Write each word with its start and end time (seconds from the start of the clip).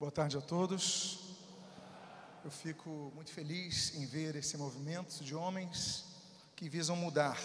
Boa 0.00 0.12
tarde 0.12 0.36
a 0.36 0.40
todos. 0.40 1.18
Eu 2.44 2.52
fico 2.52 3.10
muito 3.16 3.32
feliz 3.32 3.96
em 3.96 4.06
ver 4.06 4.36
esse 4.36 4.56
movimento 4.56 5.24
de 5.24 5.34
homens 5.34 6.04
que 6.54 6.68
visam 6.68 6.94
mudar, 6.94 7.36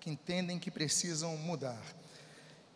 que 0.00 0.10
entendem 0.10 0.58
que 0.58 0.72
precisam 0.72 1.36
mudar. 1.36 1.80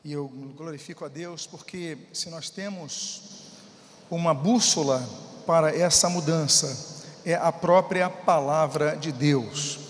E 0.04 0.12
eu 0.12 0.28
glorifico 0.56 1.04
a 1.04 1.08
Deus 1.08 1.48
porque 1.48 1.98
se 2.12 2.30
nós 2.30 2.48
temos 2.48 3.50
uma 4.08 4.32
bússola 4.32 5.04
para 5.48 5.76
essa 5.76 6.08
mudança, 6.08 7.04
é 7.24 7.34
a 7.34 7.50
própria 7.50 8.08
palavra 8.08 8.96
de 8.96 9.10
Deus. 9.10 9.80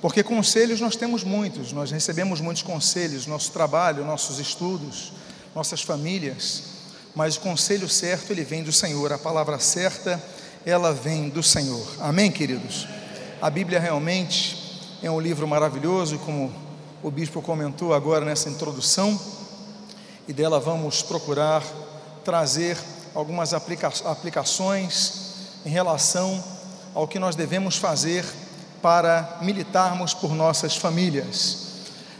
Porque 0.00 0.22
conselhos 0.22 0.80
nós 0.80 0.96
temos 0.96 1.22
muitos, 1.22 1.74
nós 1.74 1.90
recebemos 1.90 2.40
muitos 2.40 2.62
conselhos, 2.62 3.26
nosso 3.26 3.52
trabalho, 3.52 4.02
nossos 4.02 4.38
estudos, 4.38 5.12
nossas 5.54 5.82
famílias 5.82 6.71
mas 7.14 7.36
o 7.36 7.40
conselho 7.40 7.88
certo 7.88 8.30
ele 8.30 8.44
vem 8.44 8.62
do 8.62 8.72
Senhor, 8.72 9.12
a 9.12 9.18
palavra 9.18 9.58
certa 9.58 10.22
ela 10.64 10.92
vem 10.92 11.28
do 11.28 11.42
Senhor. 11.42 11.86
Amém, 12.00 12.30
queridos? 12.30 12.86
A 13.40 13.50
Bíblia 13.50 13.80
realmente 13.80 14.98
é 15.02 15.10
um 15.10 15.20
livro 15.20 15.46
maravilhoso, 15.46 16.18
como 16.18 16.52
o 17.02 17.10
bispo 17.10 17.42
comentou 17.42 17.92
agora 17.92 18.24
nessa 18.24 18.48
introdução, 18.48 19.20
e 20.28 20.32
dela 20.32 20.60
vamos 20.60 21.02
procurar 21.02 21.62
trazer 22.24 22.78
algumas 23.14 23.52
aplica 23.52 23.92
aplicações 24.04 25.14
em 25.66 25.68
relação 25.68 26.42
ao 26.94 27.08
que 27.08 27.18
nós 27.18 27.34
devemos 27.34 27.76
fazer 27.76 28.24
para 28.80 29.38
militarmos 29.42 30.14
por 30.14 30.34
nossas 30.34 30.76
famílias. 30.76 31.61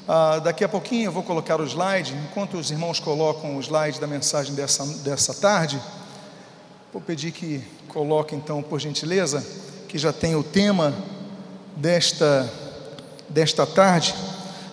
Ah, 0.07 0.41
daqui 0.41 0.65
a 0.65 0.69
pouquinho 0.69 1.05
eu 1.05 1.13
vou 1.13 1.23
colocar 1.23 1.61
o 1.61 1.65
slide, 1.65 2.13
enquanto 2.29 2.57
os 2.57 2.73
irmãos 2.73 2.99
colocam 2.99 3.57
o 3.57 3.61
slide 3.61 4.01
da 4.01 4.07
mensagem 4.07 4.53
dessa, 4.53 4.85
dessa 5.05 5.33
tarde, 5.33 5.81
vou 6.93 7.01
pedir 7.01 7.31
que 7.31 7.63
coloque 7.87 8.35
então, 8.35 8.61
por 8.63 8.81
gentileza, 8.81 9.47
que 9.89 9.97
já 9.97 10.13
tem 10.13 10.35
o 10.35 10.43
tema 10.43 10.93
desta, 11.77 12.53
desta 13.29 13.65
tarde. 13.65 14.13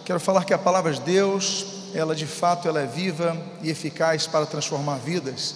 Quero 0.03 0.19
falar 0.19 0.45
que 0.45 0.53
a 0.53 0.57
palavra 0.57 0.91
de 0.91 1.02
Deus, 1.02 1.91
ela 1.94 2.16
de 2.16 2.25
fato 2.25 2.67
ela 2.67 2.81
é 2.81 2.88
viva 2.88 3.38
e 3.61 3.69
eficaz 3.69 4.25
para 4.25 4.47
transformar 4.47 4.95
vidas. 4.95 5.53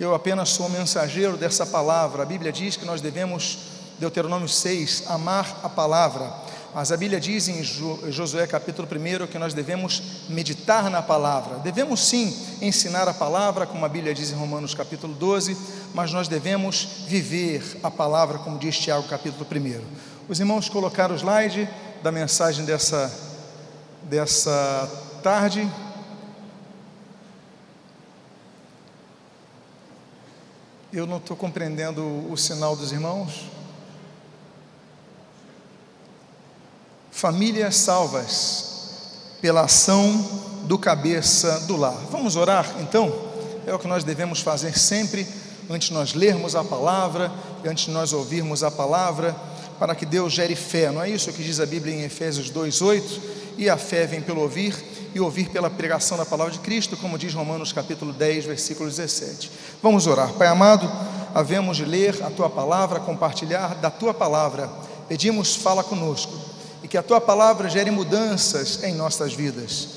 Eu 0.00 0.14
apenas 0.14 0.48
sou 0.48 0.70
mensageiro 0.70 1.36
dessa 1.36 1.66
palavra. 1.66 2.22
A 2.22 2.26
Bíblia 2.26 2.50
diz 2.50 2.76
que 2.76 2.86
nós 2.86 3.02
devemos, 3.02 3.58
Deuteronômio 3.98 4.48
6, 4.48 5.04
amar 5.08 5.60
a 5.62 5.68
palavra 5.68 6.32
mas 6.74 6.92
a 6.92 6.96
Bíblia 6.96 7.18
diz 7.18 7.48
em 7.48 7.62
Josué 7.62 8.46
capítulo 8.46 8.86
1 8.86 9.26
que 9.26 9.38
nós 9.38 9.54
devemos 9.54 10.02
meditar 10.28 10.90
na 10.90 11.00
palavra. 11.00 11.58
Devemos 11.58 12.06
sim 12.06 12.36
ensinar 12.60 13.08
a 13.08 13.14
palavra, 13.14 13.66
como 13.66 13.84
a 13.84 13.88
Bíblia 13.88 14.14
diz 14.14 14.30
em 14.30 14.34
Romanos 14.34 14.74
capítulo 14.74 15.14
12, 15.14 15.56
mas 15.94 16.12
nós 16.12 16.28
devemos 16.28 17.04
viver 17.06 17.78
a 17.82 17.90
palavra, 17.90 18.38
como 18.38 18.58
diz 18.58 18.78
Tiago 18.78 19.08
capítulo 19.08 19.46
1. 19.50 19.80
Os 20.28 20.40
irmãos 20.40 20.68
colocaram 20.68 21.14
o 21.14 21.18
slide 21.18 21.68
da 22.02 22.12
mensagem 22.12 22.64
dessa, 22.64 23.12
dessa 24.02 24.90
tarde. 25.22 25.70
Eu 30.92 31.06
não 31.06 31.18
estou 31.18 31.36
compreendendo 31.36 32.30
o 32.30 32.36
sinal 32.36 32.76
dos 32.76 32.92
irmãos. 32.92 33.44
Famílias 37.16 37.76
salvas 37.76 38.64
pela 39.40 39.62
ação 39.62 40.22
do 40.64 40.78
cabeça 40.78 41.60
do 41.60 41.74
lar. 41.74 41.96
Vamos 42.10 42.36
orar 42.36 42.70
então? 42.78 43.10
É 43.66 43.74
o 43.74 43.78
que 43.78 43.88
nós 43.88 44.04
devemos 44.04 44.40
fazer 44.40 44.78
sempre 44.78 45.26
antes 45.70 45.88
de 45.88 45.94
nós 45.94 46.12
lermos 46.12 46.54
a 46.54 46.62
palavra 46.62 47.32
e 47.64 47.68
antes 47.68 47.86
de 47.86 47.90
nós 47.90 48.12
ouvirmos 48.12 48.62
a 48.62 48.70
palavra, 48.70 49.34
para 49.78 49.94
que 49.94 50.04
Deus 50.04 50.34
gere 50.34 50.54
fé. 50.54 50.90
Não 50.90 51.02
é 51.02 51.08
isso 51.08 51.32
que 51.32 51.42
diz 51.42 51.58
a 51.58 51.64
Bíblia 51.64 51.94
em 51.94 52.02
Efésios 52.02 52.50
2:8? 52.50 53.20
E 53.56 53.70
a 53.70 53.78
fé 53.78 54.06
vem 54.06 54.20
pelo 54.20 54.42
ouvir 54.42 54.76
e 55.14 55.18
ouvir 55.18 55.48
pela 55.48 55.70
pregação 55.70 56.18
da 56.18 56.26
palavra 56.26 56.52
de 56.52 56.58
Cristo, 56.58 56.98
como 56.98 57.16
diz 57.16 57.32
Romanos 57.32 57.72
capítulo 57.72 58.12
10, 58.12 58.44
versículo 58.44 58.90
17. 58.90 59.50
Vamos 59.82 60.06
orar. 60.06 60.34
Pai 60.34 60.48
amado, 60.48 60.86
havemos 61.34 61.78
de 61.78 61.86
ler 61.86 62.22
a 62.22 62.28
tua 62.28 62.50
palavra, 62.50 63.00
compartilhar 63.00 63.74
da 63.76 63.88
tua 63.88 64.12
palavra. 64.12 64.68
Pedimos, 65.08 65.56
fala 65.56 65.82
conosco 65.82 66.55
e 66.82 66.88
que 66.88 66.96
a 66.96 67.02
tua 67.02 67.20
palavra 67.20 67.68
gere 67.68 67.90
mudanças 67.90 68.82
em 68.82 68.94
nossas 68.94 69.34
vidas, 69.34 69.88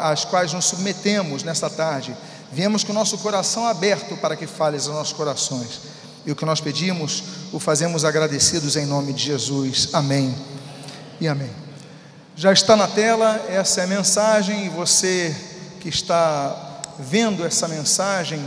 às 0.00 0.24
quais 0.24 0.52
nos 0.52 0.66
submetemos 0.66 1.42
nesta 1.42 1.70
tarde. 1.70 2.16
Viemos 2.52 2.84
com 2.84 2.92
o 2.92 2.94
nosso 2.94 3.18
coração 3.18 3.66
aberto 3.66 4.16
para 4.16 4.36
que 4.36 4.46
fales 4.46 4.86
aos 4.86 4.96
nossos 4.96 5.12
corações. 5.12 5.80
E 6.26 6.32
o 6.32 6.36
que 6.36 6.44
nós 6.44 6.60
pedimos, 6.60 7.22
o 7.52 7.58
fazemos 7.58 8.04
agradecidos 8.04 8.76
em 8.76 8.86
nome 8.86 9.12
de 9.12 9.24
Jesus. 9.24 9.90
Amém 9.92 10.34
e 11.20 11.28
amém. 11.28 11.50
Já 12.36 12.52
está 12.52 12.76
na 12.76 12.88
tela, 12.88 13.44
essa 13.48 13.80
é 13.80 13.84
a 13.84 13.86
mensagem, 13.86 14.66
e 14.66 14.68
você 14.68 15.34
que 15.80 15.88
está 15.88 16.82
vendo 16.98 17.44
essa 17.44 17.68
mensagem, 17.68 18.40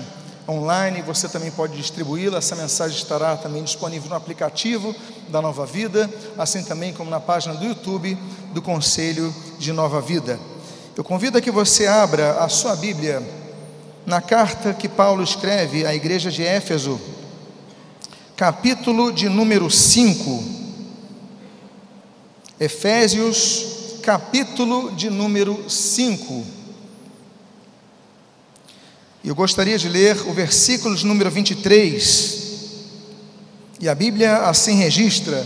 online, 0.48 1.02
você 1.02 1.28
também 1.28 1.52
pode 1.52 1.76
distribuí-la. 1.76 2.38
Essa 2.38 2.56
mensagem 2.56 2.98
estará 2.98 3.36
também 3.36 3.64
disponível 3.64 4.10
no 4.10 4.16
aplicativo 4.16 4.96
da 5.28 5.42
Nova 5.42 5.66
Vida, 5.66 6.10
assim 6.38 6.64
também 6.64 6.94
como 6.94 7.10
na 7.10 7.20
página 7.20 7.54
do 7.56 7.66
YouTube 7.66 8.18
do 8.54 8.62
Conselho 8.62 9.34
de 9.60 9.74
Nova 9.74 10.00
Vida. 10.00 10.40
Eu 10.96 11.04
convido 11.04 11.38
a 11.38 11.42
que 11.42 11.52
você 11.52 11.86
abra 11.86 12.40
a 12.40 12.50
sua 12.50 12.76
Bíblia 12.76 13.22
na 14.06 14.22
carta 14.22 14.74
que 14.74 14.88
Paulo 14.88 15.22
escreve 15.22 15.86
à 15.86 15.94
igreja 15.94 16.32
de 16.32 16.44
Éfeso, 16.44 17.00
capítulo 18.36 19.12
de 19.12 19.28
número 19.28 19.70
5. 19.70 20.44
Efésios, 22.60 24.00
capítulo 24.02 24.92
de 24.94 25.10
número 25.10 25.70
5. 25.70 26.57
Eu 29.28 29.36
gostaria 29.36 29.78
de 29.78 29.90
ler 29.90 30.16
o 30.26 30.32
versículo 30.32 30.96
de 30.96 31.06
número 31.06 31.30
23. 31.30 32.46
E 33.78 33.90
a 33.90 33.94
Bíblia 33.94 34.38
assim 34.44 34.76
registra: 34.76 35.46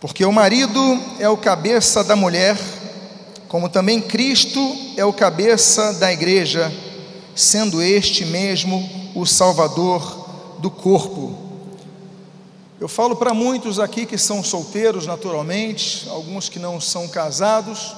Porque 0.00 0.24
o 0.24 0.32
marido 0.32 0.80
é 1.20 1.28
o 1.28 1.36
cabeça 1.36 2.02
da 2.02 2.16
mulher, 2.16 2.58
como 3.46 3.68
também 3.68 4.00
Cristo 4.00 4.58
é 4.96 5.04
o 5.04 5.12
cabeça 5.12 5.92
da 5.92 6.12
igreja, 6.12 6.74
sendo 7.36 7.80
este 7.80 8.24
mesmo 8.24 9.12
o 9.14 9.24
Salvador 9.24 10.58
do 10.58 10.72
corpo. 10.72 11.38
Eu 12.80 12.88
falo 12.88 13.14
para 13.14 13.32
muitos 13.32 13.78
aqui 13.78 14.04
que 14.04 14.18
são 14.18 14.42
solteiros 14.42 15.06
naturalmente, 15.06 16.08
alguns 16.08 16.48
que 16.48 16.58
não 16.58 16.80
são 16.80 17.06
casados, 17.06 17.94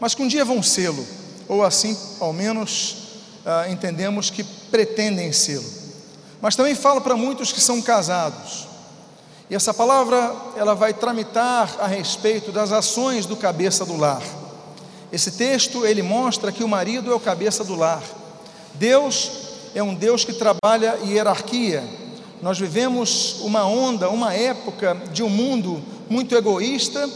mas 0.00 0.12
que 0.12 0.22
um 0.22 0.28
dia 0.28 0.44
vão 0.44 0.60
sê-lo, 0.60 1.06
ou 1.46 1.62
assim, 1.62 1.96
ao 2.18 2.32
menos, 2.32 2.99
ah, 3.44 3.66
entendemos 3.68 4.30
que 4.30 4.44
pretendem 4.44 5.32
sê-lo. 5.32 5.64
Mas 6.40 6.56
também 6.56 6.74
fala 6.74 7.00
para 7.00 7.16
muitos 7.16 7.52
que 7.52 7.60
são 7.60 7.80
casados. 7.82 8.68
E 9.48 9.54
essa 9.54 9.74
palavra 9.74 10.34
ela 10.56 10.74
vai 10.74 10.94
tramitar 10.94 11.76
a 11.80 11.86
respeito 11.86 12.52
das 12.52 12.72
ações 12.72 13.26
do 13.26 13.36
cabeça 13.36 13.84
do 13.84 13.96
lar. 13.96 14.22
Esse 15.12 15.32
texto 15.32 15.84
ele 15.84 16.02
mostra 16.02 16.52
que 16.52 16.62
o 16.62 16.68
marido 16.68 17.10
é 17.10 17.14
o 17.14 17.20
cabeça 17.20 17.64
do 17.64 17.74
lar. 17.74 18.02
Deus 18.74 19.30
é 19.74 19.82
um 19.82 19.94
Deus 19.94 20.24
que 20.24 20.32
trabalha 20.32 20.98
hierarquia. 21.04 21.82
Nós 22.40 22.58
vivemos 22.58 23.40
uma 23.40 23.66
onda, 23.66 24.08
uma 24.08 24.32
época 24.32 24.96
de 25.12 25.22
um 25.22 25.28
mundo 25.28 25.82
muito 26.08 26.34
egoísta. 26.34 27.08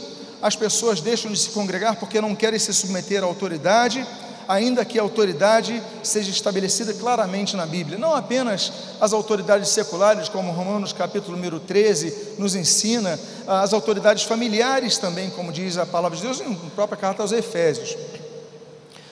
As 0.42 0.56
pessoas 0.56 1.00
deixam 1.00 1.30
de 1.30 1.38
se 1.38 1.50
congregar 1.50 1.96
porque 1.96 2.20
não 2.20 2.34
querem 2.34 2.58
se 2.58 2.74
submeter 2.74 3.22
à 3.22 3.26
autoridade 3.26 4.04
ainda 4.48 4.84
que 4.84 4.98
a 4.98 5.02
autoridade 5.02 5.82
seja 6.02 6.30
estabelecida 6.30 6.92
claramente 6.94 7.56
na 7.56 7.66
Bíblia. 7.66 7.98
Não 7.98 8.14
apenas 8.14 8.72
as 9.00 9.12
autoridades 9.12 9.68
seculares, 9.68 10.28
como 10.28 10.52
Romanos 10.52 10.92
capítulo 10.92 11.36
número 11.36 11.60
13 11.60 12.34
nos 12.38 12.54
ensina, 12.54 13.18
as 13.46 13.72
autoridades 13.72 14.24
familiares 14.24 14.98
também, 14.98 15.30
como 15.30 15.52
diz 15.52 15.76
a 15.76 15.86
palavra 15.86 16.16
de 16.16 16.22
Deus 16.22 16.40
em 16.40 16.54
própria 16.74 16.98
carta 16.98 17.22
aos 17.22 17.32
Efésios. 17.32 17.96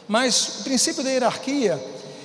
Mas 0.08 0.60
o 0.60 0.64
princípio 0.64 1.02
da 1.02 1.10
hierarquia 1.10 1.82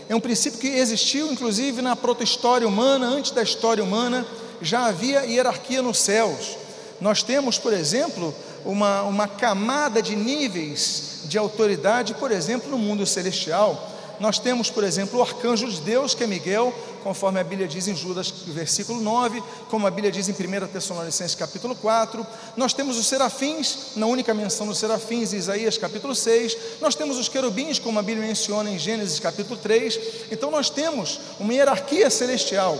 é 0.09 0.15
um 0.15 0.19
princípio 0.19 0.59
que 0.59 0.68
existiu 0.68 1.31
inclusive 1.31 1.81
na 1.81 1.95
proto-história 1.95 2.68
humana, 2.68 3.07
antes 3.07 3.31
da 3.31 3.44
história 3.44 3.83
humana, 3.83 4.25
já 4.62 4.86
havia 4.86 5.25
hierarquia 5.25 5.81
nos 5.81 6.00
céus. 6.00 6.57
Nós 7.00 7.21
temos, 7.21 7.59
por 7.59 7.74
exemplo, 7.74 8.33
uma, 8.65 9.04
uma 9.04 9.27
camada 9.27 10.01
de 10.01 10.15
níveis 10.15 11.21
de 11.25 11.38
autoridade, 11.38 12.13
por 12.13 12.31
exemplo, 12.31 12.69
no 12.69 12.77
mundo 12.77 13.06
celestial. 13.06 13.94
Nós 14.19 14.39
temos, 14.39 14.69
por 14.69 14.83
exemplo, 14.83 15.19
o 15.19 15.21
arcanjo 15.21 15.69
de 15.69 15.80
Deus, 15.81 16.15
que 16.15 16.24
é 16.24 16.27
Miguel, 16.27 16.74
conforme 17.04 17.39
a 17.39 17.44
Bíblia 17.44 17.68
diz 17.68 17.88
em 17.88 17.95
Judas, 17.95 18.33
versículo 18.48 19.00
9, 19.00 19.44
como 19.69 19.86
a 19.86 19.92
Bíblia 19.92 20.12
diz 20.12 20.27
em 20.27 20.31
1 20.31 20.68
Tessalonicenses, 20.68 21.36
capítulo 21.36 21.75
4. 21.75 22.25
Nós 22.56 22.74
temos 22.74 22.98
os 22.98 23.06
serafins, 23.06 23.95
na 23.95 24.07
única 24.07 24.33
menção 24.33 24.65
dos 24.65 24.80
serafins, 24.80 25.33
em 25.33 25.38
Isaías, 25.38 25.77
capítulo 25.77 26.15
6. 26.15 26.57
Nós 26.81 26.95
temos 26.95 27.18
os 27.18 27.30
querubins, 27.30 27.77
como 27.77 28.00
a 28.00 28.01
Bíblia 28.01 28.27
menciona 28.27 28.71
em 28.71 28.80
Gênesis, 28.80 29.19
capítulo 29.19 29.57
3. 29.57 30.00
Então, 30.31 30.50
nós 30.50 30.69
temos 30.69 31.19
uma 31.39 31.54
hierarquia 31.54 32.09
celestial. 32.09 32.77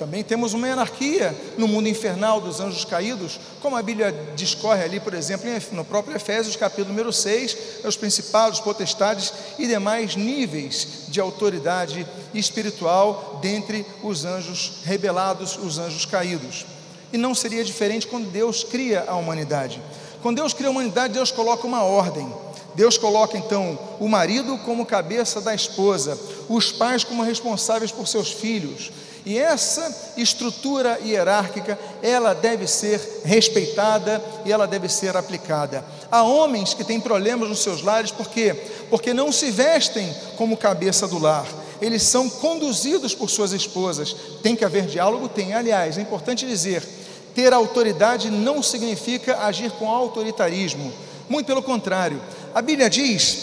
Também 0.00 0.24
temos 0.24 0.54
uma 0.54 0.66
anarquia 0.66 1.38
no 1.58 1.68
mundo 1.68 1.86
infernal 1.86 2.40
dos 2.40 2.58
anjos 2.58 2.86
caídos, 2.86 3.38
como 3.60 3.76
a 3.76 3.82
Bíblia 3.82 4.10
discorre 4.34 4.82
ali, 4.82 4.98
por 4.98 5.12
exemplo, 5.12 5.46
no 5.72 5.84
próprio 5.84 6.16
Efésios, 6.16 6.56
capítulo 6.56 6.88
número 6.88 7.12
6, 7.12 7.84
os 7.84 7.98
principados, 7.98 8.60
potestades 8.60 9.30
e 9.58 9.66
demais 9.66 10.16
níveis 10.16 11.04
de 11.08 11.20
autoridade 11.20 12.06
espiritual 12.32 13.40
dentre 13.42 13.84
os 14.02 14.24
anjos 14.24 14.80
rebelados, 14.86 15.58
os 15.58 15.78
anjos 15.78 16.06
caídos. 16.06 16.64
E 17.12 17.18
não 17.18 17.34
seria 17.34 17.62
diferente 17.62 18.06
quando 18.06 18.30
Deus 18.30 18.64
cria 18.64 19.04
a 19.06 19.16
humanidade. 19.16 19.82
Quando 20.22 20.36
Deus 20.36 20.54
cria 20.54 20.68
a 20.68 20.70
humanidade, 20.70 21.12
Deus 21.12 21.30
coloca 21.30 21.66
uma 21.66 21.82
ordem. 21.82 22.26
Deus 22.74 22.96
coloca 22.96 23.36
então 23.36 23.78
o 23.98 24.08
marido 24.08 24.56
como 24.64 24.86
cabeça 24.86 25.42
da 25.42 25.54
esposa, 25.54 26.18
os 26.48 26.72
pais 26.72 27.04
como 27.04 27.22
responsáveis 27.22 27.92
por 27.92 28.08
seus 28.08 28.32
filhos, 28.32 28.90
e 29.24 29.38
essa 29.38 30.12
estrutura 30.16 30.98
hierárquica, 31.04 31.78
ela 32.02 32.34
deve 32.34 32.66
ser 32.66 33.00
respeitada 33.24 34.22
e 34.44 34.52
ela 34.52 34.66
deve 34.66 34.88
ser 34.88 35.16
aplicada. 35.16 35.84
Há 36.10 36.22
homens 36.22 36.74
que 36.74 36.84
têm 36.84 37.00
problemas 37.00 37.48
nos 37.48 37.62
seus 37.62 37.82
lares, 37.82 38.10
por 38.10 38.28
quê? 38.28 38.54
Porque 38.88 39.12
não 39.12 39.30
se 39.30 39.50
vestem 39.50 40.14
como 40.36 40.56
cabeça 40.56 41.06
do 41.06 41.18
lar. 41.18 41.46
Eles 41.80 42.02
são 42.02 42.28
conduzidos 42.28 43.14
por 43.14 43.30
suas 43.30 43.52
esposas. 43.52 44.14
Tem 44.42 44.54
que 44.54 44.64
haver 44.64 44.86
diálogo? 44.86 45.28
Tem. 45.28 45.54
Aliás, 45.54 45.96
é 45.96 46.02
importante 46.02 46.46
dizer: 46.46 46.86
ter 47.34 47.52
autoridade 47.52 48.30
não 48.30 48.62
significa 48.62 49.38
agir 49.44 49.70
com 49.72 49.88
autoritarismo. 49.88 50.92
Muito 51.28 51.46
pelo 51.46 51.62
contrário. 51.62 52.20
A 52.54 52.60
Bíblia 52.60 52.90
diz, 52.90 53.38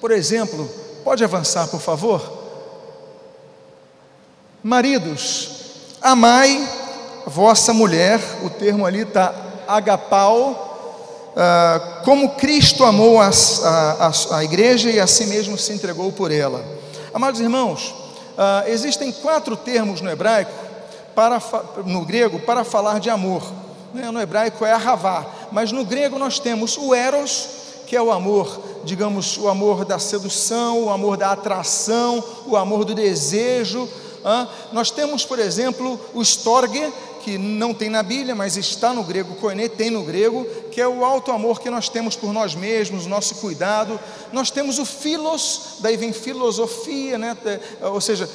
por 0.00 0.10
exemplo, 0.10 0.70
pode 1.04 1.24
avançar, 1.24 1.68
por 1.68 1.80
favor? 1.80 2.39
Maridos, 4.62 5.48
amai 6.02 6.68
vossa 7.26 7.72
mulher, 7.72 8.20
o 8.42 8.50
termo 8.50 8.84
ali 8.84 9.00
está 9.00 9.34
agapau, 9.66 11.32
ah, 11.34 12.02
como 12.04 12.30
Cristo 12.34 12.84
amou 12.84 13.18
a, 13.22 13.30
a, 13.30 14.36
a, 14.36 14.44
igreja 14.44 14.90
e 14.90 15.00
a 15.00 15.06
si 15.06 15.26
mesmo 15.26 15.56
se 15.56 15.72
entregou 15.72 16.12
por 16.12 16.30
ela. 16.30 16.62
Amados 17.14 17.40
irmãos, 17.40 17.94
ah, 18.36 18.64
existem 18.66 19.10
quatro 19.10 19.56
termos 19.56 20.02
no 20.02 20.10
hebraico, 20.10 20.52
para, 21.14 21.40
no 21.86 22.04
grego, 22.04 22.38
para 22.40 22.62
falar 22.62 23.00
de 23.00 23.08
amor. 23.08 23.42
Né? 23.94 24.10
No 24.10 24.20
hebraico 24.20 24.66
é 24.66 24.72
ahavá, 24.72 25.24
mas 25.50 25.72
no 25.72 25.86
grego 25.86 26.18
nós 26.18 26.38
temos 26.38 26.76
o 26.76 26.94
eros, 26.94 27.48
que 27.86 27.96
é 27.96 28.02
o 28.02 28.12
amor, 28.12 28.60
digamos, 28.84 29.38
o 29.38 29.48
amor 29.48 29.86
da 29.86 29.98
sedução, 29.98 30.84
o 30.84 30.90
amor 30.90 31.16
da 31.16 31.32
atração, 31.32 32.22
o 32.46 32.58
amor 32.58 32.84
do 32.84 32.94
desejo, 32.94 33.88
nós 34.72 34.90
temos, 34.90 35.24
por 35.24 35.38
exemplo, 35.38 36.00
o 36.14 36.22
storge, 36.22 36.92
que 37.20 37.36
não 37.36 37.74
tem 37.74 37.90
na 37.90 38.02
Bíblia, 38.02 38.34
mas 38.34 38.56
está 38.56 38.92
no 38.92 39.04
grego, 39.04 39.34
koine 39.36 39.68
tem 39.68 39.90
no 39.90 40.02
grego, 40.02 40.44
que 40.70 40.80
é 40.80 40.88
o 40.88 41.04
alto 41.04 41.30
amor 41.30 41.60
que 41.60 41.68
nós 41.68 41.88
temos 41.88 42.16
por 42.16 42.32
nós 42.32 42.54
mesmos, 42.54 43.06
o 43.06 43.08
nosso 43.08 43.34
cuidado. 43.36 44.00
Nós 44.32 44.50
temos 44.50 44.78
o 44.78 44.86
filos, 44.86 45.76
daí 45.80 45.96
vem 45.96 46.12
filosofia, 46.12 47.18
né? 47.18 47.36
ou 47.82 48.00
seja, 48.00 48.28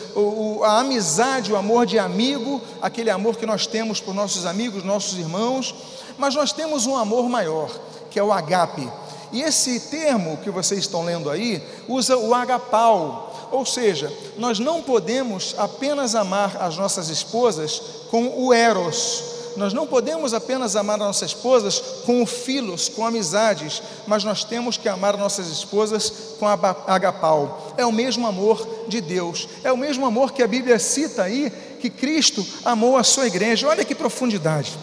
a 0.63 0.79
amizade, 0.79 1.51
o 1.51 1.55
amor 1.55 1.85
de 1.85 1.97
amigo, 1.97 2.61
aquele 2.81 3.09
amor 3.09 3.37
que 3.37 3.45
nós 3.45 3.65
temos 3.65 3.99
por 3.99 4.13
nossos 4.13 4.45
amigos, 4.45 4.83
nossos 4.83 5.17
irmãos. 5.17 5.73
Mas 6.17 6.35
nós 6.35 6.53
temos 6.53 6.85
um 6.85 6.95
amor 6.95 7.27
maior, 7.27 7.69
que 8.09 8.19
é 8.19 8.23
o 8.23 8.31
agape. 8.31 8.87
E 9.31 9.41
esse 9.41 9.79
termo 9.89 10.37
que 10.37 10.49
vocês 10.49 10.81
estão 10.81 11.03
lendo 11.03 11.29
aí 11.29 11.61
usa 11.87 12.15
o 12.15 12.33
agapau, 12.33 13.24
ou 13.51 13.65
seja, 13.65 14.11
nós 14.37 14.59
não 14.59 14.81
podemos 14.81 15.55
apenas 15.57 16.15
amar 16.15 16.57
as 16.61 16.77
nossas 16.77 17.09
esposas 17.09 17.81
com 18.09 18.45
o 18.45 18.53
eros, 18.53 19.35
nós 19.55 19.71
não 19.71 19.87
podemos 19.87 20.33
apenas 20.33 20.75
amar 20.75 20.95
as 20.95 21.07
nossas 21.07 21.29
esposas 21.29 21.79
com 22.05 22.21
o 22.21 22.25
filos, 22.25 22.89
com 22.89 23.05
amizades, 23.05 23.81
mas 24.05 24.23
nós 24.23 24.43
temos 24.43 24.77
que 24.77 24.89
amar 24.89 25.17
nossas 25.17 25.47
esposas 25.47 26.11
com 26.37 26.45
agapau. 26.47 27.73
É 27.77 27.85
o 27.85 27.91
mesmo 27.91 28.27
amor 28.27 28.67
de 28.87 28.99
Deus, 28.99 29.47
é 29.63 29.71
o 29.71 29.77
mesmo 29.77 30.05
amor 30.05 30.33
que 30.33 30.43
a 30.43 30.47
Bíblia 30.47 30.77
cita 30.77 31.23
aí, 31.23 31.51
que 31.79 31.89
Cristo 31.89 32.45
amou 32.65 32.97
a 32.97 33.03
sua 33.03 33.27
igreja. 33.27 33.67
Olha 33.67 33.85
que 33.85 33.95
profundidade. 33.95 34.73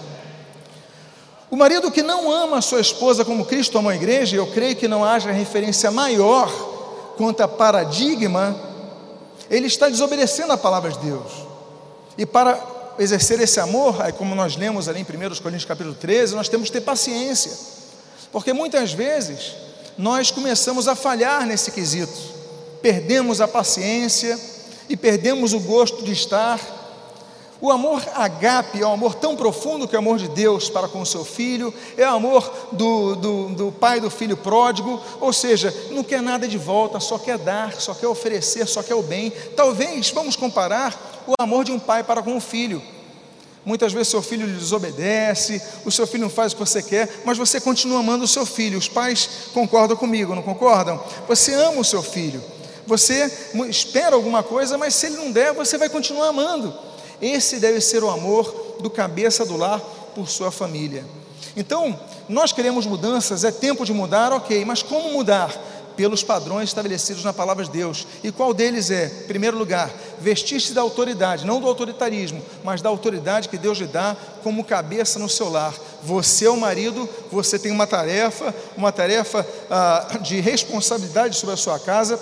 O 1.51 1.57
marido 1.57 1.91
que 1.91 2.03
não 2.03 2.33
ama 2.33 2.59
a 2.59 2.63
sua 2.63 2.81
esposa 2.81 3.27
como 3.27 3.45
Cristo 3.45 3.77
amou 3.77 3.91
a 3.91 3.95
igreja, 3.95 4.37
eu 4.37 4.47
creio 4.47 4.75
que 4.75 4.89
não 4.89 5.05
haja 5.05 5.31
referência 5.31 5.91
maior 5.91 6.72
quanto 7.17 7.43
a 7.43 7.49
paradigma, 7.49 8.57
ele 9.51 9.67
está 9.67 9.89
desobedecendo 9.89 10.53
a 10.53 10.57
palavra 10.57 10.91
de 10.91 10.99
Deus. 10.99 11.33
E 12.17 12.27
para 12.27 12.59
exercer 12.99 13.41
esse 13.41 13.61
amor, 13.61 13.97
como 14.19 14.35
nós 14.35 14.57
lemos 14.57 14.89
ali 14.89 15.01
em 15.01 15.03
1 15.03 15.07
Coríntios 15.43 15.65
capítulo 15.65 15.95
13, 15.95 16.35
nós 16.35 16.49
temos 16.49 16.69
que 16.69 16.73
ter 16.79 16.81
paciência. 16.83 17.53
Porque 18.31 18.53
muitas 18.53 18.93
vezes 18.93 19.55
nós 19.97 20.31
começamos 20.31 20.89
a 20.89 20.95
falhar 20.95 21.47
nesse 21.47 21.71
quesito. 21.71 22.13
Perdemos 22.81 23.41
a 23.41 23.49
paciência 23.49 24.39
e 24.89 24.97
perdemos 24.97 25.53
o 25.53 25.61
gosto 25.61 26.03
de 26.03 26.13
estar 26.13 26.59
o 27.63 27.71
amor 27.71 28.03
agape 28.17 28.83
é 28.83 28.87
um 28.87 28.93
amor 28.93 29.15
tão 29.15 29.37
profundo 29.37 29.87
que 29.87 29.95
é 29.95 29.99
o 29.99 30.03
amor 30.03 30.19
de 30.19 30.27
Deus 30.27 30.69
para 30.69 30.89
com 30.89 31.01
o 31.01 31.07
seu 31.07 31.25
filho, 31.25 31.73
é 31.97 32.05
o 32.05 32.15
amor 32.17 32.69
do, 32.73 33.15
do, 33.15 33.49
do 33.51 33.73
pai 33.73 34.01
do 34.01 34.11
filho 34.11 34.37
pródigo, 34.37 35.01
ou 35.21 35.33
seja, 35.33 35.73
não 35.93 36.03
quer 36.03 36.21
nada 36.21 36.49
de 36.49 36.59
volta, 36.59 36.99
só 36.99 37.17
quer 37.21 37.39
dar, 37.39 37.81
só 37.81 37.95
quer 37.95 38.09
oferecer, 38.09 38.67
só 38.67 38.83
quer 38.83 38.97
o 38.97 39.03
bem. 39.03 39.33
Talvez 39.55 40.11
vamos 40.11 40.35
comparar 40.35 41.23
o 41.25 41.35
amor 41.41 41.65
de 41.65 41.71
um 41.71 41.79
pai 41.79 42.03
para 42.03 42.21
com 42.21 42.37
o 42.37 42.41
filho. 42.41 42.83
Muitas 43.65 43.93
vezes 43.93 44.09
seu 44.09 44.23
filho 44.23 44.45
lhe 44.45 44.59
desobedece, 44.59 45.63
o 45.85 45.91
seu 45.93 46.05
filho 46.05 46.25
não 46.25 46.31
faz 46.31 46.53
o 46.53 46.57
que 46.57 46.67
você 46.67 46.83
quer, 46.83 47.23
mas 47.25 47.39
você 47.39 47.61
continua 47.61 48.01
amando 48.01 48.25
o 48.25 48.29
seu 48.29 48.45
filho. 48.45 48.77
Os 48.77 48.89
pais 48.89 49.31
concordam 49.55 49.97
comigo, 49.97 50.35
não 50.35 50.43
concordam? 50.43 51.01
Você 51.29 51.55
ama 51.55 51.79
o 51.79 51.85
seu 51.85 52.03
filho. 52.03 52.43
Você 52.89 53.31
espera 53.69 54.17
alguma 54.17 54.43
coisa, 54.43 54.77
mas 54.77 54.97
se 54.97 55.07
ele 55.07 55.17
não 55.17 55.31
der, 55.31 55.53
você 55.53 55.79
vai 55.79 55.89
continuar 55.89 56.27
amando. 56.27 56.92
Esse 57.23 57.61
deve 57.61 57.81
ser 57.81 58.03
o 58.03 58.11
amor 58.11 58.79
do 58.81 58.91
cabeça 58.91 59.47
do 59.47 59.57
lar 59.57 59.81
por 60.13 60.29
sua 60.29 60.51
família. 60.51 61.05
Então, 61.57 61.99
nós 62.29 62.53
queremos 62.53 62.85
mudanças, 62.85 63.45
é 63.45 63.53
tempo 63.53 63.85
de 63.85 63.93
mudar, 63.93 64.33
ok, 64.33 64.65
mas 64.65 64.83
como 64.83 65.13
mudar? 65.13 65.57
Pelos 65.97 66.25
padrões 66.25 66.71
estabelecidos 66.71 67.23
na 67.23 67.35
palavra 67.35 67.65
de 67.65 67.71
Deus. 67.71 68.07
E 68.25 68.33
qual 68.33 68.55
deles 68.55 68.91
é? 68.91 69.07
Em 69.25 69.27
primeiro 69.27 69.59
lugar, 69.59 69.91
vestir-se 70.19 70.73
da 70.73 70.81
autoridade, 70.81 71.47
não 71.47 71.61
do 71.61 71.69
autoritarismo, 71.69 72.43
mas 72.65 72.81
da 72.81 72.89
autoridade 72.89 73.49
que 73.49 73.59
Deus 73.59 73.77
lhe 73.77 73.87
dá 73.87 74.17
como 74.43 74.65
cabeça 74.65 75.19
no 75.19 75.29
seu 75.29 75.51
lar. 75.51 75.75
Você 76.03 76.47
é 76.47 76.51
o 76.51 76.57
marido, 76.57 77.07
você 77.31 77.59
tem 77.59 77.71
uma 77.71 77.87
tarefa, 77.87 78.55
uma 78.75 78.91
tarefa 78.91 79.47
ah, 79.71 80.19
de 80.23 80.41
responsabilidade 80.41 81.37
sobre 81.37 81.55
a 81.55 81.59
sua 81.59 81.79
casa. 81.79 82.19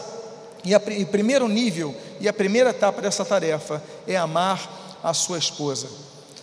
E 0.64 0.74
o 0.74 1.06
primeiro 1.06 1.48
nível 1.48 1.94
e 2.18 2.28
a 2.28 2.32
primeira 2.32 2.70
etapa 2.70 3.00
dessa 3.00 3.24
tarefa 3.24 3.80
é 4.06 4.16
amar 4.16 4.89
a 5.02 5.14
sua 5.14 5.38
esposa. 5.38 5.88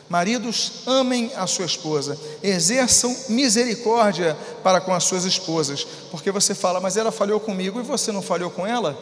Maridos, 0.09 0.83
amem 0.85 1.31
a 1.35 1.45
sua 1.45 1.65
esposa, 1.65 2.17
exerçam 2.41 3.13
misericórdia 3.27 4.37
para 4.63 4.79
com 4.79 4.93
as 4.93 5.03
suas 5.03 5.25
esposas, 5.25 5.85
porque 6.09 6.31
você 6.31 6.55
fala, 6.55 6.79
mas 6.79 6.95
ela 6.95 7.11
falhou 7.11 7.41
comigo 7.41 7.79
e 7.79 7.83
você 7.83 8.11
não 8.11 8.21
falhou 8.21 8.49
com 8.49 8.65
ela? 8.65 8.97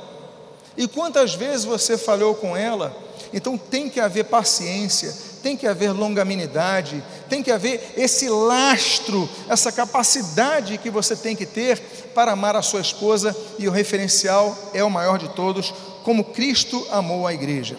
E 0.76 0.88
quantas 0.88 1.36
vezes 1.36 1.64
você 1.64 1.96
falhou 1.96 2.34
com 2.34 2.58
ela? 2.58 2.96
Então 3.32 3.56
tem 3.56 3.88
que 3.88 4.00
haver 4.00 4.26
paciência, 4.26 5.14
tem 5.44 5.56
que 5.56 5.68
haver 5.68 5.92
longanimidade, 5.92 7.04
tem 7.30 7.44
que 7.44 7.52
haver 7.52 7.94
esse 7.96 8.28
lastro, 8.28 9.30
essa 9.48 9.72
capacidade 9.72 10.80
que 10.80 10.90
você 10.90 11.16
tem 11.16 11.36
que 11.36 11.46
ter 11.46 11.80
para 12.16 12.32
amar 12.32 12.56
a 12.56 12.64
sua 12.64 12.82
esposa, 12.82 13.36
e 13.60 13.68
o 13.68 13.72
referencial 13.72 14.58
é 14.74 14.84
o 14.84 14.90
maior 14.90 15.20
de 15.20 15.30
todos, 15.30 15.72
como 16.04 16.24
Cristo 16.24 16.86
amou 16.90 17.28
a 17.28 17.34
igreja. 17.34 17.78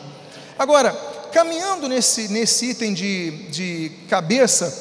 Agora, 0.57 0.97
caminhando 1.37 1.87
nesse, 1.87 2.29
nesse 2.29 2.71
item 2.71 2.95
de, 2.95 3.31
de 3.51 3.93
cabeça, 4.09 4.73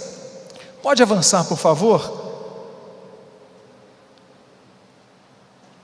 pode 0.81 1.03
avançar, 1.03 1.43
por 1.43 1.57
favor? 1.57 2.23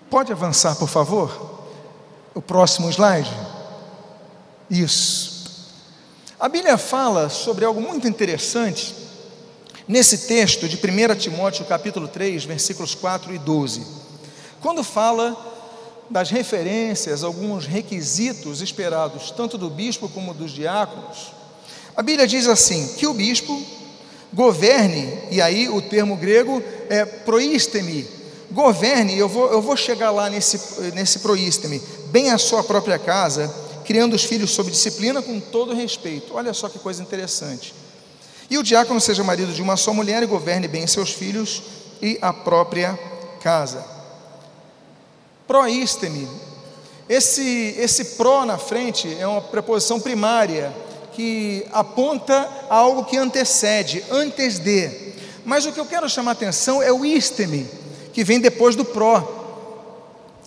Pode 0.10 0.32
avançar, 0.32 0.78
por 0.78 0.88
favor? 0.88 1.60
O 2.34 2.42
próximo 2.42 2.90
slide. 2.90 3.30
Isso. 4.70 5.76
A 6.40 6.48
Bíblia 6.48 6.78
fala 6.78 7.28
sobre 7.28 7.66
algo 7.66 7.82
muito 7.82 8.08
interessante 8.08 8.96
nesse 9.86 10.20
texto 10.20 10.70
de 10.70 10.78
1 10.78 11.16
Timóteo, 11.16 11.66
capítulo 11.66 12.08
3, 12.08 12.46
versículos 12.46 12.96
4 12.96 13.36
e 13.36 13.38
12. 13.38 13.86
Quando 14.62 14.86
fala 14.86 15.51
das 16.12 16.30
referências, 16.30 17.24
alguns 17.24 17.66
requisitos 17.66 18.62
esperados 18.62 19.32
tanto 19.32 19.58
do 19.58 19.70
bispo 19.70 20.10
como 20.10 20.34
dos 20.34 20.52
diáconos, 20.52 21.32
a 21.96 22.02
Bíblia 22.02 22.28
diz 22.28 22.48
assim: 22.48 22.88
que 22.98 23.08
o 23.08 23.14
bispo 23.14 23.60
governe, 24.34 25.18
e 25.30 25.42
aí 25.42 25.70
o 25.70 25.82
termo 25.82 26.16
grego 26.16 26.62
é 26.90 27.06
proísteme, 27.06 28.08
governe, 28.52 29.18
eu 29.18 29.28
vou, 29.28 29.52
eu 29.52 29.62
vou 29.62 29.76
chegar 29.76 30.12
lá 30.12 30.30
nesse, 30.30 30.82
nesse 30.92 31.20
proísteme, 31.20 31.82
bem 32.08 32.32
a 32.32 32.38
sua 32.38 32.64
própria 32.64 33.00
casa, 33.00 33.54
criando 33.86 34.14
os 34.14 34.24
filhos 34.24 34.52
sob 34.52 34.70
disciplina 34.70 35.22
com 35.22 35.40
todo 35.40 35.74
respeito. 35.74 36.36
Olha 36.36 36.54
só 36.54 36.70
que 36.70 36.80
coisa 36.80 37.02
interessante. 37.02 37.74
E 38.50 38.58
o 38.58 38.64
diácono 38.64 39.00
seja 39.00 39.24
marido 39.24 39.54
de 39.54 39.62
uma 39.62 39.78
só 39.78 39.94
mulher 39.94 40.22
e 40.24 40.26
governe 40.26 40.68
bem 40.68 40.86
seus 40.86 41.12
filhos 41.12 41.64
e 42.02 42.18
a 42.22 42.34
própria 42.34 43.00
casa. 43.42 44.01
Proísteme. 45.52 46.30
Esse, 47.10 47.76
esse 47.78 48.06
pró 48.16 48.46
na 48.46 48.58
frente 48.58 49.14
é 49.20 49.28
uma 49.28 49.42
preposição 49.42 50.00
primária 50.00 50.74
que 51.12 51.66
aponta 51.74 52.50
a 52.70 52.76
algo 52.78 53.04
que 53.04 53.18
antecede, 53.18 54.02
antes 54.10 54.60
de. 54.60 54.90
Mas 55.44 55.66
o 55.66 55.74
que 55.74 55.80
eu 55.82 55.86
quero 55.86 56.10
chamar 56.10 56.32
atenção 56.32 56.82
é 56.82 56.90
o 56.90 57.04
isteme, 57.04 57.68
que 58.14 58.24
vem 58.24 58.40
depois 58.40 58.78
do 58.78 58.86
pró. 58.86 59.28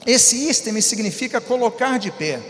Esse 0.07 0.49
isteme 0.49 0.81
significa 0.81 1.39
colocar 1.39 1.99
de 1.99 2.11
pé. 2.11 2.41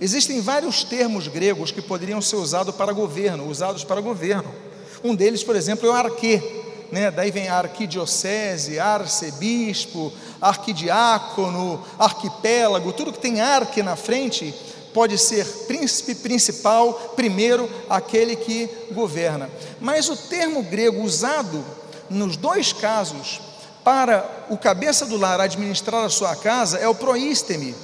Existem 0.00 0.40
vários 0.40 0.84
termos 0.84 1.26
gregos 1.26 1.72
que 1.72 1.82
poderiam 1.82 2.22
ser 2.22 2.36
usados 2.36 2.76
para 2.76 2.92
governo, 2.92 3.48
usados 3.48 3.82
para 3.82 4.00
governo. 4.00 4.54
Um 5.02 5.16
deles, 5.16 5.42
por 5.42 5.56
exemplo, 5.56 5.88
é 5.88 5.90
o 5.90 5.94
arquê, 5.94 6.59
né? 6.92 7.10
Daí 7.10 7.30
vem 7.30 7.48
arquidiocese, 7.48 8.78
arcebispo, 8.78 10.12
arquidiácono, 10.40 11.84
arquipélago, 11.98 12.92
tudo 12.92 13.12
que 13.12 13.18
tem 13.18 13.40
arque 13.40 13.82
na 13.82 13.96
frente 13.96 14.54
pode 14.92 15.16
ser 15.18 15.46
príncipe 15.66 16.14
principal, 16.16 16.92
primeiro, 17.14 17.70
aquele 17.88 18.36
que 18.36 18.68
governa. 18.92 19.48
Mas 19.80 20.08
o 20.08 20.16
termo 20.16 20.62
grego 20.62 21.02
usado 21.02 21.64
nos 22.08 22.36
dois 22.36 22.72
casos 22.72 23.40
para 23.84 24.46
o 24.50 24.58
cabeça 24.58 25.06
do 25.06 25.16
lar 25.16 25.40
administrar 25.40 26.04
a 26.04 26.10
sua 26.10 26.34
casa 26.36 26.78
é 26.78 26.88
o 26.88 26.94
proísteme, 26.94 27.74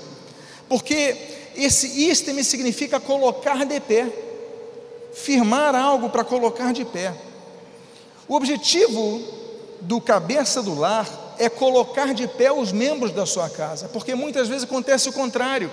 porque 0.68 1.16
esse 1.54 2.08
ísteme 2.10 2.44
significa 2.44 3.00
colocar 3.00 3.64
de 3.64 3.80
pé, 3.80 4.06
firmar 5.14 5.74
algo 5.74 6.10
para 6.10 6.24
colocar 6.24 6.72
de 6.72 6.84
pé. 6.84 7.14
O 8.28 8.34
objetivo 8.34 9.22
do 9.80 10.00
cabeça 10.00 10.62
do 10.62 10.74
lar 10.74 11.08
é 11.38 11.48
colocar 11.48 12.14
de 12.14 12.26
pé 12.26 12.50
os 12.50 12.72
membros 12.72 13.12
da 13.12 13.26
sua 13.26 13.48
casa, 13.48 13.88
porque 13.88 14.14
muitas 14.14 14.48
vezes 14.48 14.64
acontece 14.64 15.08
o 15.08 15.12
contrário. 15.12 15.70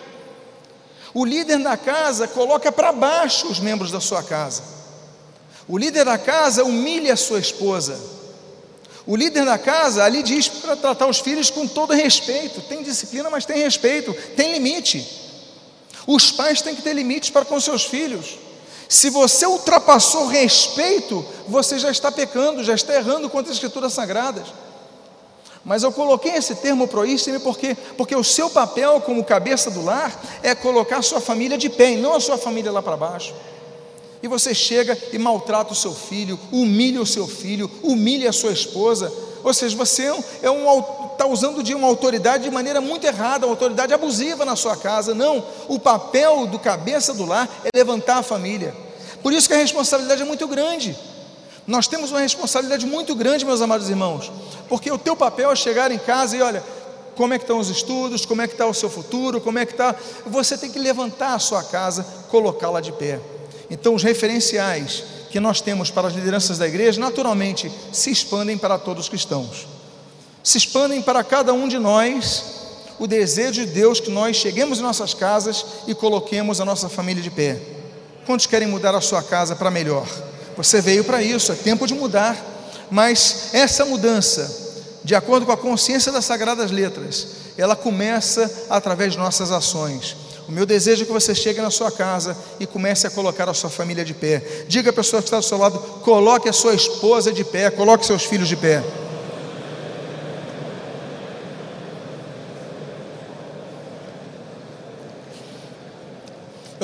O 1.14 1.24
líder 1.26 1.60
da 1.60 1.78
casa 1.78 2.28
coloca 2.28 2.72
para 2.72 2.92
baixo 2.92 3.48
os 3.48 3.60
membros 3.60 3.92
da 3.92 4.00
sua 4.00 4.24
casa. 4.24 4.64
O 5.68 5.78
líder 5.78 6.06
da 6.06 6.18
casa 6.18 6.64
humilha 6.64 7.14
a 7.14 7.18
sua 7.18 7.40
esposa. 7.40 8.00
O 9.06 9.16
líder 9.16 9.46
da 9.46 9.58
casa 9.58 10.04
ali 10.04 10.24
diz 10.24 10.48
para 10.48 10.76
tratar 10.76 11.08
os 11.08 11.20
filhos 11.20 11.50
com 11.50 11.68
todo 11.68 11.94
respeito. 11.94 12.62
Tem 12.62 12.82
disciplina, 12.84 13.30
mas 13.30 13.46
tem 13.46 13.58
respeito, 13.58 14.14
tem 14.36 14.54
limite. 14.54 15.22
Os 16.08 16.32
pais 16.32 16.62
têm 16.62 16.76
que 16.76 16.82
ter 16.82 16.94
limites 16.94 17.30
para 17.30 17.46
com 17.46 17.60
seus 17.60 17.84
filhos. 17.86 18.38
Se 18.94 19.10
você 19.10 19.48
ultrapassou 19.48 20.28
respeito, 20.28 21.26
você 21.48 21.80
já 21.80 21.90
está 21.90 22.12
pecando, 22.12 22.64
já 22.64 22.76
está 22.76 22.94
errando 22.94 23.28
contra 23.28 23.50
as 23.50 23.58
escrituras 23.58 23.92
sagradas. 23.92 24.46
Mas 25.66 25.82
eu 25.82 25.92
coloquei 25.92 26.34
esse 26.34 26.54
termo 26.54 26.88
proísteme 26.88 27.40
porque, 27.40 27.76
porque 27.98 28.16
o 28.16 28.24
seu 28.24 28.52
papel 28.52 29.02
como 29.02 29.24
cabeça 29.24 29.72
do 29.72 29.84
lar 29.84 30.14
é 30.44 30.54
colocar 30.54 31.02
sua 31.02 31.20
família 31.20 31.58
de 31.58 31.72
pé, 31.72 31.94
e 31.94 31.98
não 31.98 32.14
a 32.14 32.20
sua 32.20 32.38
família 32.38 32.72
lá 32.72 32.84
para 32.84 32.96
baixo. 32.96 33.34
E 34.22 34.28
você 34.28 34.54
chega 34.54 34.96
e 35.12 35.18
maltrata 35.18 35.74
o 35.74 35.76
seu 35.76 35.96
filho, 35.96 36.40
humilha 36.52 37.02
o 37.02 37.08
seu 37.08 37.28
filho, 37.28 37.72
humilha 37.82 38.30
a 38.30 38.34
sua 38.34 38.52
esposa. 38.52 39.12
Ou 39.44 39.56
seja, 39.56 39.76
você 39.76 40.04
é 40.44 40.52
um, 40.52 40.84
está 41.14 41.26
usando 41.26 41.64
de 41.64 41.74
uma 41.74 41.88
autoridade 41.88 42.44
de 42.44 42.52
maneira 42.52 42.80
muito 42.80 43.08
errada, 43.08 43.48
uma 43.48 43.54
autoridade 43.54 43.92
abusiva 43.92 44.46
na 44.46 44.56
sua 44.56 44.78
casa. 44.78 45.16
Não, 45.16 45.44
o 45.68 45.80
papel 45.80 46.46
do 46.46 46.60
cabeça 46.60 47.12
do 47.12 47.26
lar 47.26 47.50
é 47.64 47.76
levantar 47.76 48.18
a 48.18 48.24
família. 48.24 48.83
Por 49.24 49.34
isso 49.34 49.48
que 49.48 49.54
a 49.56 49.58
responsabilidade 49.58 50.22
é 50.22 50.26
muito 50.26 50.48
grande. 50.48 50.96
Nós 51.66 51.88
temos 51.88 52.12
uma 52.12 52.20
responsabilidade 52.20 52.86
muito 52.86 53.16
grande, 53.16 53.46
meus 53.46 53.62
amados 53.62 53.90
irmãos, 53.90 54.30
porque 54.68 54.92
o 54.92 54.98
teu 54.98 55.16
papel 55.16 55.50
é 55.50 55.56
chegar 55.56 55.90
em 55.92 55.98
casa 55.98 56.36
e 56.36 56.42
olha, 56.42 56.62
como 57.16 57.34
é 57.34 57.38
que 57.38 57.46
estão 57.46 57.58
os 57.58 57.70
estudos, 57.70 58.26
como 58.26 58.42
é 58.42 58.48
que 58.48 58.54
está 58.54 58.66
o 58.66 58.74
seu 58.74 58.90
futuro, 58.90 59.40
como 59.40 59.60
é 59.60 59.66
que 59.66 59.72
está. 59.72 59.96
Você 60.26 60.58
tem 60.58 60.70
que 60.70 60.80
levantar 60.80 61.36
a 61.36 61.40
sua 61.40 61.64
casa, 61.64 62.06
colocá-la 62.30 62.82
de 62.82 62.92
pé. 62.92 63.20
Então, 63.70 63.96
os 63.96 64.04
referenciais 64.04 65.04
que 65.32 65.40
nós 65.40 65.62
temos 65.62 65.90
para 65.90 66.08
as 66.08 66.14
lideranças 66.14 66.58
da 66.58 66.68
igreja, 66.68 67.00
naturalmente, 67.00 67.72
se 67.92 68.12
expandem 68.12 68.58
para 68.58 68.78
todos 68.78 69.06
os 69.06 69.10
cristãos. 69.10 69.66
Se 70.44 70.58
expandem 70.58 71.02
para 71.02 71.24
cada 71.24 71.54
um 71.54 71.68
de 71.68 71.80
nós 71.80 72.44
o 73.00 73.08
desejo 73.08 73.66
de 73.66 73.72
Deus 73.72 74.00
que 74.00 74.12
nós 74.12 74.36
cheguemos 74.36 74.80
em 74.80 74.82
nossas 74.82 75.14
casas 75.14 75.66
e 75.88 75.96
coloquemos 75.96 76.60
a 76.60 76.66
nossa 76.66 76.90
família 76.90 77.24
de 77.24 77.32
pé. 77.32 77.60
Quantos 78.26 78.46
querem 78.46 78.68
mudar 78.68 78.96
a 78.96 79.02
sua 79.02 79.22
casa 79.22 79.56
para 79.56 79.70
melhor? 79.70 80.08
Você 80.56 80.82
veio 80.82 81.04
para 81.04 81.22
isso, 81.22 81.52
é 81.52 81.56
tempo 81.56 81.86
de 81.86 81.94
mudar. 81.94 82.38
Mas 82.90 83.50
essa 83.54 83.86
mudança, 83.86 84.50
de 85.04 85.16
acordo 85.16 85.46
com 85.46 85.52
a 85.52 85.58
consciência 85.58 86.12
das 86.12 86.26
sagradas 86.26 86.72
letras, 86.72 87.28
ela 87.58 87.76
começa 87.76 88.50
através 88.70 89.14
de 89.14 89.18
nossas 89.18 89.52
ações. 89.52 90.16
O 90.48 90.52
meu 90.52 90.66
desejo 90.66 91.04
é 91.04 91.06
que 91.06 91.12
você 91.12 91.34
chegue 91.34 91.62
na 91.62 91.72
sua 91.72 91.92
casa 91.92 92.36
e 92.60 92.68
comece 92.68 93.08
a 93.08 93.10
colocar 93.10 93.50
a 93.50 93.54
sua 93.54 93.70
família 93.70 94.04
de 94.04 94.14
pé. 94.14 94.66
Diga 94.68 94.90
à 94.90 94.94
pessoa 94.94 95.22
que 95.22 95.28
está 95.28 95.40
do 95.40 95.46
seu 95.46 95.58
lado: 95.58 95.80
coloque 96.02 96.50
a 96.50 96.54
sua 96.54 96.74
esposa 96.74 97.32
de 97.32 97.44
pé, 97.44 97.70
coloque 97.70 98.06
seus 98.06 98.24
filhos 98.24 98.48
de 98.48 98.56
pé. 98.56 98.84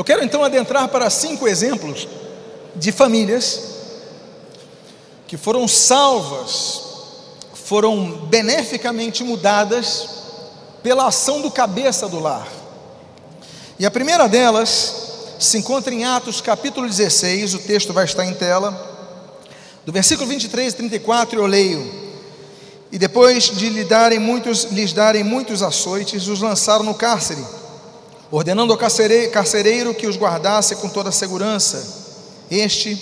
Quero 0.09 0.23
então 0.23 0.43
adentrar 0.43 0.87
para 0.87 1.07
cinco 1.07 1.47
exemplos 1.47 2.07
de 2.75 2.91
famílias 2.91 3.61
que 5.27 5.37
foram 5.37 5.67
salvas, 5.67 6.81
foram 7.53 8.25
beneficamente 8.25 9.23
mudadas 9.23 10.09
pela 10.81 11.05
ação 11.05 11.41
do 11.41 11.51
cabeça 11.51 12.09
do 12.09 12.19
lar. 12.19 12.47
E 13.77 13.85
a 13.85 13.91
primeira 13.91 14.27
delas 14.27 15.35
se 15.37 15.59
encontra 15.59 15.93
em 15.93 16.05
Atos 16.05 16.41
capítulo 16.41 16.87
16, 16.87 17.53
o 17.53 17.59
texto 17.59 17.93
vai 17.93 18.05
estar 18.05 18.25
em 18.25 18.33
tela, 18.33 18.71
do 19.85 19.91
versículo 19.91 20.27
23 20.27 20.73
e 20.73 20.75
34 20.75 21.39
eu 21.39 21.45
leio. 21.45 22.09
E 22.91 22.97
depois 22.97 23.43
de 23.43 23.69
lhe 23.69 23.83
darem 23.83 24.17
muitos, 24.17 24.63
lhes 24.71 24.91
darem 24.91 25.23
muitos 25.23 25.61
açoites, 25.61 26.27
os 26.27 26.41
lançaram 26.41 26.83
no 26.83 26.95
cárcere 26.95 27.58
ordenando 28.31 28.71
ao 28.71 28.77
carcereiro 28.77 29.93
que 29.93 30.07
os 30.07 30.17
guardasse 30.17 30.75
com 30.75 30.89
toda 30.89 31.09
a 31.09 31.11
segurança. 31.11 31.97
Este, 32.49 32.97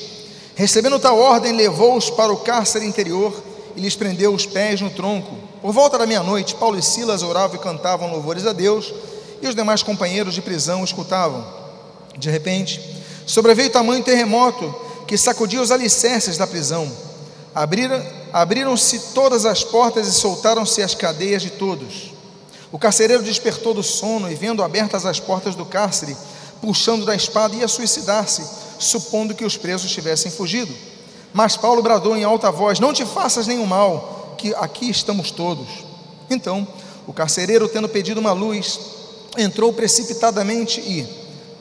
recebendo 0.55 1.00
tal 1.00 1.17
ordem, 1.17 1.53
levou-os 1.53 2.10
para 2.10 2.31
o 2.31 2.38
cárcere 2.38 2.86
interior 2.86 3.34
e 3.75 3.81
lhes 3.81 3.96
prendeu 3.96 4.34
os 4.34 4.46
pés 4.46 4.81
no 4.81 4.89
tronco. 4.89 5.36
Por 5.62 5.72
volta 5.72 5.98
da 5.98 6.05
meia-noite, 6.05 6.55
Paulo 6.55 6.77
e 6.77 6.81
Silas 6.81 7.24
oravam 7.24 7.55
e 7.55 7.60
cantavam 7.60 8.12
louvores 8.12 8.46
a 8.46 8.53
Deus, 8.53 8.93
e 9.41 9.48
os 9.48 9.55
demais 9.55 9.84
companheiros 9.84 10.34
de 10.34 10.41
prisão 10.41 10.84
escutavam. 10.84 11.46
De 12.17 12.29
repente, 12.29 12.81
sobreveio 13.25 13.69
tamanho 13.69 14.03
terremoto 14.03 14.74
que 15.05 15.17
sacudiu 15.17 15.62
os 15.62 15.72
alicerces 15.72 16.38
da 16.38 16.48
prisão. 16.48 16.91
Abriram-se 18.34 19.13
todas 19.13 19.46
as 19.46 19.63
portas 19.63 20.07
e 20.07 20.12
soltaram-se 20.12 20.81
as 20.81 20.96
cadeias 20.96 21.41
de 21.41 21.51
todos. 21.51 22.13
O 22.71 22.77
carcereiro 22.77 23.24
despertou 23.24 23.74
do 23.74 23.83
sono 23.83 24.29
e, 24.29 24.36
vendo 24.36 24.62
abertas 24.62 25.05
as 25.05 25.19
portas 25.19 25.55
do 25.55 25.65
cárcere, 25.65 26.15
puxando 26.62 27.05
da 27.05 27.15
espada, 27.15 27.55
ia 27.55 27.67
suicidar-se, 27.67 28.43
supondo 28.77 29.36
que 29.36 29.45
os 29.45 29.55
presos 29.55 29.91
tivessem 29.91 30.31
fugido. 30.31 30.74
Mas 31.33 31.55
Paulo 31.55 31.81
bradou 31.81 32.15
em 32.15 32.24
alta 32.24 32.51
voz: 32.51 32.79
Não 32.79 32.93
te 32.93 33.05
faças 33.05 33.47
nenhum 33.47 33.65
mal, 33.65 34.36
que 34.38 34.53
aqui 34.55 34.89
estamos 34.89 35.31
todos. 35.31 35.67
Então, 36.29 36.67
o 37.05 37.13
carcereiro, 37.13 37.69
tendo 37.69 37.88
pedido 37.88 38.19
uma 38.19 38.33
luz, 38.33 38.79
entrou 39.38 39.71
precipitadamente 39.71 40.81
e, 40.81 41.07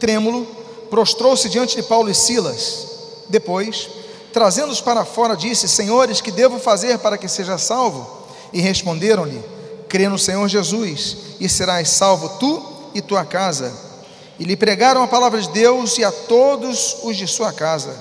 trêmulo, 0.00 0.44
prostrou-se 0.90 1.48
diante 1.48 1.76
de 1.76 1.82
Paulo 1.82 2.10
e 2.10 2.14
Silas. 2.14 2.86
Depois, 3.28 3.88
trazendo-os 4.32 4.80
para 4.80 5.04
fora, 5.04 5.36
disse: 5.36 5.68
Senhores, 5.68 6.20
que 6.20 6.32
devo 6.32 6.58
fazer 6.58 6.98
para 6.98 7.16
que 7.16 7.28
seja 7.28 7.58
salvo? 7.58 8.26
E 8.52 8.60
responderam-lhe: 8.60 9.55
crê 9.88 10.08
no 10.08 10.18
Senhor 10.18 10.48
Jesus 10.48 11.16
e 11.40 11.48
serás 11.48 11.88
salvo 11.90 12.28
tu 12.38 12.62
e 12.94 13.00
tua 13.00 13.24
casa. 13.24 13.72
E 14.38 14.44
lhe 14.44 14.56
pregaram 14.56 15.02
a 15.02 15.08
palavra 15.08 15.40
de 15.40 15.48
Deus 15.48 15.96
e 15.98 16.04
a 16.04 16.12
todos 16.12 16.98
os 17.02 17.16
de 17.16 17.26
sua 17.26 17.52
casa. 17.52 17.96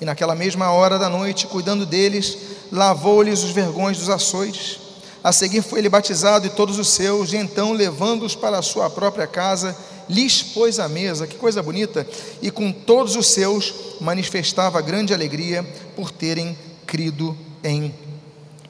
E 0.00 0.04
naquela 0.04 0.34
mesma 0.34 0.70
hora 0.70 0.98
da 0.98 1.08
noite, 1.08 1.46
cuidando 1.46 1.86
deles, 1.86 2.36
lavou-lhes 2.70 3.42
os 3.42 3.50
vergões 3.50 3.98
dos 3.98 4.10
açoites. 4.10 4.78
A 5.22 5.32
seguir 5.32 5.62
foi 5.62 5.80
ele 5.80 5.88
batizado 5.88 6.46
e 6.46 6.50
todos 6.50 6.78
os 6.78 6.88
seus, 6.88 7.32
e 7.32 7.36
então, 7.36 7.72
levando-os 7.72 8.34
para 8.34 8.58
a 8.58 8.62
sua 8.62 8.88
própria 8.90 9.26
casa, 9.26 9.76
lhes 10.08 10.42
pôs 10.42 10.78
a 10.78 10.88
mesa, 10.88 11.26
que 11.26 11.36
coisa 11.36 11.62
bonita, 11.62 12.06
e 12.40 12.50
com 12.50 12.70
todos 12.70 13.16
os 13.16 13.26
seus 13.26 13.74
manifestava 14.00 14.80
grande 14.80 15.12
alegria 15.12 15.64
por 15.96 16.10
terem 16.10 16.56
crido 16.86 17.36
em 17.64 17.92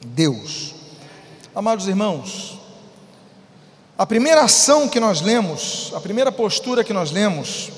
Deus. 0.03 0.73
Amados 1.53 1.87
irmãos, 1.87 2.56
a 3.97 4.05
primeira 4.05 4.43
ação 4.43 4.87
que 4.87 4.99
nós 4.99 5.21
lemos, 5.21 5.91
a 5.95 5.99
primeira 5.99 6.31
postura 6.31 6.83
que 6.83 6.93
nós 6.93 7.09
lemos, 7.09 7.71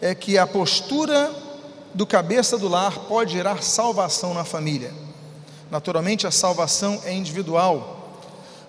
é 0.00 0.14
que 0.14 0.38
a 0.38 0.46
postura 0.46 1.32
do 1.92 2.06
cabeça 2.06 2.56
do 2.56 2.68
lar 2.68 2.96
pode 3.08 3.32
gerar 3.32 3.60
salvação 3.60 4.32
na 4.32 4.44
família. 4.44 4.92
Naturalmente, 5.68 6.28
a 6.28 6.30
salvação 6.30 7.02
é 7.04 7.12
individual, 7.12 8.20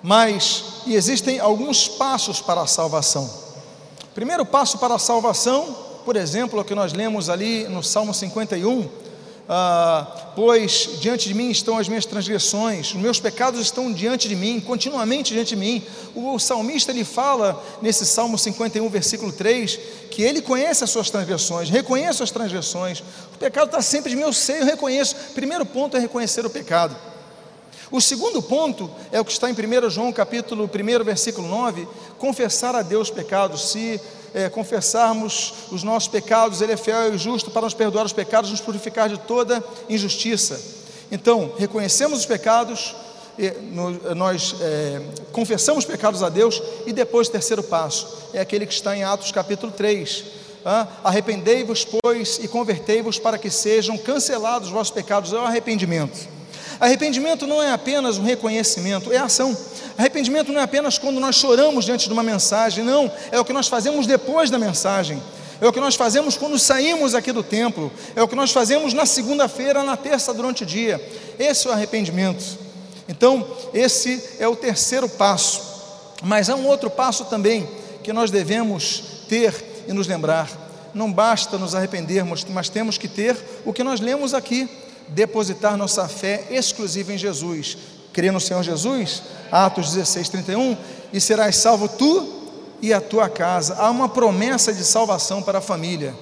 mas 0.02 0.82
existem 0.88 1.40
alguns 1.40 1.88
passos 1.88 2.42
para 2.42 2.62
a 2.62 2.68
salvação. 2.68 3.30
Primeiro 4.16 4.44
passo 4.44 4.80
para 4.80 4.96
a 4.96 5.00
salvação, 5.00 5.76
por 6.04 6.16
exemplo, 6.16 6.60
o 6.60 6.66
que 6.66 6.74
nós 6.74 6.92
lemos 6.92 7.30
ali 7.30 7.68
no 7.68 7.84
Salmo 7.84 8.16
51, 8.16 8.90
ah, 9.52 10.06
pois 10.36 11.00
diante 11.00 11.28
de 11.28 11.34
mim 11.34 11.50
estão 11.50 11.80
as 11.80 11.88
minhas 11.88 12.06
transgressões, 12.06 12.94
os 12.94 13.02
meus 13.02 13.20
pecados 13.20 13.60
estão 13.60 13.92
diante 13.92 14.30
de 14.30 14.36
mim, 14.36 14.60
continuamente 14.60 15.34
diante 15.34 15.50
de 15.50 15.56
mim. 15.56 15.84
O, 16.14 16.38
salmista 16.38 16.92
ele 16.92 17.04
fala 17.04 17.60
nesse 17.82 18.06
Salmo 18.06 18.38
51, 18.38 18.88
versículo 18.90 19.32
3, 19.32 19.80
que 20.12 20.22
ele 20.22 20.40
conhece 20.40 20.84
as 20.84 20.92
suas 20.92 21.10
transgressões, 21.10 21.68
reconhece 21.68 22.22
as 22.22 22.30
transgressões, 22.30 23.00
o 23.34 23.38
pecado 23.40 23.66
está 23.66 23.82
sempre 23.82 24.12
de 24.12 24.16
meu 24.16 24.32
seio, 24.32 24.60
eu 24.60 24.66
reconheço. 24.66 25.16
Primeiro 25.34 25.66
ponto 25.66 25.98
é 25.98 26.00
reconhecer 26.00 26.46
o 26.46 26.50
pecado. 26.50 26.96
O 27.92 28.00
segundo 28.00 28.44
ponto 28.44 28.88
é 29.12 29.20
o 29.20 29.26
que 29.26 29.32
está 29.32 29.50
em 29.50 29.54
1 29.54 29.90
João 29.90 30.14
capítulo 30.14 30.66
1, 30.66 31.04
versículo 31.04 31.48
9, 31.48 31.88
confessar 32.20 32.76
a 32.76 32.84
Deus 32.84 33.10
pecados. 33.10 33.72
Se 33.72 34.00
é, 34.34 34.50
confessarmos 34.50 35.54
os 35.72 35.84
nossos 35.84 36.08
pecados, 36.08 36.62
Ele 36.62 36.74
é 36.74 36.78
fiel 36.78 37.14
e 37.14 37.18
justo 37.18 37.52
para 37.52 37.64
nos 37.64 37.74
perdoar 37.74 38.06
os 38.06 38.14
pecados, 38.14 38.52
nos 38.52 38.62
purificar 38.62 39.10
de 39.10 39.18
toda 39.18 39.64
injustiça. 39.90 40.60
Então, 41.12 41.54
reconhecemos 41.58 42.20
os 42.20 42.26
pecados, 42.26 42.96
nós 44.16 44.56
é, 44.60 45.02
confessamos 45.32 45.86
pecados 45.86 46.22
a 46.22 46.30
Deus, 46.30 46.62
e 46.86 46.94
depois 46.94 47.28
o 47.28 47.32
terceiro 47.32 47.64
passo 47.64 48.20
é 48.34 48.40
aquele 48.40 48.66
que 48.66 48.74
está 48.74 48.96
em 48.96 49.04
Atos 49.04 49.32
capítulo 49.32 49.72
3. 49.72 50.26
Ah, 50.66 50.88
arrependei-vos, 51.04 51.86
pois, 51.86 52.38
e 52.44 52.48
convertei-vos 52.48 53.18
para 53.18 53.38
que 53.38 53.50
sejam 53.50 53.98
cancelados 53.98 54.68
os 54.68 54.74
vossos 54.74 54.94
pecados, 54.94 55.32
é 55.32 55.38
o 55.38 55.46
arrependimento. 55.46 56.39
Arrependimento 56.80 57.46
não 57.46 57.62
é 57.62 57.72
apenas 57.72 58.18
um 58.18 58.24
reconhecimento, 58.24 59.12
é 59.12 59.18
ação. 59.18 59.56
Arrependimento 59.98 60.52
não 60.52 60.62
é 60.62 60.64
apenas 60.64 60.98
quando 60.98 61.20
nós 61.20 61.36
choramos 61.36 61.84
diante 61.84 62.08
de 62.08 62.14
uma 62.14 62.24
mensagem, 62.24 62.86
não, 62.86 63.12
é 63.32 63.40
o 63.40 63.44
que 63.44 63.52
nós 63.52 63.68
fazemos 63.68 64.08
depois 64.08 64.50
da 64.50 64.58
mensagem. 64.58 65.22
É 65.62 65.68
o 65.68 65.74
que 65.74 65.80
nós 65.82 65.96
fazemos 65.96 66.38
quando 66.38 66.58
saímos 66.58 67.14
aqui 67.14 67.34
do 67.34 67.44
templo, 67.44 67.92
é 68.16 68.24
o 68.24 68.28
que 68.30 68.36
nós 68.36 68.52
fazemos 68.52 68.94
na 68.94 69.06
segunda-feira, 69.06 69.84
na 69.84 69.98
terça 69.98 70.34
durante 70.34 70.64
o 70.64 70.66
dia. 70.66 71.06
Esse 71.38 71.68
é 71.68 71.70
o 71.70 71.74
arrependimento. 71.74 72.58
Então, 73.10 73.46
esse 73.74 74.24
é 74.40 74.48
o 74.48 74.56
terceiro 74.56 75.10
passo. 75.10 75.62
Mas 76.24 76.50
há 76.50 76.56
um 76.56 76.66
outro 76.66 76.90
passo 76.90 77.26
também 77.26 77.68
que 78.02 78.14
nós 78.14 78.32
devemos 78.32 79.04
ter 79.28 79.54
e 79.86 79.92
nos 79.92 80.08
lembrar. 80.08 80.50
Não 80.94 81.12
basta 81.12 81.58
nos 81.58 81.76
arrependermos, 81.76 82.46
mas 82.46 82.70
temos 82.70 82.98
que 82.98 83.10
ter 83.10 83.36
o 83.66 83.74
que 83.74 83.84
nós 83.84 84.00
lemos 84.00 84.34
aqui 84.34 84.70
depositar 85.10 85.78
nossa 85.78 86.08
fé 86.08 86.48
exclusiva 86.50 87.14
em 87.14 87.18
Jesus. 87.18 87.78
Crer 88.14 88.32
no 88.32 88.40
Senhor 88.40 88.64
Jesus, 88.64 89.22
Atos 89.52 89.94
16, 89.94 90.30
31, 90.30 90.78
e 91.14 91.22
serás 91.22 91.58
salvo 91.58 91.88
tu 91.88 92.40
e 92.82 92.94
a 92.94 93.02
tua 93.02 93.30
casa. 93.30 93.76
Há 93.76 93.90
uma 93.90 94.10
promessa 94.10 94.74
de 94.74 94.84
salvação 94.84 95.42
para 95.42 95.60
a 95.60 95.62
família. 95.62 96.16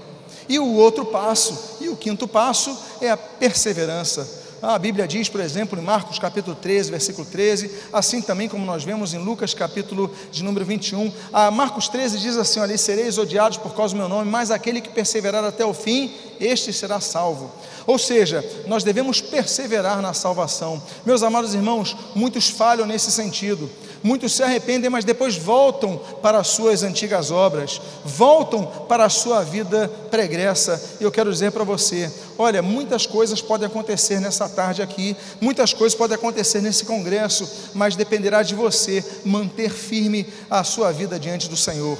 E 0.49 0.59
o 0.59 0.73
outro 0.75 1.05
passo, 1.05 1.77
e 1.81 1.89
o 1.89 1.95
quinto 1.95 2.27
passo, 2.27 2.77
é 3.01 3.09
a 3.09 3.17
perseverança. 3.17 4.46
A 4.59 4.79
Bíblia 4.79 5.07
diz, 5.07 5.29
por 5.29 5.39
exemplo, 5.39 5.79
em 5.79 5.83
Marcos 5.83 6.17
capítulo 6.17 6.55
13, 6.55 6.89
versículo 6.89 7.27
13, 7.27 7.69
assim 7.93 8.21
também 8.21 8.49
como 8.49 8.65
nós 8.65 8.83
vemos 8.83 9.13
em 9.13 9.19
Lucas 9.19 9.53
capítulo 9.53 10.11
de 10.31 10.43
número 10.43 10.65
21. 10.65 11.13
A 11.31 11.51
Marcos 11.51 11.87
13 11.87 12.17
diz 12.17 12.37
assim: 12.37 12.59
Ali 12.59 12.75
sereis 12.75 13.19
odiados 13.19 13.57
por 13.57 13.75
causa 13.75 13.93
do 13.93 13.99
meu 13.99 14.09
nome, 14.09 14.31
mas 14.31 14.49
aquele 14.49 14.81
que 14.81 14.89
perseverar 14.89 15.43
até 15.43 15.63
o 15.63 15.75
fim, 15.75 16.11
este 16.39 16.73
será 16.73 16.99
salvo. 16.99 17.51
Ou 17.85 17.99
seja, 17.99 18.43
nós 18.65 18.83
devemos 18.83 19.21
perseverar 19.21 20.01
na 20.01 20.13
salvação. 20.13 20.81
Meus 21.05 21.21
amados 21.21 21.53
irmãos, 21.53 21.95
muitos 22.15 22.49
falham 22.49 22.87
nesse 22.87 23.11
sentido. 23.11 23.69
Muitos 24.07 24.31
se 24.31 24.41
arrependem, 24.41 24.89
mas 24.89 25.03
depois 25.03 25.35
voltam 25.35 25.97
para 26.21 26.39
as 26.39 26.47
suas 26.47 26.81
antigas 26.81 27.29
obras, 27.29 27.81
voltam 28.05 28.65
para 28.87 29.03
a 29.03 29.09
sua 29.09 29.43
vida 29.43 29.91
pregressa. 30.09 30.81
E 31.01 31.03
eu 31.03 31.11
quero 31.11 31.29
dizer 31.29 31.51
para 31.51 31.65
você: 31.65 32.09
olha, 32.37 32.61
muitas 32.61 33.05
coisas 33.05 33.41
podem 33.41 33.67
acontecer 33.67 34.21
nessa 34.21 34.47
tarde 34.47 34.81
aqui, 34.81 35.13
muitas 35.41 35.73
coisas 35.73 35.93
podem 35.93 36.15
acontecer 36.15 36.61
nesse 36.61 36.85
congresso, 36.85 37.49
mas 37.73 37.97
dependerá 37.97 38.43
de 38.43 38.55
você 38.55 39.03
manter 39.25 39.69
firme 39.69 40.25
a 40.49 40.63
sua 40.63 40.93
vida 40.93 41.19
diante 41.19 41.49
do 41.49 41.57
Senhor. 41.57 41.97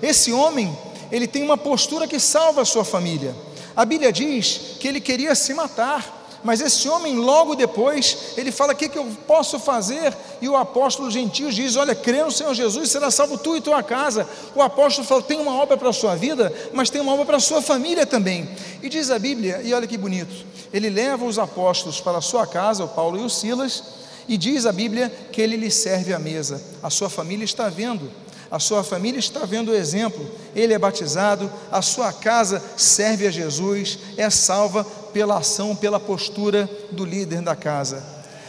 Esse 0.00 0.32
homem, 0.32 0.78
ele 1.10 1.26
tem 1.26 1.42
uma 1.42 1.58
postura 1.58 2.06
que 2.06 2.20
salva 2.20 2.62
a 2.62 2.64
sua 2.64 2.84
família. 2.84 3.34
A 3.74 3.84
Bíblia 3.84 4.12
diz 4.12 4.76
que 4.78 4.86
ele 4.86 5.00
queria 5.00 5.34
se 5.34 5.52
matar, 5.54 6.17
mas 6.42 6.60
esse 6.60 6.88
homem, 6.88 7.16
logo 7.16 7.54
depois, 7.54 8.34
ele 8.36 8.52
fala: 8.52 8.72
O 8.72 8.76
que, 8.76 8.88
que 8.88 8.98
eu 8.98 9.06
posso 9.26 9.58
fazer? 9.58 10.14
E 10.40 10.48
o 10.48 10.56
apóstolo 10.56 11.10
gentil 11.10 11.50
diz: 11.50 11.76
Olha, 11.76 11.94
crê 11.94 12.22
no 12.22 12.30
Senhor 12.30 12.54
Jesus, 12.54 12.90
será 12.90 13.10
salvo 13.10 13.36
tu 13.36 13.56
e 13.56 13.60
tua 13.60 13.82
casa. 13.82 14.28
O 14.54 14.62
apóstolo 14.62 15.06
fala: 15.06 15.22
Tem 15.22 15.40
uma 15.40 15.54
obra 15.54 15.76
para 15.76 15.88
a 15.88 15.92
sua 15.92 16.14
vida, 16.14 16.52
mas 16.72 16.90
tem 16.90 17.00
uma 17.00 17.12
obra 17.12 17.26
para 17.26 17.36
a 17.38 17.40
sua 17.40 17.60
família 17.60 18.06
também. 18.06 18.48
E 18.82 18.88
diz 18.88 19.10
a 19.10 19.18
Bíblia, 19.18 19.60
e 19.64 19.74
olha 19.74 19.86
que 19.86 19.98
bonito: 19.98 20.46
ele 20.72 20.88
leva 20.88 21.24
os 21.24 21.38
apóstolos 21.38 22.00
para 22.00 22.18
a 22.18 22.22
sua 22.22 22.46
casa, 22.46 22.84
o 22.84 22.88
Paulo 22.88 23.18
e 23.18 23.24
o 23.24 23.28
Silas, 23.28 23.82
e 24.28 24.36
diz 24.36 24.64
a 24.64 24.72
Bíblia 24.72 25.12
que 25.32 25.42
ele 25.42 25.56
lhes 25.56 25.74
serve 25.74 26.14
a 26.14 26.18
mesa. 26.18 26.62
A 26.82 26.90
sua 26.90 27.10
família 27.10 27.44
está 27.44 27.68
vendo 27.68 28.10
a 28.50 28.58
sua 28.58 28.82
família 28.82 29.18
está 29.18 29.40
vendo 29.40 29.70
o 29.70 29.74
exemplo, 29.74 30.26
ele 30.56 30.72
é 30.72 30.78
batizado, 30.78 31.50
a 31.70 31.82
sua 31.82 32.12
casa 32.12 32.62
serve 32.76 33.26
a 33.26 33.30
Jesus, 33.30 33.98
é 34.16 34.30
salva 34.30 34.86
pela 35.18 35.38
ação, 35.38 35.74
pela 35.74 35.98
postura 35.98 36.70
do 36.92 37.04
líder 37.04 37.40
da 37.40 37.56
casa. 37.56 38.00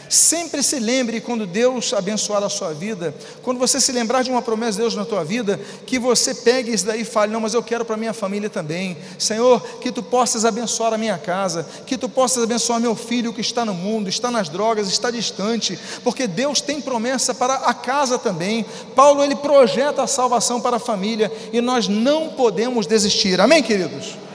Sempre 0.08 0.62
se 0.62 0.78
lembre 0.78 1.20
quando 1.20 1.44
Deus 1.44 1.92
abençoar 1.92 2.44
a 2.44 2.48
sua 2.48 2.72
vida, 2.72 3.12
quando 3.42 3.58
você 3.58 3.80
se 3.80 3.90
lembrar 3.90 4.22
de 4.22 4.30
uma 4.30 4.40
promessa 4.40 4.74
de 4.74 4.78
Deus 4.78 4.94
na 4.94 5.04
tua 5.04 5.24
vida, 5.24 5.58
que 5.84 5.98
você 5.98 6.32
pegue 6.32 6.72
isso 6.72 6.86
daí 6.86 7.00
e 7.00 7.04
fale: 7.04 7.32
Não, 7.32 7.40
mas 7.40 7.54
eu 7.54 7.62
quero 7.62 7.84
para 7.84 7.96
minha 7.96 8.12
família 8.12 8.48
também. 8.48 8.96
Senhor, 9.18 9.60
que 9.80 9.90
tu 9.90 10.00
possas 10.00 10.44
abençoar 10.44 10.94
a 10.94 10.98
minha 10.98 11.18
casa, 11.18 11.66
que 11.84 11.98
tu 11.98 12.08
possas 12.08 12.44
abençoar 12.44 12.78
meu 12.78 12.94
filho 12.94 13.32
que 13.32 13.40
está 13.40 13.64
no 13.64 13.74
mundo, 13.74 14.08
está 14.08 14.30
nas 14.30 14.48
drogas, 14.48 14.86
está 14.86 15.10
distante, 15.10 15.76
porque 16.04 16.28
Deus 16.28 16.60
tem 16.60 16.80
promessa 16.80 17.34
para 17.34 17.54
a 17.54 17.74
casa 17.74 18.16
também. 18.16 18.64
Paulo 18.94 19.24
ele 19.24 19.34
projeta 19.34 20.04
a 20.04 20.06
salvação 20.06 20.60
para 20.60 20.76
a 20.76 20.80
família 20.80 21.32
e 21.52 21.60
nós 21.60 21.88
não 21.88 22.28
podemos 22.28 22.86
desistir. 22.86 23.40
Amém, 23.40 23.60
queridos? 23.60 24.29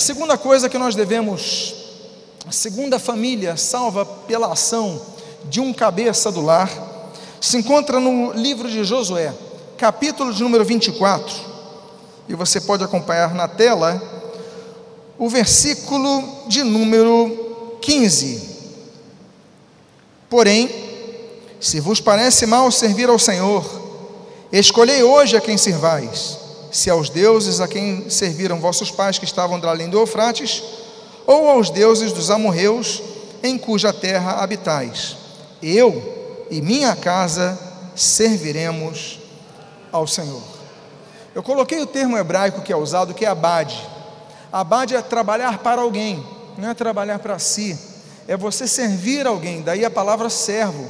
A 0.00 0.02
segunda 0.02 0.38
coisa 0.38 0.66
que 0.66 0.78
nós 0.78 0.94
devemos 0.94 1.74
a 2.48 2.50
segunda 2.50 2.98
família 2.98 3.54
salva 3.58 4.06
pela 4.06 4.50
ação 4.50 4.98
de 5.44 5.60
um 5.60 5.74
cabeça 5.74 6.32
do 6.32 6.40
lar 6.40 6.70
se 7.38 7.58
encontra 7.58 8.00
no 8.00 8.32
livro 8.32 8.66
de 8.66 8.82
Josué, 8.82 9.34
capítulo 9.76 10.32
de 10.32 10.42
número 10.42 10.64
24. 10.64 11.36
E 12.30 12.34
você 12.34 12.62
pode 12.62 12.82
acompanhar 12.82 13.34
na 13.34 13.46
tela 13.46 14.02
o 15.18 15.28
versículo 15.28 16.46
de 16.48 16.62
número 16.64 17.76
15. 17.82 18.56
Porém, 20.30 20.70
se 21.60 21.78
vos 21.78 22.00
parece 22.00 22.46
mal 22.46 22.72
servir 22.72 23.10
ao 23.10 23.18
Senhor, 23.18 23.66
escolhei 24.50 25.02
hoje 25.02 25.36
a 25.36 25.42
quem 25.42 25.58
servais, 25.58 26.39
se 26.70 26.88
aos 26.88 27.10
deuses 27.10 27.60
a 27.60 27.68
quem 27.68 28.08
serviram 28.08 28.60
vossos 28.60 28.90
pais 28.90 29.18
que 29.18 29.24
estavam 29.24 29.60
além 29.64 29.88
do 29.88 29.98
Eufrates, 29.98 30.62
ou 31.26 31.48
aos 31.48 31.70
deuses 31.70 32.12
dos 32.12 32.30
amorreus 32.30 33.02
em 33.42 33.56
cuja 33.58 33.92
terra 33.92 34.42
habitais. 34.42 35.16
Eu 35.62 36.46
e 36.50 36.60
minha 36.60 36.94
casa 36.96 37.58
serviremos 37.94 39.18
ao 39.92 40.06
Senhor. 40.06 40.42
Eu 41.34 41.42
coloquei 41.42 41.80
o 41.80 41.86
termo 41.86 42.18
hebraico 42.18 42.62
que 42.62 42.72
é 42.72 42.76
usado, 42.76 43.14
que 43.14 43.24
é 43.24 43.28
abade. 43.28 43.80
Abade 44.52 44.96
é 44.96 45.02
trabalhar 45.02 45.58
para 45.58 45.82
alguém, 45.82 46.24
não 46.58 46.68
é 46.68 46.74
trabalhar 46.74 47.20
para 47.20 47.38
si, 47.38 47.78
é 48.26 48.36
você 48.36 48.66
servir 48.66 49.26
alguém, 49.26 49.62
daí 49.62 49.84
a 49.84 49.90
palavra 49.90 50.28
servo. 50.28 50.88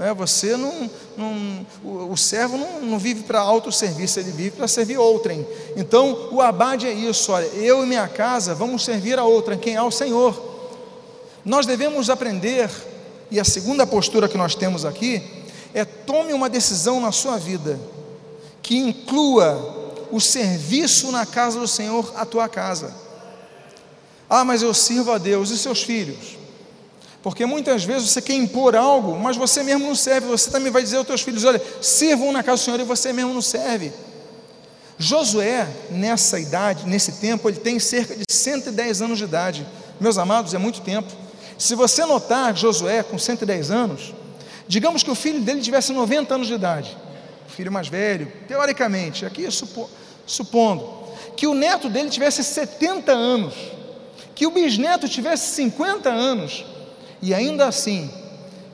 É, 0.00 0.14
você 0.14 0.56
não, 0.56 0.90
não 1.14 1.66
o, 1.84 2.12
o, 2.12 2.16
servo 2.16 2.56
não, 2.56 2.80
não 2.80 2.98
vive 2.98 3.22
para 3.22 3.38
autosserviço, 3.38 4.18
ele 4.18 4.30
vive 4.30 4.52
para 4.52 4.66
servir 4.66 4.96
outrem. 4.96 5.46
Então, 5.76 6.30
o 6.32 6.40
abade 6.40 6.86
é 6.86 6.92
isso: 6.92 7.30
olha, 7.30 7.44
eu 7.48 7.84
e 7.84 7.86
minha 7.86 8.08
casa 8.08 8.54
vamos 8.54 8.82
servir 8.82 9.18
a 9.18 9.24
outrem, 9.24 9.58
quem 9.58 9.74
é 9.74 9.82
o 9.82 9.90
Senhor. 9.90 10.48
Nós 11.44 11.66
devemos 11.66 12.08
aprender, 12.08 12.70
e 13.30 13.38
a 13.38 13.44
segunda 13.44 13.86
postura 13.86 14.26
que 14.26 14.38
nós 14.38 14.54
temos 14.54 14.86
aqui, 14.86 15.22
é 15.74 15.84
tome 15.84 16.32
uma 16.32 16.48
decisão 16.48 16.98
na 16.98 17.12
sua 17.12 17.36
vida 17.36 17.78
que 18.62 18.78
inclua 18.78 20.06
o 20.10 20.18
serviço 20.18 21.12
na 21.12 21.26
casa 21.26 21.60
do 21.60 21.68
Senhor, 21.68 22.10
a 22.16 22.24
tua 22.24 22.48
casa. 22.48 22.94
Ah, 24.28 24.44
mas 24.44 24.62
eu 24.62 24.72
sirvo 24.72 25.12
a 25.12 25.18
Deus 25.18 25.50
e 25.50 25.58
seus 25.58 25.82
filhos. 25.82 26.39
Porque 27.22 27.44
muitas 27.44 27.84
vezes 27.84 28.08
você 28.08 28.22
quer 28.22 28.34
impor 28.34 28.74
algo, 28.74 29.18
mas 29.18 29.36
você 29.36 29.62
mesmo 29.62 29.86
não 29.86 29.94
serve. 29.94 30.28
Você 30.28 30.50
também 30.50 30.72
vai 30.72 30.82
dizer 30.82 30.96
aos 30.96 31.06
teus 31.06 31.20
filhos: 31.20 31.44
olha, 31.44 31.60
sirvam 31.80 32.32
na 32.32 32.42
casa 32.42 32.62
do 32.62 32.64
Senhor 32.64 32.80
e 32.80 32.84
você 32.84 33.12
mesmo 33.12 33.34
não 33.34 33.42
serve. 33.42 33.92
Josué, 34.98 35.66
nessa 35.90 36.38
idade, 36.38 36.86
nesse 36.86 37.12
tempo, 37.12 37.48
ele 37.48 37.58
tem 37.58 37.78
cerca 37.78 38.14
de 38.14 38.24
110 38.28 39.02
anos 39.02 39.18
de 39.18 39.24
idade. 39.24 39.66
Meus 39.98 40.18
amados, 40.18 40.52
é 40.54 40.58
muito 40.58 40.80
tempo. 40.82 41.10
Se 41.58 41.74
você 41.74 42.04
notar 42.04 42.56
Josué 42.56 43.02
com 43.02 43.18
110 43.18 43.70
anos, 43.70 44.14
digamos 44.66 45.02
que 45.02 45.10
o 45.10 45.14
filho 45.14 45.40
dele 45.40 45.60
tivesse 45.60 45.92
90 45.92 46.34
anos 46.34 46.46
de 46.46 46.54
idade, 46.54 46.96
o 47.46 47.50
filho 47.50 47.70
mais 47.70 47.88
velho, 47.88 48.30
teoricamente, 48.48 49.26
aqui 49.26 49.50
supo, 49.50 49.88
supondo, 50.26 50.86
que 51.36 51.46
o 51.46 51.54
neto 51.54 51.88
dele 51.88 52.08
tivesse 52.08 52.42
70 52.44 53.12
anos, 53.12 53.54
que 54.34 54.46
o 54.46 54.50
bisneto 54.50 55.08
tivesse 55.08 55.54
50 55.54 56.08
anos, 56.08 56.64
e 57.22 57.34
ainda 57.34 57.66
assim, 57.66 58.10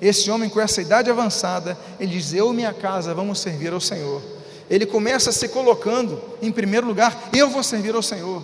esse 0.01 0.31
homem 0.31 0.49
com 0.49 0.61
essa 0.61 0.81
idade 0.81 1.11
avançada, 1.11 1.77
ele 1.99 2.13
diz: 2.13 2.33
Eu 2.33 2.53
e 2.53 2.57
minha 2.57 2.73
casa 2.73 3.15
vamos 3.15 3.39
servir 3.41 3.73
ao 3.73 3.81
Senhor 3.81 4.37
ele 4.69 4.85
começa 4.85 5.31
se 5.31 5.49
colocando 5.49 6.21
em 6.43 6.51
primeiro 6.51 6.87
lugar: 6.87 7.31
eu 7.33 7.49
vou 7.49 7.63
servir 7.63 7.95
ao 7.95 8.03
Senhor. 8.03 8.43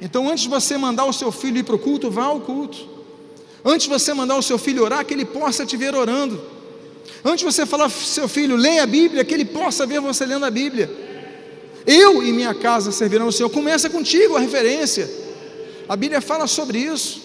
Então, 0.00 0.28
antes 0.28 0.44
de 0.44 0.50
você 0.50 0.76
mandar 0.76 1.04
o 1.04 1.12
seu 1.12 1.30
filho 1.32 1.58
ir 1.58 1.62
para 1.62 1.74
o 1.74 1.78
culto, 1.78 2.10
vá 2.10 2.24
ao 2.24 2.40
culto. 2.40 2.94
Antes 3.64 3.86
de 3.86 3.92
você 3.92 4.12
mandar 4.12 4.36
o 4.36 4.42
seu 4.42 4.58
filho 4.58 4.82
orar, 4.82 5.04
que 5.04 5.14
ele 5.14 5.24
possa 5.24 5.64
te 5.64 5.76
ver 5.76 5.94
orando. 5.94 6.40
Antes 7.24 7.38
de 7.38 7.44
você 7.44 7.64
falar 7.64 7.88
seu 7.90 8.28
filho, 8.28 8.56
leia 8.56 8.82
a 8.82 8.86
Bíblia, 8.86 9.24
que 9.24 9.32
ele 9.32 9.44
possa 9.44 9.86
ver 9.86 10.00
você 10.00 10.26
lendo 10.26 10.44
a 10.44 10.50
Bíblia. 10.50 10.90
Eu 11.86 12.22
e 12.22 12.32
minha 12.32 12.54
casa 12.54 12.92
servirão 12.92 13.26
ao 13.26 13.32
Senhor. 13.32 13.48
Começa 13.48 13.88
contigo 13.88 14.36
a 14.36 14.40
referência. 14.40 15.10
A 15.88 15.96
Bíblia 15.96 16.20
fala 16.20 16.46
sobre 16.46 16.78
isso. 16.78 17.22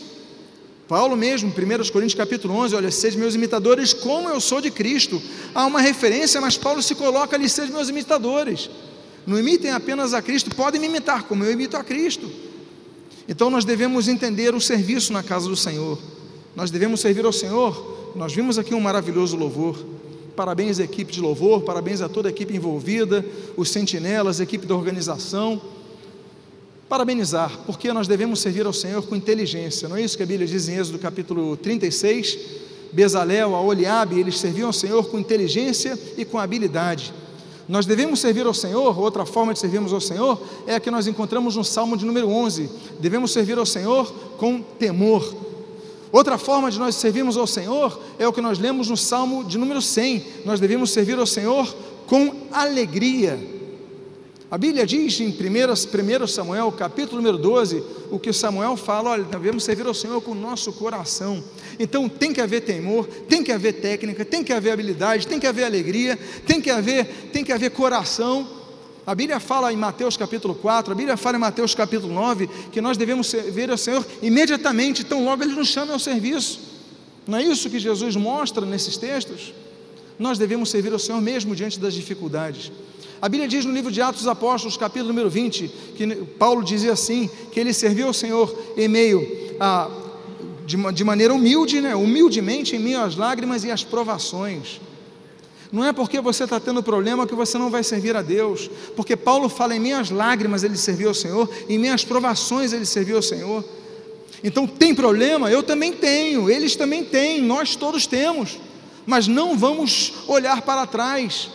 Paulo 0.90 1.16
mesmo, 1.16 1.50
1 1.50 1.92
Coríntios 1.92 2.16
capítulo 2.16 2.56
11, 2.56 2.76
olha, 2.76 2.90
sede 2.90 3.16
meus 3.16 3.36
imitadores 3.36 3.94
como 3.94 4.28
eu 4.28 4.42
sou 4.42 4.60
de 4.60 4.72
Cristo. 4.72 5.22
Há 5.54 5.68
uma 5.68 5.80
referência, 5.80 6.42
mas 6.42 6.58
Paulo 6.58 6.82
se 6.82 6.96
coloca 6.96 7.36
ali, 7.36 7.48
sede 7.48 7.72
meus 7.72 7.90
imitadores. 7.90 8.72
Não 9.24 9.38
imitem 9.38 9.70
apenas 9.70 10.16
a 10.16 10.22
Cristo, 10.24 10.56
podem 10.56 10.82
me 10.82 10.88
imitar 10.88 11.26
como 11.26 11.44
eu 11.44 11.52
imito 11.52 11.78
a 11.78 11.84
Cristo. 11.84 12.28
Então 13.28 13.52
nós 13.52 13.64
devemos 13.64 14.08
entender 14.08 14.56
o 14.56 14.60
serviço 14.60 15.14
na 15.14 15.22
casa 15.22 15.48
do 15.48 15.56
Senhor. 15.56 16.00
Nós 16.56 16.72
devemos 16.72 17.02
servir 17.02 17.24
ao 17.24 17.32
Senhor. 17.32 18.12
Nós 18.16 18.34
vimos 18.34 18.58
aqui 18.58 18.74
um 18.74 18.82
maravilhoso 18.82 19.38
louvor. 19.38 19.78
Parabéns 20.36 20.80
à 20.80 20.86
equipe 20.86 21.14
de 21.14 21.22
louvor, 21.22 21.62
parabéns 21.62 22.02
a 22.02 22.10
toda 22.10 22.30
a 22.30 22.32
equipe 22.32 22.56
envolvida, 22.56 23.24
os 23.56 23.70
sentinelas, 23.70 24.40
a 24.40 24.44
equipe 24.44 24.66
da 24.66 24.74
organização 24.74 25.62
parabenizar, 26.90 27.60
porque 27.68 27.94
nós 27.94 28.08
devemos 28.08 28.42
servir 28.42 28.66
ao 28.66 28.74
Senhor 28.74 29.04
com 29.04 29.16
inteligência. 29.16 29.88
Não 29.88 29.96
é 29.96 30.02
isso 30.02 30.18
que 30.18 30.24
a 30.24 30.26
Bíblia 30.26 30.48
diz 30.48 30.68
em 30.68 30.76
Êxodo 30.76 30.98
capítulo 30.98 31.56
36? 31.56 32.40
Bezalel, 32.92 33.56
a 33.56 33.62
Oliabe, 33.62 34.20
eles 34.20 34.40
serviam 34.40 34.68
ao 34.68 34.74
Senhor 34.74 35.08
com 35.08 35.20
inteligência 35.20 35.98
e 36.18 36.26
com 36.26 36.40
habilidade. 36.40 37.14
Nós 37.68 37.86
devemos 37.86 38.20
servir 38.20 38.48
ao 38.48 38.54
Senhor, 38.56 39.00
outra 39.00 39.24
forma 39.28 39.54
de 39.54 39.60
servirmos 39.60 39.94
ao 39.94 40.02
Senhor 40.02 40.42
é 40.66 40.74
a 40.74 40.80
que 40.80 40.90
nós 40.90 41.06
encontramos 41.06 41.56
no 41.56 41.64
Salmo 41.64 41.96
de 41.96 42.04
número 42.04 42.28
11. 42.28 42.68
Devemos 43.00 43.32
servir 43.32 43.60
ao 43.60 43.66
Senhor 43.68 44.12
com 44.40 44.60
temor. 44.60 45.36
Outra 46.12 46.40
forma 46.40 46.72
de 46.72 46.80
nós 46.80 46.96
servirmos 46.96 47.38
ao 47.38 47.46
Senhor 47.46 48.02
é 48.18 48.28
o 48.28 48.34
que 48.34 48.42
nós 48.42 48.58
lemos 48.58 48.90
no 48.90 48.98
Salmo 48.98 49.44
de 49.44 49.60
número 49.60 49.80
100. 49.80 50.26
Nós 50.44 50.60
devemos 50.60 50.90
servir 50.90 51.20
ao 51.20 51.28
Senhor 51.28 51.72
com 52.08 52.34
alegria. 52.52 53.59
A 54.52 54.58
Bíblia 54.58 54.84
diz 54.84 55.20
em 55.20 55.28
1 55.30 56.28
Samuel, 56.28 56.72
capítulo 56.72 57.18
número 57.18 57.38
12, 57.38 57.84
o 58.10 58.18
que 58.18 58.34
Samuel 58.34 58.76
fala: 58.76 59.12
olha, 59.12 59.24
devemos 59.24 59.64
servir 59.64 59.86
ao 59.86 59.94
Senhor 59.94 60.20
com 60.22 60.32
o 60.32 60.36
nosso 60.36 60.74
coração. 60.74 61.44
Então 61.78 62.10
tem 62.10 62.34
que 62.34 62.42
haver 62.42 62.62
temor, 62.62 63.06
tem 63.06 63.44
que 63.44 63.52
haver 63.52 63.74
técnica, 63.74 64.26
tem 64.26 64.44
que 64.44 64.52
haver 64.52 64.72
habilidade, 64.72 65.28
tem 65.28 65.40
que 65.40 65.46
haver 65.46 65.66
alegria, 65.66 66.18
tem 66.48 66.60
que 66.60 66.72
haver, 66.72 67.30
tem 67.32 67.44
que 67.44 67.52
haver 67.52 67.70
coração. 67.70 68.48
A 69.06 69.14
Bíblia 69.14 69.40
fala 69.40 69.72
em 69.72 69.78
Mateus 69.78 70.18
capítulo 70.18 70.56
4, 70.56 70.94
a 70.94 70.96
Bíblia 70.96 71.16
fala 71.16 71.38
em 71.38 71.40
Mateus 71.40 71.76
capítulo 71.76 72.12
9, 72.12 72.48
que 72.72 72.82
nós 72.82 72.98
devemos 72.98 73.28
servir 73.28 73.70
ao 73.70 73.78
Senhor 73.78 74.06
imediatamente, 74.22 75.04
então 75.04 75.24
logo 75.24 75.44
Ele 75.44 75.54
nos 75.54 75.68
chama 75.68 75.94
ao 75.94 76.00
serviço. 76.00 76.60
Não 77.28 77.38
é 77.38 77.44
isso 77.44 77.70
que 77.70 77.78
Jesus 77.78 78.16
mostra 78.16 78.66
nesses 78.66 78.98
textos? 78.98 79.54
Nós 80.18 80.40
devemos 80.40 80.70
servir 80.72 80.92
ao 80.92 81.00
Senhor 81.00 81.22
mesmo 81.22 81.56
diante 81.56 81.80
das 81.80 81.94
dificuldades. 81.94 82.72
A 83.22 83.28
Bíblia 83.28 83.50
diz 83.50 83.66
no 83.66 83.74
livro 83.74 83.92
de 83.92 84.02
Atos 84.02 84.22
dos 84.22 84.28
Apóstolos, 84.30 84.78
capítulo 84.78 85.10
número 85.10 85.30
20, 85.30 85.68
que 85.96 86.16
Paulo 86.38 86.64
dizia 86.64 86.94
assim: 86.94 87.30
que 87.52 87.60
ele 87.60 87.74
serviu 87.74 88.08
ao 88.08 88.14
Senhor 88.14 88.58
em 88.78 88.88
meio 88.88 89.56
a, 89.60 89.90
de, 90.66 90.78
de 90.94 91.04
maneira 91.04 91.34
humilde, 91.34 91.82
né? 91.82 91.94
humildemente, 91.96 92.78
em 92.78 92.80
meio 92.80 93.02
às 93.02 93.18
lágrimas 93.18 93.66
e 93.66 93.72
às 93.72 93.84
provações. 93.84 94.80
Não 95.72 95.84
é 95.84 95.92
porque 95.92 96.22
você 96.22 96.46
está 96.46 96.60
tendo 96.60 96.82
problema 96.82 97.28
que 97.28 97.36
você 97.36 97.58
não 97.58 97.70
vai 97.70 97.84
servir 97.84 98.16
a 98.16 98.22
Deus, 98.22 98.72
porque 98.96 99.16
Paulo 99.18 99.50
fala 99.50 99.76
em 99.76 99.80
minhas 99.80 100.10
lágrimas 100.10 100.64
ele 100.64 100.78
serviu 100.78 101.10
ao 101.10 101.14
Senhor, 101.14 101.48
em 101.68 101.78
minhas 101.78 102.06
provações 102.06 102.72
ele 102.72 102.86
serviu 102.86 103.18
ao 103.18 103.22
Senhor. 103.22 103.64
Então 104.42 104.66
tem 104.66 104.96
problema? 104.96 105.52
Eu 105.52 105.62
também 105.62 105.92
tenho, 105.92 106.50
eles 106.50 106.76
também 106.76 107.04
têm, 107.04 107.42
nós 107.42 107.76
todos 107.76 108.08
temos, 108.08 108.58
mas 109.06 109.28
não 109.28 109.58
vamos 109.58 110.14
olhar 110.28 110.62
para 110.62 110.88
trás, 110.88 111.50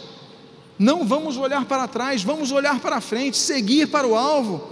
não 0.79 1.07
vamos 1.07 1.37
olhar 1.37 1.65
para 1.65 1.87
trás, 1.87 2.23
vamos 2.23 2.51
olhar 2.51 2.81
para 2.81 3.01
frente, 3.01 3.37
seguir 3.37 3.87
para 3.87 4.07
o 4.07 4.17
alvo. 4.17 4.71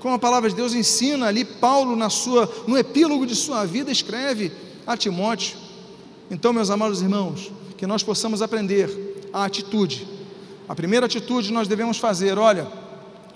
Como 0.00 0.14
a 0.14 0.18
palavra 0.18 0.48
de 0.48 0.56
Deus 0.56 0.74
ensina 0.74 1.26
ali, 1.26 1.44
Paulo, 1.44 1.94
na 1.94 2.10
sua, 2.10 2.50
no 2.66 2.76
epílogo 2.76 3.26
de 3.26 3.36
sua 3.36 3.64
vida, 3.64 3.90
escreve 3.90 4.50
a 4.86 4.96
Timóteo. 4.96 5.56
Então, 6.30 6.52
meus 6.52 6.70
amados 6.70 7.02
irmãos, 7.02 7.52
que 7.76 7.86
nós 7.86 8.02
possamos 8.02 8.42
aprender 8.42 9.28
a 9.32 9.44
atitude. 9.44 10.08
A 10.68 10.74
primeira 10.74 11.06
atitude 11.06 11.52
nós 11.52 11.68
devemos 11.68 11.98
fazer, 11.98 12.38
olha, 12.38 12.66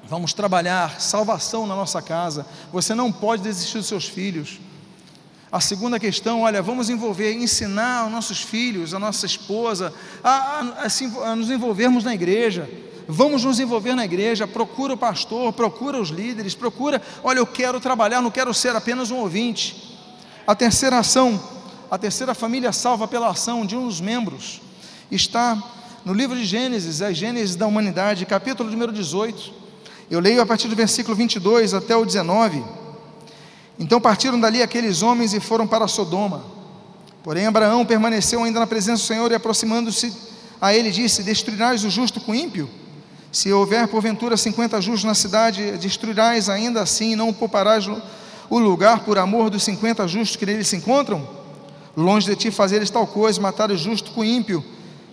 vamos 0.08 0.32
trabalhar 0.32 1.00
salvação 1.00 1.66
na 1.66 1.76
nossa 1.76 2.00
casa. 2.00 2.46
Você 2.72 2.94
não 2.94 3.12
pode 3.12 3.42
desistir 3.42 3.78
dos 3.78 3.86
seus 3.86 4.06
filhos. 4.06 4.58
A 5.50 5.60
segunda 5.60 6.00
questão, 6.00 6.42
olha, 6.42 6.60
vamos 6.60 6.90
envolver, 6.90 7.32
ensinar 7.32 8.06
os 8.06 8.12
nossos 8.12 8.40
filhos, 8.40 8.92
a 8.92 8.98
nossa 8.98 9.26
esposa, 9.26 9.94
a, 10.22 10.30
a, 10.30 10.60
a, 10.60 11.30
a 11.30 11.36
nos 11.36 11.50
envolvermos 11.50 12.02
na 12.02 12.12
igreja. 12.14 12.68
Vamos 13.06 13.44
nos 13.44 13.60
envolver 13.60 13.94
na 13.94 14.04
igreja, 14.04 14.48
procura 14.48 14.94
o 14.94 14.96
pastor, 14.96 15.52
procura 15.52 16.00
os 16.00 16.08
líderes, 16.08 16.56
procura, 16.56 17.00
olha, 17.22 17.38
eu 17.38 17.46
quero 17.46 17.78
trabalhar, 17.78 18.20
não 18.20 18.32
quero 18.32 18.52
ser 18.52 18.74
apenas 18.74 19.12
um 19.12 19.18
ouvinte. 19.18 19.96
A 20.44 20.56
terceira 20.56 20.98
ação, 20.98 21.40
a 21.88 21.96
terceira 21.96 22.34
família 22.34 22.72
salva 22.72 23.06
pela 23.06 23.28
ação 23.28 23.64
de 23.64 23.76
um 23.76 23.86
dos 23.86 24.00
membros, 24.00 24.60
está 25.08 25.56
no 26.04 26.12
livro 26.12 26.36
de 26.36 26.44
Gênesis, 26.44 27.00
a 27.00 27.12
Gênesis 27.12 27.54
da 27.54 27.68
humanidade, 27.68 28.26
capítulo 28.26 28.68
número 28.68 28.90
18. 28.90 29.52
Eu 30.10 30.18
leio 30.18 30.42
a 30.42 30.46
partir 30.46 30.66
do 30.66 30.74
versículo 30.74 31.16
22 31.16 31.72
até 31.74 31.96
o 31.96 32.04
19. 32.04 32.64
Então 33.78 34.00
partiram 34.00 34.40
dali 34.40 34.62
aqueles 34.62 35.02
homens 35.02 35.34
e 35.34 35.40
foram 35.40 35.66
para 35.66 35.86
Sodoma. 35.86 36.44
Porém, 37.22 37.46
Abraão 37.46 37.84
permaneceu 37.84 38.42
ainda 38.42 38.60
na 38.60 38.66
presença 38.66 39.02
do 39.02 39.06
Senhor 39.06 39.30
e, 39.30 39.34
aproximando-se 39.34 40.12
a 40.60 40.74
ele, 40.74 40.90
disse: 40.90 41.22
Destruirás 41.22 41.84
o 41.84 41.90
justo 41.90 42.20
com 42.20 42.32
o 42.32 42.34
ímpio? 42.34 42.70
Se 43.32 43.52
houver 43.52 43.86
porventura 43.88 44.36
cinquenta 44.36 44.80
justos 44.80 45.04
na 45.04 45.14
cidade, 45.14 45.72
destruirás 45.72 46.48
ainda 46.48 46.80
assim 46.80 47.12
e 47.12 47.16
não 47.16 47.32
pouparás 47.32 47.86
o 48.48 48.58
lugar 48.58 49.00
por 49.00 49.18
amor 49.18 49.50
dos 49.50 49.62
cinquenta 49.62 50.06
justos 50.08 50.36
que 50.36 50.46
nele 50.46 50.64
se 50.64 50.76
encontram? 50.76 51.28
Longe 51.96 52.26
de 52.26 52.36
ti 52.36 52.50
fazeres 52.50 52.88
tal 52.90 53.06
coisa, 53.06 53.40
matar 53.40 53.70
o 53.70 53.76
justo 53.76 54.12
com 54.12 54.20
o 54.20 54.24
ímpio, 54.24 54.64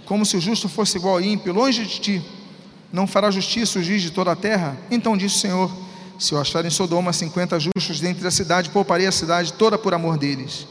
como 0.06 0.26
se 0.26 0.38
o 0.38 0.40
justo 0.40 0.70
fosse 0.70 0.98
igual 0.98 1.16
ao 1.16 1.22
ímpio. 1.22 1.52
Longe 1.52 1.84
de 1.84 2.00
ti, 2.00 2.26
não 2.92 3.08
fará 3.08 3.32
justiça 3.32 3.80
o 3.80 3.84
juiz 3.84 4.02
de 4.02 4.12
toda 4.12 4.32
a 4.32 4.36
terra? 4.36 4.78
Então 4.92 5.18
disse 5.18 5.38
o 5.38 5.40
Senhor: 5.40 5.72
se 6.24 6.34
eu 6.34 6.40
achar 6.40 6.66
em 6.66 6.70
Sodoma 6.70 7.12
cinquenta 7.12 7.60
justos 7.60 8.00
dentro 8.00 8.24
da 8.24 8.32
cidade, 8.32 8.70
pouparei 8.70 9.06
a 9.06 9.12
cidade 9.12 9.52
toda 9.52 9.78
por 9.78 9.94
amor 9.94 10.18
deles. 10.18 10.66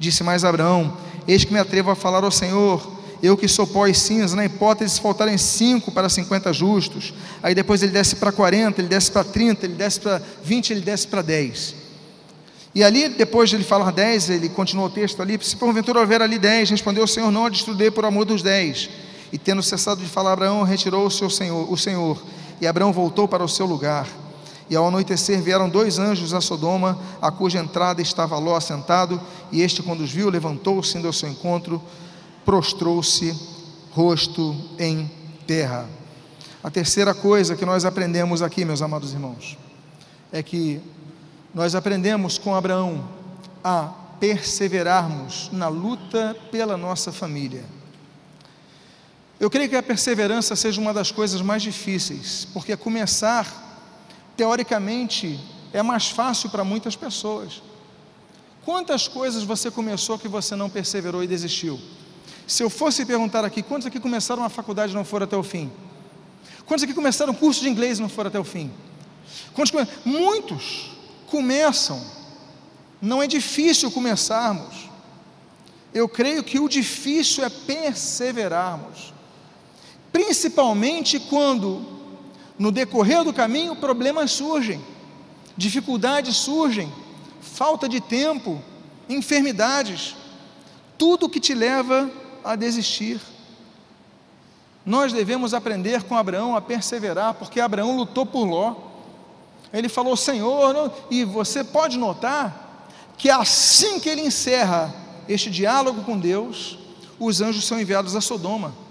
Disse 0.00 0.24
mais 0.24 0.44
Abraão: 0.44 0.96
Eis 1.28 1.44
que 1.44 1.52
me 1.52 1.60
atrevo 1.60 1.92
a 1.92 1.94
falar 1.94 2.24
ao 2.24 2.30
Senhor, 2.32 2.84
eu 3.22 3.36
que 3.36 3.46
sou 3.46 3.68
pó 3.68 3.86
e 3.86 3.94
cinza, 3.94 4.34
na 4.34 4.44
hipótese 4.44 4.96
de 4.96 5.00
faltarem 5.00 5.38
cinco 5.38 5.92
para 5.92 6.08
cinquenta 6.08 6.52
justos. 6.52 7.14
Aí 7.40 7.54
depois 7.54 7.84
ele 7.84 7.92
desce 7.92 8.16
para 8.16 8.32
quarenta, 8.32 8.80
ele 8.80 8.88
desce 8.88 9.12
para 9.12 9.22
trinta, 9.22 9.64
ele 9.64 9.74
desce 9.74 10.00
para 10.00 10.20
vinte, 10.42 10.72
ele 10.72 10.80
desce 10.80 11.06
para 11.06 11.22
dez. 11.22 11.76
E 12.74 12.82
ali, 12.82 13.08
depois 13.08 13.48
de 13.48 13.54
ele 13.54 13.64
falar 13.64 13.92
dez, 13.92 14.28
ele 14.28 14.48
continua 14.48 14.86
o 14.86 14.90
texto 14.90 15.22
ali: 15.22 15.38
Se 15.40 15.54
porventura 15.54 16.00
houver 16.00 16.20
ali 16.20 16.36
dez, 16.36 16.68
respondeu 16.68 17.04
o 17.04 17.08
Senhor: 17.08 17.30
Não 17.30 17.46
a 17.46 17.48
destruirei 17.48 17.92
por 17.92 18.04
amor 18.04 18.24
dos 18.24 18.42
dez. 18.42 18.90
E 19.32 19.38
tendo 19.38 19.62
cessado 19.62 20.00
de 20.00 20.08
falar, 20.08 20.32
Abraão 20.32 20.64
retirou 20.64 21.06
o 21.06 21.10
seu 21.12 21.30
Senhor, 21.30 21.72
o 21.72 21.76
Senhor, 21.76 22.20
e 22.60 22.66
Abraão 22.66 22.92
voltou 22.92 23.28
para 23.28 23.44
o 23.44 23.48
seu 23.48 23.66
lugar. 23.66 24.25
E 24.68 24.74
ao 24.76 24.88
anoitecer 24.88 25.40
vieram 25.40 25.68
dois 25.68 25.98
anjos 25.98 26.34
a 26.34 26.40
Sodoma, 26.40 26.98
a 27.22 27.30
cuja 27.30 27.58
entrada 27.58 28.02
estava 28.02 28.38
Ló 28.38 28.56
assentado, 28.56 29.20
e 29.52 29.62
este, 29.62 29.82
quando 29.82 30.00
os 30.00 30.10
viu, 30.10 30.28
levantou-se, 30.28 30.98
indo 30.98 31.06
ao 31.06 31.12
seu 31.12 31.28
encontro, 31.28 31.80
prostrou-se, 32.44 33.34
rosto 33.92 34.56
em 34.78 35.10
terra. 35.46 35.88
A 36.62 36.70
terceira 36.70 37.14
coisa 37.14 37.54
que 37.54 37.64
nós 37.64 37.84
aprendemos 37.84 38.42
aqui, 38.42 38.64
meus 38.64 38.82
amados 38.82 39.12
irmãos, 39.12 39.56
é 40.32 40.42
que 40.42 40.80
nós 41.54 41.74
aprendemos 41.74 42.38
com 42.38 42.54
Abraão 42.54 43.08
a 43.62 43.90
perseverarmos 44.18 45.48
na 45.52 45.68
luta 45.68 46.36
pela 46.50 46.76
nossa 46.76 47.12
família. 47.12 47.64
Eu 49.38 49.50
creio 49.50 49.68
que 49.68 49.76
a 49.76 49.82
perseverança 49.82 50.56
seja 50.56 50.80
uma 50.80 50.94
das 50.94 51.10
coisas 51.10 51.42
mais 51.42 51.62
difíceis, 51.62 52.48
porque 52.52 52.76
começar, 52.76 53.65
teoricamente, 54.36 55.40
é 55.72 55.82
mais 55.82 56.08
fácil 56.08 56.50
para 56.50 56.64
muitas 56.64 56.94
pessoas. 56.94 57.62
Quantas 58.64 59.06
coisas 59.06 59.44
você 59.44 59.70
começou 59.70 60.18
que 60.18 60.28
você 60.28 60.56
não 60.56 60.68
perseverou 60.68 61.22
e 61.22 61.26
desistiu? 61.26 61.80
Se 62.46 62.62
eu 62.62 62.70
fosse 62.70 63.04
perguntar 63.04 63.44
aqui, 63.44 63.62
quantos 63.62 63.86
aqui 63.86 63.98
começaram 64.00 64.44
a 64.44 64.48
faculdade 64.48 64.92
e 64.92 64.94
não 64.94 65.04
foram 65.04 65.24
até 65.24 65.36
o 65.36 65.42
fim? 65.42 65.70
Quantos 66.66 66.82
aqui 66.84 66.92
começaram 66.92 67.32
o 67.32 67.36
curso 67.36 67.60
de 67.60 67.68
inglês 67.68 67.98
e 67.98 68.02
não 68.02 68.08
foram 68.08 68.28
até 68.28 68.38
o 68.38 68.44
fim? 68.44 68.70
Quantos 69.54 69.70
come... 69.70 69.86
Muitos 70.04 70.90
começam. 71.28 72.02
Não 73.00 73.22
é 73.22 73.26
difícil 73.26 73.90
começarmos. 73.90 74.88
Eu 75.94 76.08
creio 76.08 76.42
que 76.42 76.58
o 76.58 76.68
difícil 76.68 77.44
é 77.44 77.48
perseverarmos. 77.48 79.14
Principalmente 80.12 81.20
quando, 81.20 81.95
no 82.58 82.72
decorrer 82.72 83.22
do 83.24 83.32
caminho, 83.32 83.76
problemas 83.76 84.32
surgem, 84.32 84.80
dificuldades 85.56 86.36
surgem, 86.36 86.92
falta 87.40 87.88
de 87.88 88.00
tempo, 88.00 88.60
enfermidades, 89.08 90.16
tudo 90.98 91.28
que 91.28 91.40
te 91.40 91.54
leva 91.54 92.10
a 92.44 92.56
desistir. 92.56 93.20
Nós 94.84 95.12
devemos 95.12 95.52
aprender 95.52 96.02
com 96.04 96.16
Abraão 96.16 96.56
a 96.56 96.60
perseverar, 96.60 97.34
porque 97.34 97.60
Abraão 97.60 97.96
lutou 97.96 98.24
por 98.24 98.44
Ló. 98.44 98.74
Ele 99.72 99.88
falou, 99.88 100.16
Senhor, 100.16 100.92
e 101.10 101.24
você 101.24 101.64
pode 101.64 101.98
notar 101.98 102.88
que 103.18 103.28
assim 103.28 103.98
que 103.98 104.08
ele 104.08 104.20
encerra 104.20 104.94
este 105.28 105.50
diálogo 105.50 106.02
com 106.04 106.18
Deus, 106.18 106.78
os 107.18 107.40
anjos 107.40 107.64
são 107.64 107.80
enviados 107.80 108.14
a 108.14 108.20
Sodoma. 108.20 108.85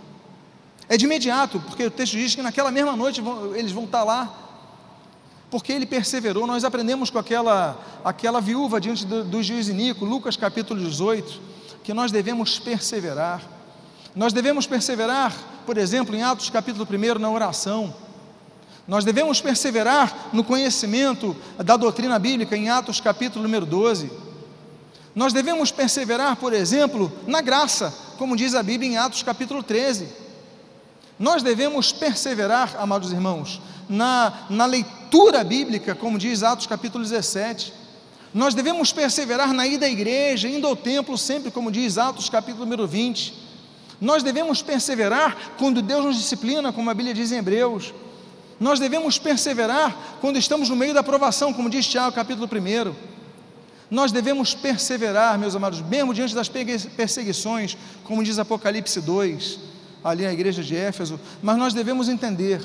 É 0.87 0.97
de 0.97 1.05
imediato, 1.05 1.59
porque 1.59 1.85
o 1.85 1.91
texto 1.91 2.13
diz 2.13 2.35
que 2.35 2.41
naquela 2.41 2.69
mesma 2.69 2.95
noite 2.95 3.21
vão, 3.21 3.55
eles 3.55 3.71
vão 3.71 3.85
estar 3.85 4.03
lá. 4.03 4.33
Porque 5.49 5.71
ele 5.71 5.85
perseverou, 5.85 6.45
nós 6.45 6.63
aprendemos 6.63 7.09
com 7.09 7.17
aquela, 7.17 7.79
aquela 8.03 8.41
viúva 8.41 8.79
diante 8.79 9.05
do, 9.05 9.23
do 9.23 9.41
juiz 9.41 9.67
Inico, 9.67 10.05
Lucas 10.05 10.35
capítulo 10.35 10.79
18, 10.79 11.41
que 11.83 11.93
nós 11.93 12.11
devemos 12.11 12.59
perseverar. 12.59 13.41
Nós 14.15 14.33
devemos 14.33 14.67
perseverar, 14.67 15.33
por 15.65 15.77
exemplo, 15.77 16.15
em 16.15 16.23
Atos 16.23 16.49
capítulo 16.49 16.87
1, 16.89 17.19
na 17.19 17.29
oração. 17.29 17.93
Nós 18.87 19.03
devemos 19.03 19.41
perseverar 19.41 20.29
no 20.31 20.43
conhecimento 20.43 21.35
da 21.57 21.75
doutrina 21.75 22.19
bíblica, 22.19 22.55
em 22.55 22.69
Atos 22.69 22.99
capítulo 22.99 23.43
número 23.43 23.65
12. 23.65 24.11
Nós 25.15 25.33
devemos 25.33 25.71
perseverar, 25.71 26.35
por 26.35 26.53
exemplo, 26.53 27.11
na 27.25 27.41
graça, 27.41 27.93
como 28.17 28.35
diz 28.35 28.53
a 28.53 28.61
Bíblia 28.61 28.91
em 28.91 28.97
Atos 28.97 29.23
capítulo 29.23 29.63
13. 29.63 30.24
Nós 31.17 31.41
devemos 31.41 31.93
perseverar, 31.93 32.75
amados 32.77 33.11
irmãos, 33.11 33.61
na, 33.87 34.45
na 34.49 34.65
leitura 34.65 35.43
bíblica, 35.43 35.95
como 35.95 36.17
diz 36.17 36.43
Atos 36.43 36.67
capítulo 36.67 37.03
17. 37.03 37.73
Nós 38.33 38.53
devemos 38.53 38.91
perseverar 38.91 39.53
na 39.53 39.65
ida 39.65 39.85
à 39.85 39.89
igreja, 39.89 40.49
indo 40.49 40.67
ao 40.67 40.75
templo, 40.75 41.17
sempre 41.17 41.51
como 41.51 41.71
diz 41.71 41.97
Atos 41.97 42.29
capítulo 42.29 42.65
número 42.65 42.85
20. 42.85 43.33
Nós 44.01 44.23
devemos 44.23 44.61
perseverar 44.61 45.53
quando 45.57 45.81
Deus 45.81 46.03
nos 46.03 46.17
disciplina, 46.17 46.73
como 46.73 46.89
a 46.89 46.93
Bíblia 46.93 47.13
diz 47.13 47.31
em 47.31 47.37
Hebreus. 47.37 47.93
Nós 48.59 48.77
devemos 48.77 49.17
perseverar 49.17 50.17
quando 50.19 50.37
estamos 50.37 50.67
no 50.67 50.75
meio 50.75 50.93
da 50.93 50.99
aprovação, 50.99 51.53
como 51.53 51.69
diz 51.69 51.87
Tiago 51.87 52.13
capítulo 52.13 52.45
1. 52.45 52.93
Nós 53.89 54.11
devemos 54.11 54.53
perseverar, 54.53 55.37
meus 55.37 55.55
amados, 55.55 55.79
mesmo 55.79 56.13
diante 56.13 56.35
das 56.35 56.49
perseguições, 56.49 57.77
como 58.03 58.21
diz 58.21 58.37
Apocalipse 58.37 58.99
2 58.99 59.74
ali 60.05 60.23
na 60.23 60.31
igreja 60.31 60.63
de 60.63 60.75
Éfeso, 60.75 61.19
mas 61.41 61.57
nós 61.57 61.73
devemos 61.73 62.07
entender 62.07 62.61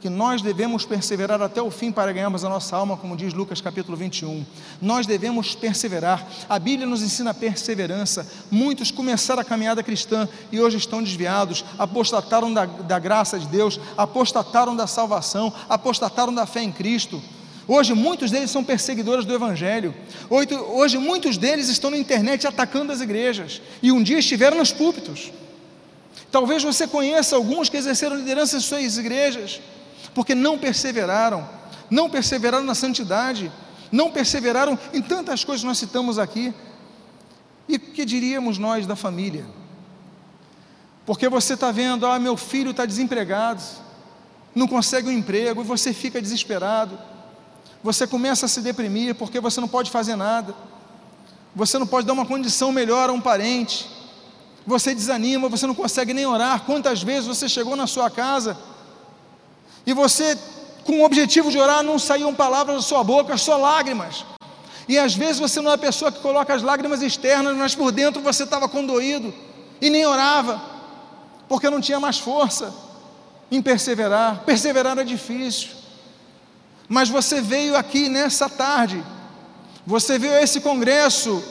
que 0.00 0.10
nós 0.10 0.42
devemos 0.42 0.84
perseverar 0.84 1.40
até 1.40 1.62
o 1.62 1.70
fim 1.70 1.90
para 1.90 2.12
ganharmos 2.12 2.44
a 2.44 2.48
nossa 2.48 2.76
alma, 2.76 2.96
como 2.96 3.16
diz 3.16 3.32
Lucas 3.32 3.60
capítulo 3.60 3.96
21. 3.96 4.44
Nós 4.82 5.06
devemos 5.06 5.54
perseverar. 5.54 6.28
A 6.46 6.58
Bíblia 6.58 6.86
nos 6.86 7.00
ensina 7.00 7.30
a 7.30 7.34
perseverança. 7.34 8.26
Muitos 8.50 8.90
começaram 8.90 9.40
a 9.40 9.44
caminhada 9.44 9.82
cristã 9.82 10.28
e 10.52 10.60
hoje 10.60 10.76
estão 10.76 11.02
desviados, 11.02 11.64
apostataram 11.78 12.52
da, 12.52 12.66
da 12.66 12.98
graça 12.98 13.38
de 13.38 13.46
Deus, 13.46 13.80
apostataram 13.96 14.76
da 14.76 14.86
salvação, 14.86 15.50
apostataram 15.70 16.34
da 16.34 16.44
fé 16.44 16.62
em 16.62 16.72
Cristo. 16.72 17.22
Hoje 17.66 17.94
muitos 17.94 18.30
deles 18.30 18.50
são 18.50 18.62
perseguidores 18.62 19.24
do 19.24 19.32
Evangelho. 19.32 19.94
Hoje 20.28 20.98
muitos 20.98 21.38
deles 21.38 21.70
estão 21.70 21.90
na 21.90 21.96
internet 21.96 22.46
atacando 22.46 22.92
as 22.92 23.00
igrejas 23.00 23.62
e 23.82 23.90
um 23.90 24.02
dia 24.02 24.18
estiveram 24.18 24.58
nos 24.58 24.70
púlpitos. 24.70 25.32
Talvez 26.34 26.64
você 26.64 26.88
conheça 26.88 27.36
alguns 27.36 27.68
que 27.68 27.76
exerceram 27.76 28.16
liderança 28.16 28.56
em 28.56 28.60
suas 28.60 28.98
igrejas, 28.98 29.60
porque 30.12 30.34
não 30.34 30.58
perseveraram, 30.58 31.48
não 31.88 32.10
perseveraram 32.10 32.64
na 32.64 32.74
santidade, 32.74 33.52
não 33.92 34.10
perseveraram 34.10 34.76
em 34.92 35.00
tantas 35.00 35.44
coisas 35.44 35.60
que 35.60 35.68
nós 35.68 35.78
citamos 35.78 36.18
aqui. 36.18 36.52
E 37.68 37.76
o 37.76 37.78
que 37.78 38.04
diríamos 38.04 38.58
nós 38.58 38.84
da 38.84 38.96
família? 38.96 39.46
Porque 41.06 41.28
você 41.28 41.54
está 41.54 41.70
vendo, 41.70 42.04
ah, 42.04 42.18
meu 42.18 42.36
filho 42.36 42.72
está 42.72 42.84
desempregado, 42.84 43.62
não 44.52 44.66
consegue 44.66 45.08
um 45.08 45.12
emprego, 45.12 45.60
e 45.60 45.64
você 45.64 45.92
fica 45.94 46.20
desesperado, 46.20 46.98
você 47.80 48.08
começa 48.08 48.46
a 48.46 48.48
se 48.48 48.60
deprimir 48.60 49.14
porque 49.14 49.38
você 49.38 49.60
não 49.60 49.68
pode 49.68 49.88
fazer 49.88 50.16
nada, 50.16 50.52
você 51.54 51.78
não 51.78 51.86
pode 51.86 52.08
dar 52.08 52.12
uma 52.12 52.26
condição 52.26 52.72
melhor 52.72 53.08
a 53.08 53.12
um 53.12 53.20
parente, 53.20 53.93
você 54.66 54.94
desanima, 54.94 55.48
você 55.48 55.66
não 55.66 55.74
consegue 55.74 56.14
nem 56.14 56.26
orar. 56.26 56.62
Quantas 56.62 57.02
vezes 57.02 57.26
você 57.26 57.48
chegou 57.48 57.76
na 57.76 57.86
sua 57.86 58.10
casa 58.10 58.56
e 59.86 59.92
você, 59.92 60.38
com 60.84 61.00
o 61.00 61.04
objetivo 61.04 61.50
de 61.50 61.58
orar, 61.58 61.82
não 61.82 61.98
saíam 61.98 62.34
palavras 62.34 62.76
da 62.76 62.82
sua 62.82 63.04
boca, 63.04 63.36
só 63.36 63.56
lágrimas. 63.56 64.24
E 64.88 64.98
às 64.98 65.14
vezes 65.14 65.38
você 65.38 65.60
não 65.60 65.70
é 65.70 65.74
a 65.74 65.78
pessoa 65.78 66.10
que 66.10 66.20
coloca 66.20 66.54
as 66.54 66.62
lágrimas 66.62 67.02
externas, 67.02 67.56
mas 67.56 67.74
por 67.74 67.92
dentro 67.92 68.22
você 68.22 68.44
estava 68.44 68.68
condoído 68.68 69.32
e 69.80 69.90
nem 69.90 70.06
orava, 70.06 70.60
porque 71.48 71.68
não 71.68 71.80
tinha 71.80 72.00
mais 72.00 72.18
força 72.18 72.72
em 73.50 73.60
perseverar. 73.60 74.44
Perseverar 74.44 74.98
é 74.98 75.04
difícil. 75.04 75.70
Mas 76.88 77.08
você 77.08 77.40
veio 77.40 77.76
aqui 77.76 78.08
nessa 78.08 78.48
tarde, 78.48 79.02
você 79.86 80.18
veio 80.18 80.34
a 80.34 80.42
esse 80.42 80.60
congresso, 80.60 81.42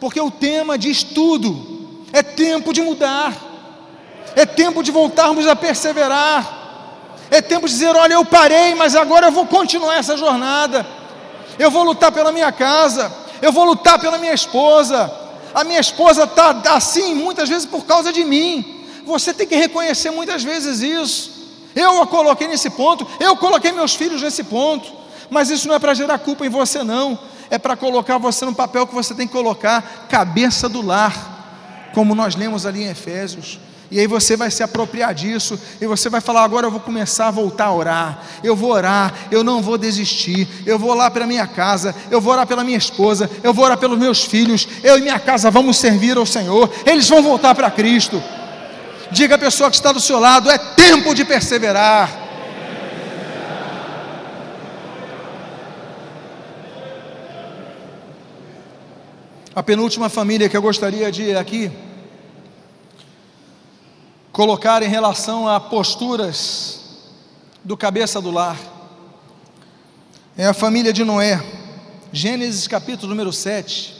porque 0.00 0.20
o 0.20 0.30
tema 0.30 0.78
diz 0.78 1.02
tudo 1.02 1.77
é 2.12 2.22
tempo 2.22 2.72
de 2.72 2.82
mudar. 2.82 3.34
É 4.34 4.46
tempo 4.46 4.82
de 4.82 4.90
voltarmos 4.90 5.46
a 5.46 5.56
perseverar. 5.56 6.56
É 7.30 7.42
tempo 7.42 7.66
de 7.66 7.72
dizer: 7.72 7.94
olha, 7.94 8.14
eu 8.14 8.24
parei, 8.24 8.74
mas 8.74 8.94
agora 8.94 9.26
eu 9.26 9.32
vou 9.32 9.46
continuar 9.46 9.96
essa 9.96 10.16
jornada. 10.16 10.86
Eu 11.58 11.70
vou 11.70 11.82
lutar 11.82 12.12
pela 12.12 12.32
minha 12.32 12.52
casa. 12.52 13.12
Eu 13.42 13.52
vou 13.52 13.64
lutar 13.64 13.98
pela 13.98 14.18
minha 14.18 14.32
esposa. 14.32 15.12
A 15.54 15.64
minha 15.64 15.80
esposa 15.80 16.24
está 16.24 16.62
assim 16.74 17.14
muitas 17.14 17.48
vezes 17.48 17.66
por 17.66 17.84
causa 17.84 18.12
de 18.12 18.24
mim. 18.24 18.84
Você 19.04 19.32
tem 19.32 19.46
que 19.46 19.56
reconhecer 19.56 20.10
muitas 20.10 20.42
vezes 20.42 20.80
isso. 20.80 21.38
Eu 21.74 22.02
a 22.02 22.06
coloquei 22.06 22.46
nesse 22.46 22.70
ponto. 22.70 23.06
Eu 23.18 23.36
coloquei 23.36 23.72
meus 23.72 23.94
filhos 23.94 24.22
nesse 24.22 24.44
ponto. 24.44 24.90
Mas 25.30 25.50
isso 25.50 25.68
não 25.68 25.74
é 25.74 25.78
para 25.78 25.94
gerar 25.94 26.18
culpa 26.18 26.46
em 26.46 26.48
você, 26.48 26.82
não. 26.82 27.18
É 27.50 27.58
para 27.58 27.76
colocar 27.76 28.18
você 28.18 28.44
no 28.44 28.54
papel 28.54 28.86
que 28.86 28.94
você 28.94 29.14
tem 29.14 29.26
que 29.26 29.32
colocar 29.32 30.06
cabeça 30.08 30.68
do 30.68 30.82
lar 30.82 31.37
como 31.98 32.14
nós 32.14 32.36
lemos 32.36 32.64
ali 32.64 32.84
em 32.84 32.90
Efésios. 32.90 33.58
E 33.90 33.98
aí 33.98 34.06
você 34.06 34.36
vai 34.36 34.52
se 34.52 34.62
apropriar 34.62 35.12
disso 35.12 35.58
e 35.80 35.86
você 35.86 36.08
vai 36.08 36.20
falar: 36.20 36.44
agora 36.44 36.68
eu 36.68 36.70
vou 36.70 36.78
começar 36.78 37.26
a 37.26 37.30
voltar 37.32 37.64
a 37.64 37.72
orar. 37.72 38.22
Eu 38.44 38.54
vou 38.54 38.70
orar, 38.70 39.12
eu 39.32 39.42
não 39.42 39.60
vou 39.60 39.76
desistir. 39.76 40.46
Eu 40.64 40.78
vou 40.78 40.92
orar 40.92 41.10
pela 41.10 41.26
minha 41.26 41.44
casa, 41.44 41.92
eu 42.08 42.20
vou 42.20 42.32
orar 42.32 42.46
pela 42.46 42.62
minha 42.62 42.78
esposa, 42.78 43.28
eu 43.42 43.52
vou 43.52 43.64
orar 43.64 43.76
pelos 43.76 43.98
meus 43.98 44.22
filhos. 44.22 44.68
Eu 44.84 44.96
e 44.96 45.00
minha 45.00 45.18
casa 45.18 45.50
vamos 45.50 45.76
servir 45.76 46.16
ao 46.16 46.24
Senhor. 46.24 46.70
Eles 46.86 47.08
vão 47.08 47.20
voltar 47.20 47.52
para 47.52 47.68
Cristo. 47.68 48.22
Diga 49.10 49.34
à 49.34 49.38
pessoa 49.38 49.68
que 49.68 49.74
está 49.74 49.90
do 49.90 49.98
seu 49.98 50.20
lado: 50.20 50.48
é 50.48 50.56
tempo 50.56 51.16
de 51.16 51.24
perseverar. 51.24 52.16
A 59.52 59.62
penúltima 59.64 60.08
família 60.08 60.48
que 60.48 60.56
eu 60.56 60.62
gostaria 60.62 61.10
de 61.10 61.34
aqui 61.34 61.87
colocar 64.38 64.84
em 64.84 64.88
relação 64.88 65.48
a 65.48 65.58
posturas 65.58 66.78
do 67.64 67.76
cabeça 67.76 68.20
do 68.20 68.30
lar 68.30 68.56
é 70.36 70.46
a 70.46 70.54
família 70.54 70.92
de 70.92 71.02
Noé. 71.02 71.44
Gênesis 72.12 72.68
capítulo 72.68 73.10
número 73.10 73.32
7, 73.32 73.96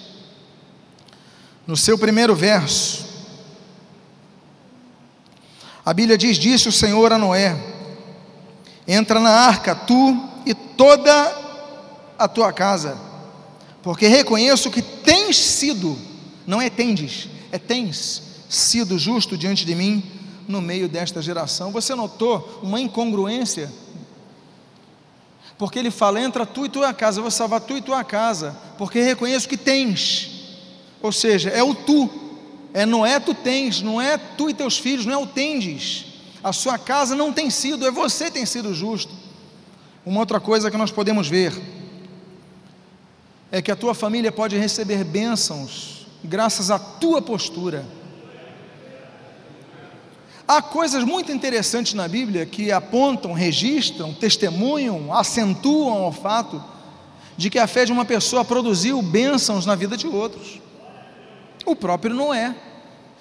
no 1.67 1.77
seu 1.77 1.99
primeiro 1.99 2.37
verso. 2.37 3.05
A 5.85 5.93
Bíblia 5.93 6.17
diz: 6.17 6.39
Disse 6.39 6.69
o 6.69 6.73
Senhor 6.73 7.13
a 7.13 7.19
Noé: 7.19 7.61
Entra 8.87 9.19
na 9.19 9.31
arca, 9.31 9.75
tu 9.75 10.23
e 10.47 10.55
toda 10.55 11.37
a 12.17 12.29
tua 12.29 12.53
casa, 12.53 12.97
porque 13.83 14.07
reconheço 14.07 14.71
que 14.71 14.83
tens 14.83 15.37
sido, 15.37 15.99
não 16.47 16.63
é 16.63 16.71
tendes, 16.71 17.29
é 17.51 17.59
tens 17.59 18.23
sido 18.49 18.97
justo 18.97 19.37
diante 19.37 19.67
de 19.67 19.75
mim 19.75 20.18
no 20.49 20.63
meio 20.63 20.89
desta 20.89 21.21
geração. 21.21 21.71
Você 21.71 21.95
notou 21.95 22.61
uma 22.63 22.81
incongruência? 22.81 23.71
Porque 25.59 25.79
ele 25.79 25.91
fala: 25.91 26.21
entra 26.21 26.47
tu 26.47 26.65
e 26.65 26.69
tua 26.69 26.93
casa, 26.95 27.19
eu 27.19 27.23
vou 27.23 27.31
salvar 27.31 27.61
tu 27.61 27.77
e 27.77 27.83
tua 27.83 28.03
casa, 28.03 28.57
porque 28.79 29.01
reconheço 29.01 29.49
que 29.49 29.57
tens, 29.57 30.31
ou 31.03 31.13
seja, 31.13 31.51
é 31.51 31.63
o 31.63 31.75
tu, 31.75 32.09
é 32.73 32.87
Noé 32.87 33.21
tu 33.21 33.35
tens, 33.35 33.83
não 33.83 34.01
é 34.01 34.17
tu 34.17 34.49
e 34.49 34.55
teus 34.55 34.79
filhos, 34.79 35.05
não 35.05 35.13
é 35.13 35.19
o 35.19 35.27
tendes. 35.27 36.07
A 36.43 36.53
sua 36.53 36.79
casa 36.79 37.15
não 37.15 37.33
tem 37.33 37.51
sido, 37.51 37.87
é 37.87 37.91
você 37.91 38.27
que 38.27 38.33
tem 38.33 38.47
sido 38.47 38.73
justo. 38.73 39.13
Uma 40.07 40.21
outra 40.21 40.41
coisa 40.41 40.71
que 40.71 40.77
nós 40.77 40.91
podemos 40.91 41.29
ver 41.29 41.53
é 43.51 43.61
que 43.61 43.71
a 43.71 43.77
tua 43.77 43.95
família 43.95 44.31
pode 44.31 44.57
receber 44.57 45.05
bênçãos 45.05 46.07
graças 46.23 46.71
à 46.71 46.79
tua 46.79 47.21
postura. 47.21 47.85
Há 50.49 50.63
coisas 50.63 51.05
muito 51.05 51.31
interessantes 51.31 51.93
na 51.93 52.09
Bíblia 52.09 52.47
que 52.47 52.73
apontam, 52.73 53.35
registram, 53.35 54.15
testemunham, 54.15 55.13
acentuam 55.13 56.09
o 56.09 56.13
fato 56.13 56.65
de 57.37 57.51
que 57.51 57.59
a 57.59 57.67
fé 57.67 57.85
de 57.85 57.93
uma 57.93 58.07
pessoa 58.07 58.43
produziu 58.43 59.03
bênçãos 59.03 59.67
na 59.67 59.75
vida 59.75 59.95
de 59.95 60.07
outros. 60.07 60.59
O 61.67 61.77
próprio 61.77 62.15
Noé. 62.15 62.57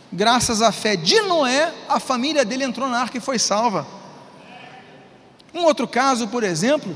Graças 0.09 0.61
à 0.61 0.71
fé 0.71 0.95
de 0.95 1.19
Noé, 1.19 1.73
a 1.89 1.99
família 1.99 2.45
dele 2.45 2.63
entrou 2.63 2.87
na 2.87 3.01
arca 3.01 3.17
e 3.17 3.21
foi 3.21 3.37
salva. 3.37 3.85
Um 5.53 5.65
outro 5.65 5.85
caso, 5.85 6.29
por 6.29 6.45
exemplo, 6.45 6.95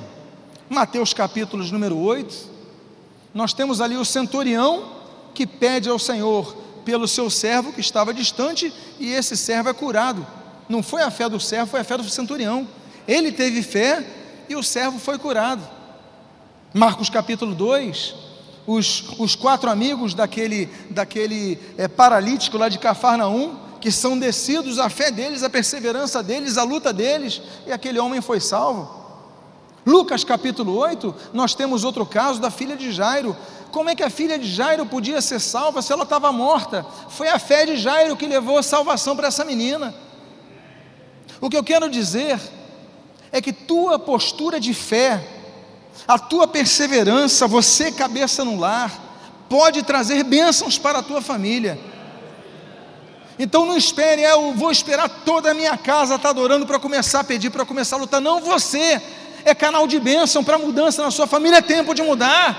Mateus 0.70 1.14
capítulo 1.14 1.62
número 1.66 1.98
8, 1.98 2.50
nós 3.34 3.52
temos 3.52 3.82
ali 3.82 3.98
o 3.98 4.06
centurião 4.06 4.94
que 5.34 5.46
pede 5.46 5.90
ao 5.90 6.00
Senhor 6.00 6.61
pelo 6.86 7.08
seu 7.08 7.30
servo 7.30 7.74
que 7.74 7.82
estava 7.82 8.14
distante 8.14 8.74
e 9.00 9.12
esse 9.12 9.36
servo 9.38 9.70
é 9.70 9.74
curado. 9.74 10.26
Não 10.68 10.82
foi 10.82 11.02
a 11.02 11.12
fé 11.12 11.28
do 11.28 11.40
servo, 11.40 11.72
foi 11.72 11.82
a 11.82 11.84
fé 11.84 11.98
do 11.98 12.10
centurião. 12.10 12.68
Ele 13.08 13.32
teve 13.32 13.62
fé 13.62 14.06
e 14.48 14.56
o 14.56 14.64
servo 14.64 15.00
foi 15.00 15.18
curado. 15.18 15.62
Marcos 16.74 17.10
capítulo 17.10 17.54
2, 17.54 18.16
os, 18.66 19.20
os 19.20 19.36
quatro 19.36 19.70
amigos 19.70 20.14
daquele, 20.14 20.70
daquele 20.90 21.60
é, 21.78 21.88
paralítico 21.88 22.58
lá 22.58 22.70
de 22.70 22.80
Cafarnaum, 22.80 23.58
que 23.82 23.92
são 23.92 24.18
descidos, 24.18 24.80
a 24.80 24.90
fé 24.90 25.12
deles, 25.12 25.44
a 25.44 25.50
perseverança 25.50 26.22
deles, 26.22 26.58
a 26.58 26.64
luta 26.64 26.94
deles, 26.94 27.42
e 27.66 27.72
aquele 27.72 28.00
homem 28.00 28.22
foi 28.22 28.40
salvo. 28.40 29.01
Lucas 29.86 30.24
capítulo 30.24 30.78
8, 30.78 31.16
nós 31.34 31.56
temos 31.56 31.84
outro 31.84 32.06
caso 32.06 32.40
da 32.40 32.52
filha 32.52 32.78
de 32.78 32.92
Jairo, 32.92 33.36
como 33.72 33.90
é 33.90 33.96
que 33.96 34.04
a 34.04 34.10
filha 34.10 34.38
de 34.38 34.48
Jairo 34.48 34.86
podia 34.86 35.22
ser 35.22 35.40
salva 35.40 35.82
se 35.82 35.92
ela 35.94 36.04
estava 36.04 36.32
morta? 36.32 36.86
Foi 37.10 37.30
a 37.30 37.40
fé 37.40 37.66
de 37.66 37.78
Jairo 37.78 38.18
que 38.18 38.28
levou 38.28 38.58
a 38.58 38.64
salvação 38.64 39.16
para 39.16 39.28
essa 39.28 39.46
menina. 39.46 39.96
O 41.40 41.50
que 41.50 41.58
eu 41.58 41.64
quero 41.64 41.90
dizer 41.90 42.40
é 43.32 43.42
que 43.42 43.54
tua 43.54 43.98
postura 43.98 44.60
de 44.60 44.74
fé, 44.74 45.26
a 46.08 46.20
tua 46.20 46.48
perseverança, 46.48 47.48
você 47.48 47.92
cabeça 47.92 48.44
no 48.44 48.60
lar, 48.60 48.92
pode 49.50 49.84
trazer 49.84 50.24
bênçãos 50.24 50.78
para 50.78 51.00
a 51.00 51.04
tua 51.04 51.22
família. 51.22 51.80
Então 53.40 53.66
não 53.66 53.78
espere, 53.78 54.22
é, 54.22 54.34
eu 54.34 54.54
vou 54.54 54.70
esperar 54.70 55.10
toda 55.26 55.50
a 55.50 55.54
minha 55.54 55.76
casa 55.78 56.16
estar 56.16 56.28
tá 56.28 56.30
adorando 56.30 56.68
para 56.68 56.78
começar 56.78 57.22
a 57.22 57.24
pedir, 57.24 57.50
para 57.50 57.66
começar 57.66 57.96
a 57.96 58.00
lutar. 58.00 58.22
Não, 58.22 58.42
você 58.42 59.02
é 59.46 59.54
canal 59.54 59.88
de 59.88 60.00
bênção 60.00 60.44
para 60.44 60.58
mudança 60.58 61.04
na 61.04 61.12
sua 61.12 61.28
família, 61.28 61.58
é 61.58 61.62
tempo 61.62 61.94
de 61.94 62.02
mudar. 62.02 62.58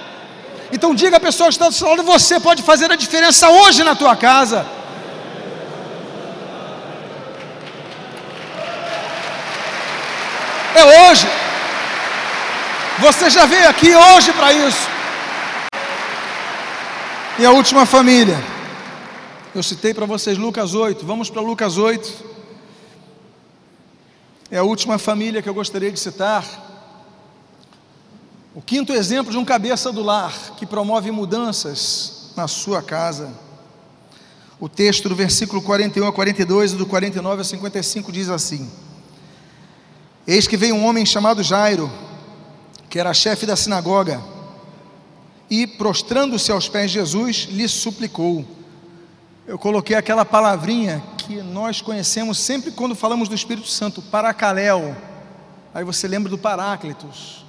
Então 0.73 0.95
diga 0.95 1.19
à 1.19 1.21
pessoa 1.21 1.49
que 1.49 1.55
está 1.55 1.69
do 1.69 1.75
seu 1.75 1.89
lado, 1.89 2.03
você 2.03 2.41
pode 2.41 2.63
fazer 2.63 2.91
a 2.91 2.97
diferença 2.97 3.49
hoje 3.49 3.85
na 3.85 3.95
tua 3.95 4.17
casa. 4.17 4.67
É 10.75 11.11
hoje. 11.11 11.27
Você 12.99 13.29
já 13.29 13.45
veio 13.45 13.69
aqui 13.69 13.95
hoje 13.95 14.33
para 14.33 14.53
isso. 14.53 14.89
E 17.39 17.45
a 17.45 17.51
última 17.51 17.85
família. 17.85 18.43
Eu 19.55 19.63
citei 19.63 19.93
para 19.93 20.07
vocês 20.07 20.39
Lucas 20.39 20.75
8. 20.75 21.05
Vamos 21.05 21.29
para 21.29 21.43
Lucas 21.43 21.77
8. 21.77 22.33
É 24.51 24.59
a 24.59 24.63
última 24.63 24.99
família 24.99 25.43
que 25.43 25.49
eu 25.49 25.55
gostaria 25.55 25.93
de 25.93 26.01
citar. 26.01 26.72
O 28.55 28.61
quinto 28.61 28.93
exemplo 28.93 29.33
de 29.33 29.39
um 29.39 29.47
cabeça 29.47 29.91
do 29.91 30.03
lar 30.03 30.55
que 30.59 30.67
promove 30.67 31.11
mudanças 31.11 32.33
na 32.37 32.47
sua 32.47 32.83
casa. 32.83 33.33
O 34.61 34.69
texto 34.69 35.09
do 35.09 35.17
versículo 35.17 35.63
41 35.63 36.07
a 36.07 36.13
42 36.13 36.73
e 36.73 36.77
do 36.77 36.85
49 36.85 37.41
a 37.41 37.45
55 37.45 38.13
diz 38.13 38.29
assim: 38.29 38.71
Eis 40.27 40.47
que 40.47 40.59
veio 40.59 40.75
um 40.75 40.85
homem 40.85 41.07
chamado 41.07 41.43
Jairo, 41.43 41.91
que 42.91 42.99
era 42.99 43.15
chefe 43.15 43.47
da 43.47 43.57
sinagoga, 43.57 44.23
e 45.49 45.67
prostrando-se 45.67 46.53
aos 46.53 46.69
pés 46.69 46.91
de 46.91 46.99
Jesus, 46.99 47.49
lhe 47.51 47.67
suplicou. 47.67 48.45
Eu 49.47 49.59
coloquei 49.59 49.97
aquela 49.97 50.27
palavrinha 50.27 51.03
que 51.17 51.41
nós 51.41 51.81
conhecemos 51.81 52.39
sempre 52.39 52.71
quando 52.71 52.95
falamos 52.95 53.31
do 53.31 53.35
Espírito 53.35 53.69
Santo, 53.69 54.03
paracaléu. 54.03 54.95
Aí 55.73 55.85
você 55.85 56.07
lembra 56.07 56.29
do 56.29 56.37
Paráclitos 56.37 57.42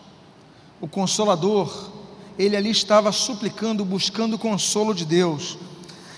o 0.82 0.88
Consolador, 0.88 1.92
ele 2.38 2.56
ali 2.56 2.72
estava 2.72 3.12
suplicando, 3.12 3.86
buscando 3.86 4.36
o 4.36 4.40
consolo 4.40 4.94
de 4.94 5.06
Deus. 5.06 5.58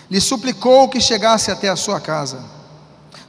Lhe 0.10 0.22
suplicou 0.22 0.88
que 0.88 1.02
chegasse 1.02 1.52
até 1.52 1.70
a 1.70 1.76
sua 1.76 2.00
casa. 2.00 2.44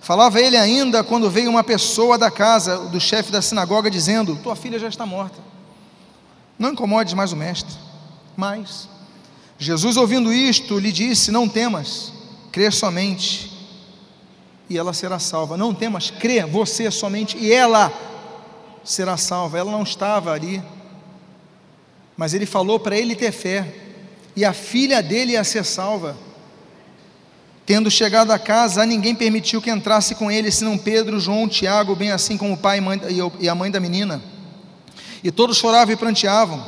Falava 0.00 0.40
ele 0.40 0.56
ainda 0.56 1.02
quando 1.02 1.30
veio 1.30 1.50
uma 1.50 1.64
pessoa 1.64 2.16
da 2.16 2.30
casa 2.30 2.78
do 2.88 3.00
chefe 3.00 3.32
da 3.32 3.42
sinagoga 3.42 3.90
dizendo: 3.90 4.36
Tua 4.36 4.54
filha 4.54 4.78
já 4.78 4.88
está 4.88 5.04
morta. 5.04 5.38
Não 6.58 6.72
incomodes 6.72 7.12
mais 7.12 7.32
o 7.32 7.36
mestre. 7.36 7.74
Mas 8.36 8.88
Jesus, 9.58 9.96
ouvindo 9.96 10.32
isto, 10.32 10.78
lhe 10.78 10.92
disse: 10.92 11.32
Não 11.32 11.48
temas, 11.48 12.12
crê 12.52 12.70
somente, 12.70 13.52
e 14.68 14.78
ela 14.78 14.92
será 14.92 15.18
salva. 15.18 15.56
Não 15.56 15.74
temas, 15.74 16.10
crê 16.10 16.44
você 16.44 16.90
somente, 16.90 17.36
e 17.36 17.52
ela 17.52 17.92
será 18.84 19.16
salva. 19.16 19.58
Ela 19.58 19.72
não 19.72 19.82
estava 19.82 20.32
ali 20.32 20.62
mas 22.16 22.33
ele 22.33 22.46
falou 22.46 22.81
para 22.81 22.96
ele 22.96 23.14
ter 23.14 23.31
fé, 23.31 23.74
e 24.35 24.44
a 24.44 24.52
filha 24.52 25.02
dele 25.02 25.33
ia 25.33 25.44
ser 25.44 25.64
salva. 25.64 26.16
Tendo 27.64 27.90
chegado 27.90 28.31
a 28.31 28.38
casa, 28.38 28.87
ninguém 28.87 29.14
permitiu 29.14 29.61
que 29.61 29.70
entrasse 29.70 30.14
com 30.14 30.31
ele, 30.31 30.50
senão 30.50 30.79
Pedro, 30.79 31.18
João, 31.18 31.48
Tiago, 31.48 31.96
bem 31.96 32.12
assim 32.12 32.37
como 32.37 32.55
o 32.55 32.57
pai 32.57 32.81
e 33.40 33.48
a 33.48 33.55
mãe 33.55 33.70
da 33.70 33.81
menina. 33.81 34.22
E 35.22 35.31
todos 35.31 35.57
choravam 35.57 35.92
e 35.92 35.96
pranteavam. 35.96 36.64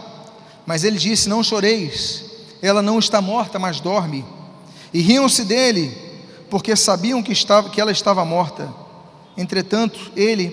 Mas 0.66 0.82
ele 0.82 0.98
disse: 0.98 1.28
Não 1.28 1.42
choreis, 1.42 2.24
ela 2.60 2.82
não 2.82 2.98
está 2.98 3.22
morta, 3.22 3.58
mas 3.58 3.80
dorme. 3.80 4.24
E 4.92 5.00
riam-se 5.00 5.44
dele, 5.44 5.96
porque 6.50 6.74
sabiam 6.74 7.22
que, 7.22 7.32
estava, 7.32 7.70
que 7.70 7.80
ela 7.80 7.92
estava 7.92 8.24
morta. 8.24 8.68
Entretanto, 9.36 10.10
ele, 10.16 10.50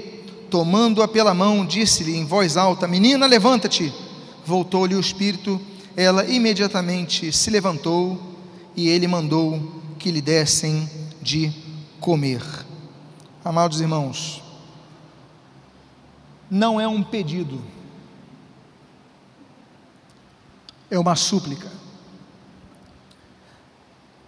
tomando-a 0.50 1.08
pela 1.08 1.34
mão, 1.34 1.66
disse-lhe 1.66 2.16
em 2.16 2.26
voz 2.26 2.56
alta: 2.56 2.88
Menina, 2.88 3.26
levanta-te 3.26 3.92
voltou-lhe 4.46 4.96
o 4.96 5.00
espírito, 5.00 5.60
ela 5.98 6.26
imediatamente 6.26 7.32
se 7.32 7.50
levantou 7.50 8.22
e 8.76 8.88
ele 8.88 9.08
mandou 9.08 9.82
que 9.98 10.12
lhe 10.12 10.22
dessem 10.22 10.90
de 11.22 11.52
comer. 12.00 12.44
Amados 13.44 13.82
irmãos, 13.82 14.44
não 16.50 16.80
é 16.80 16.88
um 16.88 17.02
pedido, 17.02 17.62
é 20.90 21.00
uma 21.00 21.16
súplica. 21.16 21.72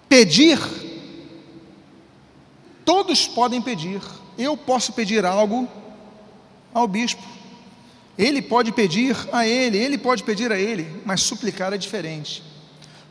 Pedir, 0.10 0.60
todos 2.86 3.28
podem 3.28 3.62
pedir. 3.62 4.02
Eu 4.38 4.56
posso 4.56 4.94
pedir 4.94 5.26
algo 5.26 5.68
ao 6.74 6.88
bispo, 6.88 7.22
ele 8.18 8.42
pode 8.42 8.72
pedir 8.72 9.16
a 9.32 9.46
ele, 9.46 9.78
ele 9.78 9.98
pode 9.98 10.24
pedir 10.24 10.52
a 10.52 10.58
ele, 10.58 11.02
mas 11.06 11.22
suplicar 11.22 11.72
é 11.74 11.78
diferente. 11.78 12.44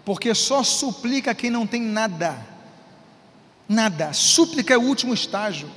Porque 0.04 0.34
só 0.34 0.62
suplica 0.62 1.34
quem 1.34 1.50
não 1.50 1.66
tem 1.66 1.80
nada. 1.80 2.36
Nada. 3.68 4.12
Súplica 4.12 4.74
é 4.74 4.78
o 4.78 4.82
último 4.82 5.14
estágio. 5.14 5.70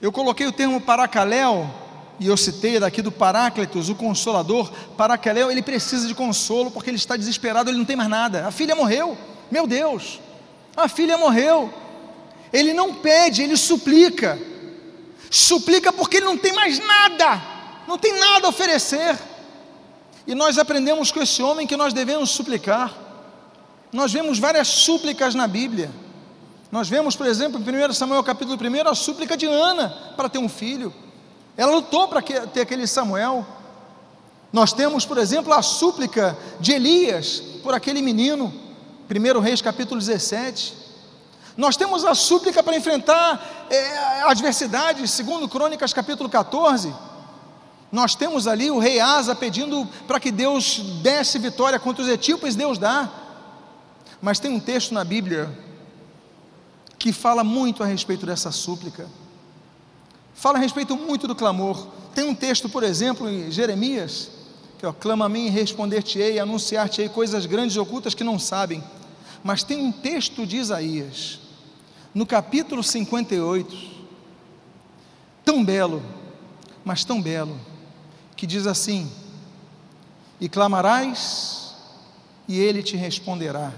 Eu 0.00 0.10
coloquei 0.10 0.46
o 0.46 0.52
termo 0.52 0.80
paracaléu, 0.80 1.70
e 2.18 2.26
eu 2.26 2.36
citei 2.36 2.78
daqui 2.78 3.02
do 3.02 3.10
Paráclitos, 3.10 3.88
o 3.88 3.94
consolador. 3.94 4.70
Paracaléu, 4.96 5.50
ele 5.50 5.62
precisa 5.62 6.06
de 6.06 6.14
consolo 6.14 6.70
porque 6.70 6.90
ele 6.90 6.96
está 6.96 7.16
desesperado, 7.16 7.70
ele 7.70 7.78
não 7.78 7.84
tem 7.84 7.96
mais 7.96 8.08
nada. 8.08 8.46
A 8.46 8.50
filha 8.50 8.74
morreu. 8.74 9.16
Meu 9.50 9.66
Deus, 9.66 10.20
a 10.76 10.88
filha 10.88 11.18
morreu. 11.18 11.72
Ele 12.52 12.72
não 12.72 12.94
pede, 12.94 13.42
ele 13.42 13.56
suplica. 13.56 14.38
Suplica 15.34 15.92
porque 15.92 16.18
ele 16.18 16.26
não 16.26 16.38
tem 16.38 16.52
mais 16.52 16.78
nada, 16.78 17.42
não 17.88 17.98
tem 17.98 18.16
nada 18.20 18.46
a 18.46 18.50
oferecer. 18.50 19.18
E 20.28 20.32
nós 20.32 20.58
aprendemos 20.58 21.10
com 21.10 21.20
esse 21.20 21.42
homem 21.42 21.66
que 21.66 21.76
nós 21.76 21.92
devemos 21.92 22.30
suplicar. 22.30 22.94
Nós 23.92 24.12
vemos 24.12 24.38
várias 24.38 24.68
súplicas 24.68 25.34
na 25.34 25.48
Bíblia. 25.48 25.90
Nós 26.70 26.88
vemos, 26.88 27.16
por 27.16 27.26
exemplo, 27.26 27.60
em 27.60 27.90
1 27.90 27.92
Samuel 27.94 28.22
capítulo 28.22 28.56
1, 28.56 28.88
a 28.88 28.94
súplica 28.94 29.36
de 29.36 29.46
Ana 29.46 29.88
para 30.16 30.28
ter 30.28 30.38
um 30.38 30.48
filho. 30.48 30.94
Ela 31.56 31.72
lutou 31.72 32.06
para 32.06 32.22
ter 32.22 32.60
aquele 32.60 32.86
Samuel. 32.86 33.44
Nós 34.52 34.72
temos, 34.72 35.04
por 35.04 35.18
exemplo, 35.18 35.52
a 35.52 35.62
súplica 35.62 36.38
de 36.60 36.74
Elias 36.74 37.42
por 37.60 37.74
aquele 37.74 38.00
menino, 38.00 38.54
1 39.10 39.40
Reis 39.40 39.60
capítulo 39.60 39.98
17. 39.98 40.83
Nós 41.56 41.76
temos 41.76 42.04
a 42.04 42.14
súplica 42.14 42.62
para 42.62 42.76
enfrentar 42.76 43.66
é, 43.70 44.22
adversidades, 44.22 45.10
segundo 45.10 45.48
Crônicas 45.48 45.92
capítulo 45.92 46.28
14. 46.28 46.92
Nós 47.92 48.16
temos 48.16 48.48
ali 48.48 48.72
o 48.72 48.78
rei 48.80 48.98
Asa 48.98 49.36
pedindo 49.36 49.86
para 50.08 50.18
que 50.18 50.32
Deus 50.32 50.78
desse 51.00 51.38
vitória 51.38 51.78
contra 51.78 52.02
os 52.02 52.08
etíopes, 52.08 52.56
Deus 52.56 52.76
dá. 52.76 53.08
Mas 54.20 54.40
tem 54.40 54.50
um 54.50 54.58
texto 54.58 54.92
na 54.92 55.04
Bíblia 55.04 55.48
que 56.98 57.12
fala 57.12 57.44
muito 57.44 57.84
a 57.84 57.86
respeito 57.86 58.26
dessa 58.26 58.50
súplica. 58.50 59.06
Fala 60.34 60.58
a 60.58 60.60
respeito 60.60 60.96
muito 60.96 61.28
do 61.28 61.36
clamor. 61.36 61.86
Tem 62.14 62.24
um 62.24 62.34
texto, 62.34 62.68
por 62.68 62.82
exemplo, 62.82 63.28
em 63.28 63.50
Jeremias, 63.52 64.30
que 64.78 64.84
é 64.84 64.92
clama 64.92 65.26
a 65.26 65.28
mim 65.28 65.46
e 65.46 65.50
responder-te-ei, 65.50 66.40
anunciar-te-ei 66.40 67.08
coisas 67.08 67.46
grandes 67.46 67.76
e 67.76 67.78
ocultas 67.78 68.12
que 68.12 68.24
não 68.24 68.40
sabem. 68.40 68.82
Mas 69.44 69.62
tem 69.62 69.78
um 69.78 69.92
texto 69.92 70.44
de 70.44 70.56
Isaías, 70.56 71.38
no 72.14 72.24
capítulo 72.24 72.82
58, 72.82 73.76
tão 75.44 75.64
belo, 75.64 76.02
mas 76.84 77.04
tão 77.04 77.20
belo, 77.20 77.58
que 78.36 78.46
diz 78.46 78.66
assim: 78.66 79.10
E 80.40 80.48
clamarás, 80.48 81.74
e 82.46 82.60
ele 82.60 82.82
te 82.82 82.96
responderá, 82.96 83.72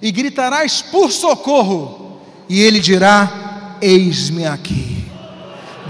e 0.00 0.10
gritarás 0.10 0.80
por 0.80 1.12
socorro, 1.12 2.20
e 2.48 2.60
ele 2.60 2.80
dirá: 2.80 3.76
Eis-me 3.80 4.46
aqui. 4.46 5.04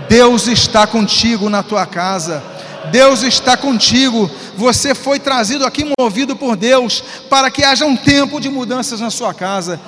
Deus 0.08 0.48
está 0.48 0.86
contigo 0.86 1.48
na 1.48 1.62
tua 1.62 1.86
casa. 1.86 2.42
Deus 2.90 3.22
está 3.22 3.56
contigo. 3.56 4.30
Você 4.56 4.94
foi 4.94 5.18
trazido 5.18 5.64
aqui 5.64 5.90
movido 5.98 6.36
por 6.36 6.56
Deus 6.56 7.02
para 7.30 7.50
que 7.50 7.64
haja 7.64 7.86
um 7.86 7.96
tempo 7.96 8.40
de 8.40 8.48
mudanças 8.48 9.00
na 9.00 9.10
sua 9.10 9.32
casa. 9.32 9.80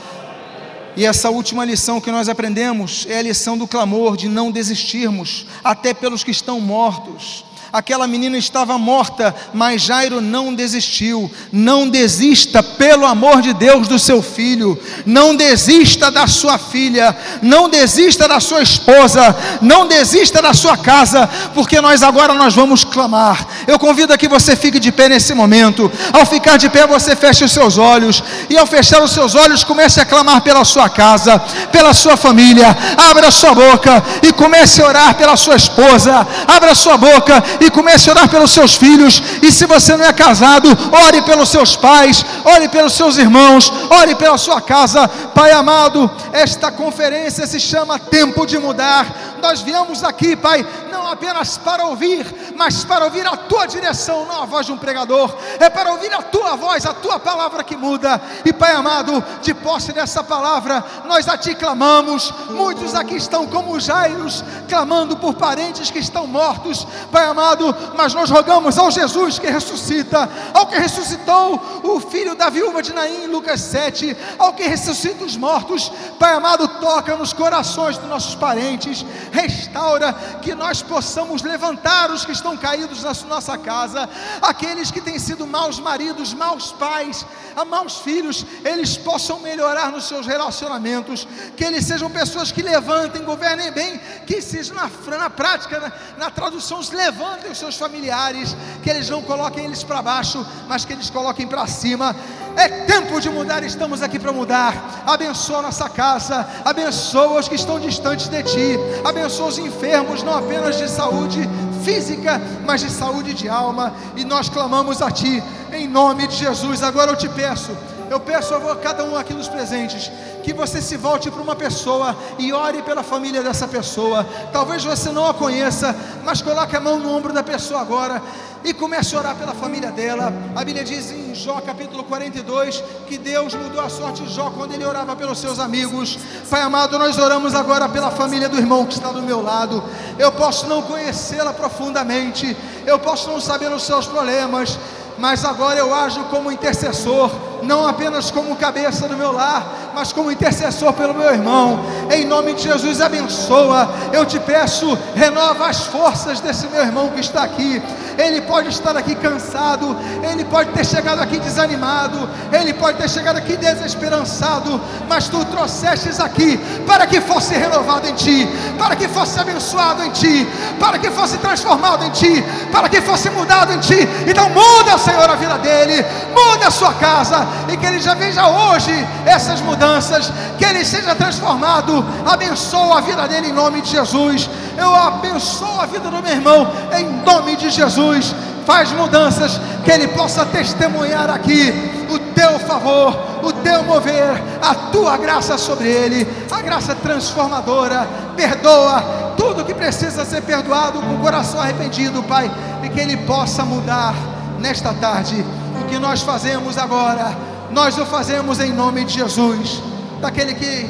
E 0.96 1.04
essa 1.04 1.28
última 1.28 1.64
lição 1.64 2.00
que 2.00 2.10
nós 2.10 2.28
aprendemos 2.28 3.06
é 3.08 3.18
a 3.18 3.22
lição 3.22 3.58
do 3.58 3.68
clamor, 3.68 4.16
de 4.16 4.28
não 4.28 4.50
desistirmos, 4.50 5.46
até 5.62 5.92
pelos 5.92 6.24
que 6.24 6.30
estão 6.30 6.58
mortos. 6.58 7.44
Aquela 7.72 8.06
menina 8.06 8.38
estava 8.38 8.78
morta, 8.78 9.34
mas 9.52 9.82
Jairo 9.82 10.20
não 10.20 10.54
desistiu. 10.54 11.30
Não 11.52 11.88
desista, 11.88 12.62
pelo 12.62 13.04
amor 13.04 13.42
de 13.42 13.52
Deus, 13.52 13.88
do 13.88 13.98
seu 13.98 14.22
filho. 14.22 14.80
Não 15.04 15.34
desista 15.34 16.10
da 16.10 16.26
sua 16.26 16.58
filha. 16.58 17.16
Não 17.42 17.68
desista 17.68 18.28
da 18.28 18.40
sua 18.40 18.62
esposa. 18.62 19.36
Não 19.60 19.86
desista 19.86 20.40
da 20.40 20.54
sua 20.54 20.76
casa, 20.76 21.28
porque 21.54 21.80
nós 21.80 22.02
agora 22.02 22.34
nós 22.34 22.54
vamos 22.54 22.84
clamar. 22.84 23.46
Eu 23.66 23.78
convido 23.78 24.12
a 24.12 24.18
que 24.18 24.28
você 24.28 24.56
fique 24.56 24.78
de 24.78 24.92
pé 24.92 25.08
nesse 25.08 25.34
momento. 25.34 25.90
Ao 26.12 26.24
ficar 26.24 26.56
de 26.56 26.68
pé, 26.68 26.86
você 26.86 27.14
feche 27.16 27.44
os 27.44 27.52
seus 27.52 27.78
olhos 27.78 28.22
e 28.48 28.56
ao 28.56 28.66
fechar 28.66 29.02
os 29.02 29.10
seus 29.10 29.34
olhos, 29.34 29.64
comece 29.64 30.00
a 30.00 30.04
clamar 30.04 30.40
pela 30.40 30.64
sua 30.64 30.88
casa, 30.88 31.38
pela 31.70 31.92
sua 31.92 32.16
família. 32.16 32.76
Abra 32.96 33.30
sua 33.30 33.54
boca 33.54 34.02
e 34.22 34.32
comece 34.32 34.80
a 34.80 34.86
orar 34.86 35.14
pela 35.14 35.36
sua 35.36 35.56
esposa. 35.56 36.26
Abra 36.46 36.74
sua 36.74 36.96
boca 36.96 37.42
e 37.60 37.70
comece 37.70 38.08
a 38.08 38.12
orar 38.12 38.28
pelos 38.28 38.50
seus 38.50 38.74
filhos. 38.74 39.22
E 39.42 39.50
se 39.50 39.66
você 39.66 39.96
não 39.96 40.04
é 40.04 40.12
casado, 40.12 40.68
ore 41.06 41.22
pelos 41.22 41.48
seus 41.48 41.76
pais, 41.76 42.24
ore 42.44 42.68
pelos 42.68 42.94
seus 42.94 43.16
irmãos, 43.16 43.72
ore 43.90 44.14
pela 44.14 44.38
sua 44.38 44.60
casa. 44.60 45.08
Pai 45.08 45.52
amado, 45.52 46.10
esta 46.32 46.70
conferência 46.70 47.46
se 47.46 47.60
chama 47.60 47.98
Tempo 47.98 48.46
de 48.46 48.58
Mudar. 48.58 49.35
Nós 49.40 49.60
viemos 49.60 50.02
aqui, 50.02 50.36
Pai, 50.36 50.66
não 50.90 51.06
apenas 51.06 51.56
para 51.58 51.86
ouvir, 51.86 52.52
mas 52.56 52.84
para 52.84 53.04
ouvir 53.04 53.26
a 53.26 53.36
tua 53.36 53.66
direção, 53.66 54.26
não 54.26 54.42
a 54.42 54.46
voz 54.46 54.66
de 54.66 54.72
um 54.72 54.78
pregador, 54.78 55.36
é 55.58 55.68
para 55.70 55.92
ouvir 55.92 56.12
a 56.12 56.22
tua 56.22 56.56
voz, 56.56 56.84
a 56.86 56.94
tua 56.94 57.18
palavra 57.18 57.62
que 57.62 57.76
muda. 57.76 58.20
E 58.44 58.52
Pai 58.52 58.72
amado, 58.72 59.22
de 59.42 59.54
posse 59.54 59.92
dessa 59.92 60.22
palavra, 60.24 60.84
nós 61.06 61.28
a 61.28 61.36
ti 61.36 61.54
clamamos. 61.54 62.32
Muitos 62.50 62.94
aqui 62.94 63.16
estão 63.16 63.46
como 63.46 63.78
Jairos, 63.78 64.44
clamando 64.68 65.16
por 65.16 65.34
parentes 65.34 65.90
que 65.90 65.98
estão 65.98 66.26
mortos, 66.26 66.86
Pai 67.12 67.26
amado, 67.26 67.74
mas 67.96 68.14
nós 68.14 68.30
rogamos 68.30 68.78
ao 68.78 68.90
Jesus 68.90 69.38
que 69.38 69.46
ressuscita, 69.46 70.28
ao 70.54 70.66
que 70.66 70.78
ressuscitou 70.78 71.60
o 71.82 72.00
filho 72.00 72.34
da 72.34 72.50
viúva 72.50 72.82
de 72.82 72.92
Naim, 72.92 73.26
Lucas 73.26 73.60
7, 73.60 74.16
ao 74.38 74.52
que 74.52 74.64
ressuscita 74.64 75.24
os 75.24 75.36
mortos, 75.36 75.92
Pai 76.18 76.34
amado, 76.34 76.66
toca 76.80 77.16
nos 77.16 77.32
corações 77.32 77.98
dos 77.98 78.08
nossos 78.08 78.34
parentes, 78.34 79.04
restaura 79.36 80.12
que 80.40 80.54
nós 80.54 80.82
possamos 80.82 81.42
levantar 81.42 82.10
os 82.10 82.24
que 82.24 82.32
estão 82.32 82.56
caídos 82.56 83.02
na 83.02 83.12
nossa 83.28 83.58
casa, 83.58 84.08
aqueles 84.40 84.90
que 84.90 85.00
têm 85.00 85.18
sido 85.18 85.46
maus 85.46 85.78
maridos, 85.78 86.32
maus 86.32 86.72
pais, 86.72 87.26
maus 87.68 87.98
filhos, 87.98 88.44
eles 88.64 88.96
possam 88.96 89.40
melhorar 89.40 89.92
nos 89.92 90.04
seus 90.08 90.26
relacionamentos, 90.26 91.28
que 91.56 91.64
eles 91.64 91.84
sejam 91.84 92.10
pessoas 92.10 92.50
que 92.50 92.62
levantem, 92.62 93.22
governem 93.22 93.70
bem, 93.70 94.00
que 94.26 94.40
sejam 94.40 94.74
na, 94.74 94.90
na 95.18 95.30
prática, 95.30 95.78
na, 95.80 95.92
na 96.18 96.30
tradução, 96.30 96.80
levantem 96.92 97.50
os 97.50 97.58
seus 97.58 97.76
familiares, 97.76 98.56
que 98.82 98.90
eles 98.90 99.10
não 99.10 99.22
coloquem 99.22 99.64
eles 99.64 99.82
para 99.82 100.02
baixo, 100.02 100.44
mas 100.68 100.84
que 100.84 100.92
eles 100.92 101.10
coloquem 101.10 101.46
para 101.46 101.66
cima. 101.66 102.16
É 102.56 102.68
tempo 102.68 103.20
de 103.20 103.28
mudar, 103.28 103.62
estamos 103.62 104.02
aqui 104.02 104.18
para 104.18 104.32
mudar. 104.32 105.04
Abençoa 105.06 105.60
nossa 105.60 105.88
casa, 105.88 106.46
abençoa 106.64 107.38
os 107.38 107.48
que 107.48 107.54
estão 107.54 107.78
distantes 107.78 108.28
de 108.28 108.42
ti, 108.42 108.78
abençoa 109.04 109.48
os 109.48 109.58
enfermos, 109.58 110.22
não 110.22 110.34
apenas 110.34 110.78
de 110.78 110.88
saúde 110.88 111.48
física, 111.84 112.40
mas 112.64 112.80
de 112.80 112.90
saúde 112.90 113.34
de 113.34 113.48
alma. 113.48 113.92
E 114.16 114.24
nós 114.24 114.48
clamamos 114.48 115.02
a 115.02 115.10
ti, 115.10 115.42
em 115.70 115.86
nome 115.86 116.26
de 116.26 116.36
Jesus. 116.36 116.82
Agora 116.82 117.10
eu 117.10 117.16
te 117.16 117.28
peço 117.28 117.76
eu 118.10 118.20
peço 118.20 118.54
a 118.54 118.76
cada 118.76 119.04
um 119.04 119.16
aqui 119.16 119.34
dos 119.34 119.48
presentes 119.48 120.10
que 120.42 120.52
você 120.52 120.80
se 120.80 120.96
volte 120.96 121.30
para 121.30 121.42
uma 121.42 121.56
pessoa 121.56 122.16
e 122.38 122.52
ore 122.52 122.80
pela 122.82 123.02
família 123.02 123.42
dessa 123.42 123.66
pessoa. 123.66 124.24
Talvez 124.52 124.84
você 124.84 125.10
não 125.10 125.26
a 125.26 125.34
conheça, 125.34 125.94
mas 126.24 126.40
coloque 126.40 126.76
a 126.76 126.80
mão 126.80 127.00
no 127.00 127.10
ombro 127.10 127.32
da 127.32 127.42
pessoa 127.42 127.80
agora 127.80 128.22
e 128.66 128.74
comece 128.74 129.14
a 129.14 129.18
orar 129.20 129.36
pela 129.36 129.54
família 129.54 129.92
dela. 129.92 130.32
A 130.54 130.64
Bíblia 130.64 130.84
diz 130.84 131.12
em 131.12 131.32
Jó 131.34 131.60
capítulo 131.60 132.02
42 132.02 132.82
que 133.06 133.16
Deus 133.16 133.54
mudou 133.54 133.80
a 133.80 133.88
sorte 133.88 134.24
de 134.24 134.34
Jó 134.34 134.50
quando 134.50 134.74
ele 134.74 134.84
orava 134.84 135.14
pelos 135.14 135.38
seus 135.38 135.60
amigos. 135.60 136.18
Pai 136.50 136.62
amado, 136.62 136.98
nós 136.98 137.16
oramos 137.16 137.54
agora 137.54 137.88
pela 137.88 138.10
família 138.10 138.48
do 138.48 138.58
irmão 138.58 138.84
que 138.84 138.94
está 138.94 139.12
do 139.12 139.22
meu 139.22 139.40
lado. 139.40 139.84
Eu 140.18 140.32
posso 140.32 140.66
não 140.66 140.82
conhecê-la 140.82 141.52
profundamente, 141.52 142.56
eu 142.84 142.98
posso 142.98 143.30
não 143.30 143.40
saber 143.40 143.70
os 143.70 143.84
seus 143.84 144.06
problemas, 144.08 144.76
mas 145.16 145.44
agora 145.44 145.78
eu 145.78 145.94
ajo 145.94 146.24
como 146.24 146.50
intercessor, 146.50 147.30
não 147.66 147.86
apenas 147.86 148.30
como 148.30 148.56
cabeça 148.56 149.08
do 149.08 149.16
meu 149.16 149.32
lar, 149.32 149.66
mas 149.94 150.12
como 150.12 150.30
intercessor 150.30 150.92
pelo 150.92 151.14
meu 151.14 151.30
irmão. 151.30 151.80
Em 152.10 152.24
nome 152.24 152.54
de 152.54 152.62
Jesus, 152.62 153.00
abençoa. 153.00 153.88
Eu 154.12 154.24
te 154.24 154.38
peço, 154.38 154.96
renova 155.14 155.68
as 155.68 155.84
forças 155.86 156.40
desse 156.40 156.66
meu 156.68 156.82
irmão 156.82 157.08
que 157.08 157.20
está 157.20 157.42
aqui. 157.42 157.82
Ele 158.18 158.40
pode 158.42 158.68
estar 158.68 158.96
aqui 158.96 159.14
cansado, 159.14 159.94
ele 160.22 160.44
pode 160.44 160.70
ter 160.70 160.86
chegado 160.86 161.20
aqui 161.20 161.38
desanimado, 161.38 162.28
ele 162.50 162.72
pode 162.72 162.96
ter 162.96 163.10
chegado 163.10 163.36
aqui 163.36 163.56
desesperançado, 163.56 164.80
mas 165.06 165.28
tu 165.28 165.44
trouxestes 165.44 166.18
aqui 166.18 166.56
para 166.86 167.06
que 167.06 167.20
fosse 167.20 167.54
renovado 167.54 168.08
em 168.08 168.14
ti, 168.14 168.48
para 168.78 168.96
que 168.96 169.06
fosse 169.08 169.38
abençoado 169.38 170.02
em 170.02 170.10
ti, 170.10 170.48
para 170.80 170.98
que 170.98 171.10
fosse 171.10 171.36
transformado 171.38 172.04
em 172.04 172.10
ti, 172.10 172.42
para 172.72 172.88
que 172.88 173.02
fosse 173.02 173.28
mudado 173.28 173.72
em 173.74 173.80
ti. 173.80 174.08
Então 174.26 174.48
muda, 174.48 174.96
Senhor, 174.96 175.28
a 175.28 175.34
vida 175.34 175.58
dele, 175.58 176.04
muda 176.34 176.68
a 176.68 176.70
sua 176.70 176.94
casa 176.94 177.46
e 177.68 177.76
que 177.76 177.86
ele 177.86 178.00
já 178.00 178.14
veja 178.14 178.46
hoje 178.46 178.92
essas 179.24 179.60
mudanças, 179.60 180.32
que 180.58 180.64
ele 180.64 180.84
seja 180.84 181.14
transformado. 181.14 182.04
Abençoa 182.24 182.98
a 182.98 183.00
vida 183.00 183.26
dele 183.28 183.48
em 183.48 183.52
nome 183.52 183.80
de 183.80 183.90
Jesus. 183.90 184.48
Eu 184.76 184.94
abençoo 184.94 185.80
a 185.80 185.86
vida 185.86 186.10
do 186.10 186.22
meu 186.22 186.32
irmão 186.32 186.70
em 186.96 187.24
nome 187.24 187.56
de 187.56 187.70
Jesus. 187.70 188.34
Faz 188.66 188.90
mudanças 188.92 189.60
que 189.84 189.90
ele 189.90 190.08
possa 190.08 190.44
testemunhar 190.44 191.30
aqui 191.30 191.72
o 192.10 192.18
teu 192.34 192.58
favor, 192.60 193.16
o 193.42 193.52
teu 193.52 193.84
mover, 193.84 194.42
a 194.60 194.74
tua 194.90 195.16
graça 195.16 195.56
sobre 195.56 195.88
ele, 195.88 196.26
a 196.50 196.60
graça 196.62 196.94
transformadora. 196.94 198.08
Perdoa 198.36 199.34
tudo 199.36 199.64
que 199.64 199.72
precisa 199.72 200.24
ser 200.24 200.42
perdoado 200.42 201.00
com 201.00 201.14
o 201.14 201.18
coração 201.18 201.60
arrependido, 201.60 202.22
Pai, 202.24 202.50
e 202.82 202.88
que 202.88 202.98
ele 202.98 203.16
possa 203.18 203.64
mudar 203.64 204.14
nesta 204.58 204.92
tarde. 204.94 205.44
O 205.82 205.86
que 205.88 205.98
nós 205.98 206.22
fazemos 206.22 206.78
agora, 206.78 207.36
nós 207.70 207.96
o 207.98 208.06
fazemos 208.06 208.60
em 208.60 208.72
nome 208.72 209.04
de 209.04 209.14
Jesus, 209.14 209.82
daquele 210.20 210.54
que 210.54 210.88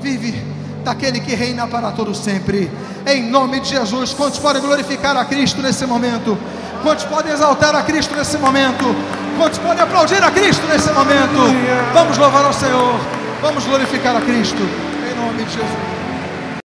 vive 0.00 0.58
daquele 0.84 1.20
que 1.20 1.34
reina 1.34 1.66
para 1.66 1.90
todo 1.90 2.14
sempre. 2.14 2.70
Em 3.06 3.22
nome 3.22 3.60
de 3.60 3.68
Jesus, 3.68 4.14
quantos 4.14 4.38
podem 4.38 4.62
glorificar 4.62 5.16
a 5.16 5.24
Cristo 5.24 5.60
nesse 5.60 5.84
momento? 5.84 6.38
Quantos 6.82 7.04
podem 7.04 7.32
exaltar 7.32 7.74
a 7.74 7.82
Cristo 7.82 8.14
nesse 8.14 8.38
momento? 8.38 8.84
Quantos 9.36 9.58
podem 9.58 9.82
aplaudir 9.82 10.22
a 10.22 10.30
Cristo 10.30 10.66
nesse 10.66 10.90
momento? 10.90 11.38
Vamos 11.92 12.16
louvar 12.16 12.44
ao 12.44 12.52
Senhor. 12.52 12.94
Vamos 13.42 13.64
glorificar 13.64 14.16
a 14.16 14.20
Cristo. 14.20 14.62
Em 15.10 15.14
nome 15.14 15.44
de 15.44 15.52
Jesus. 15.52 15.97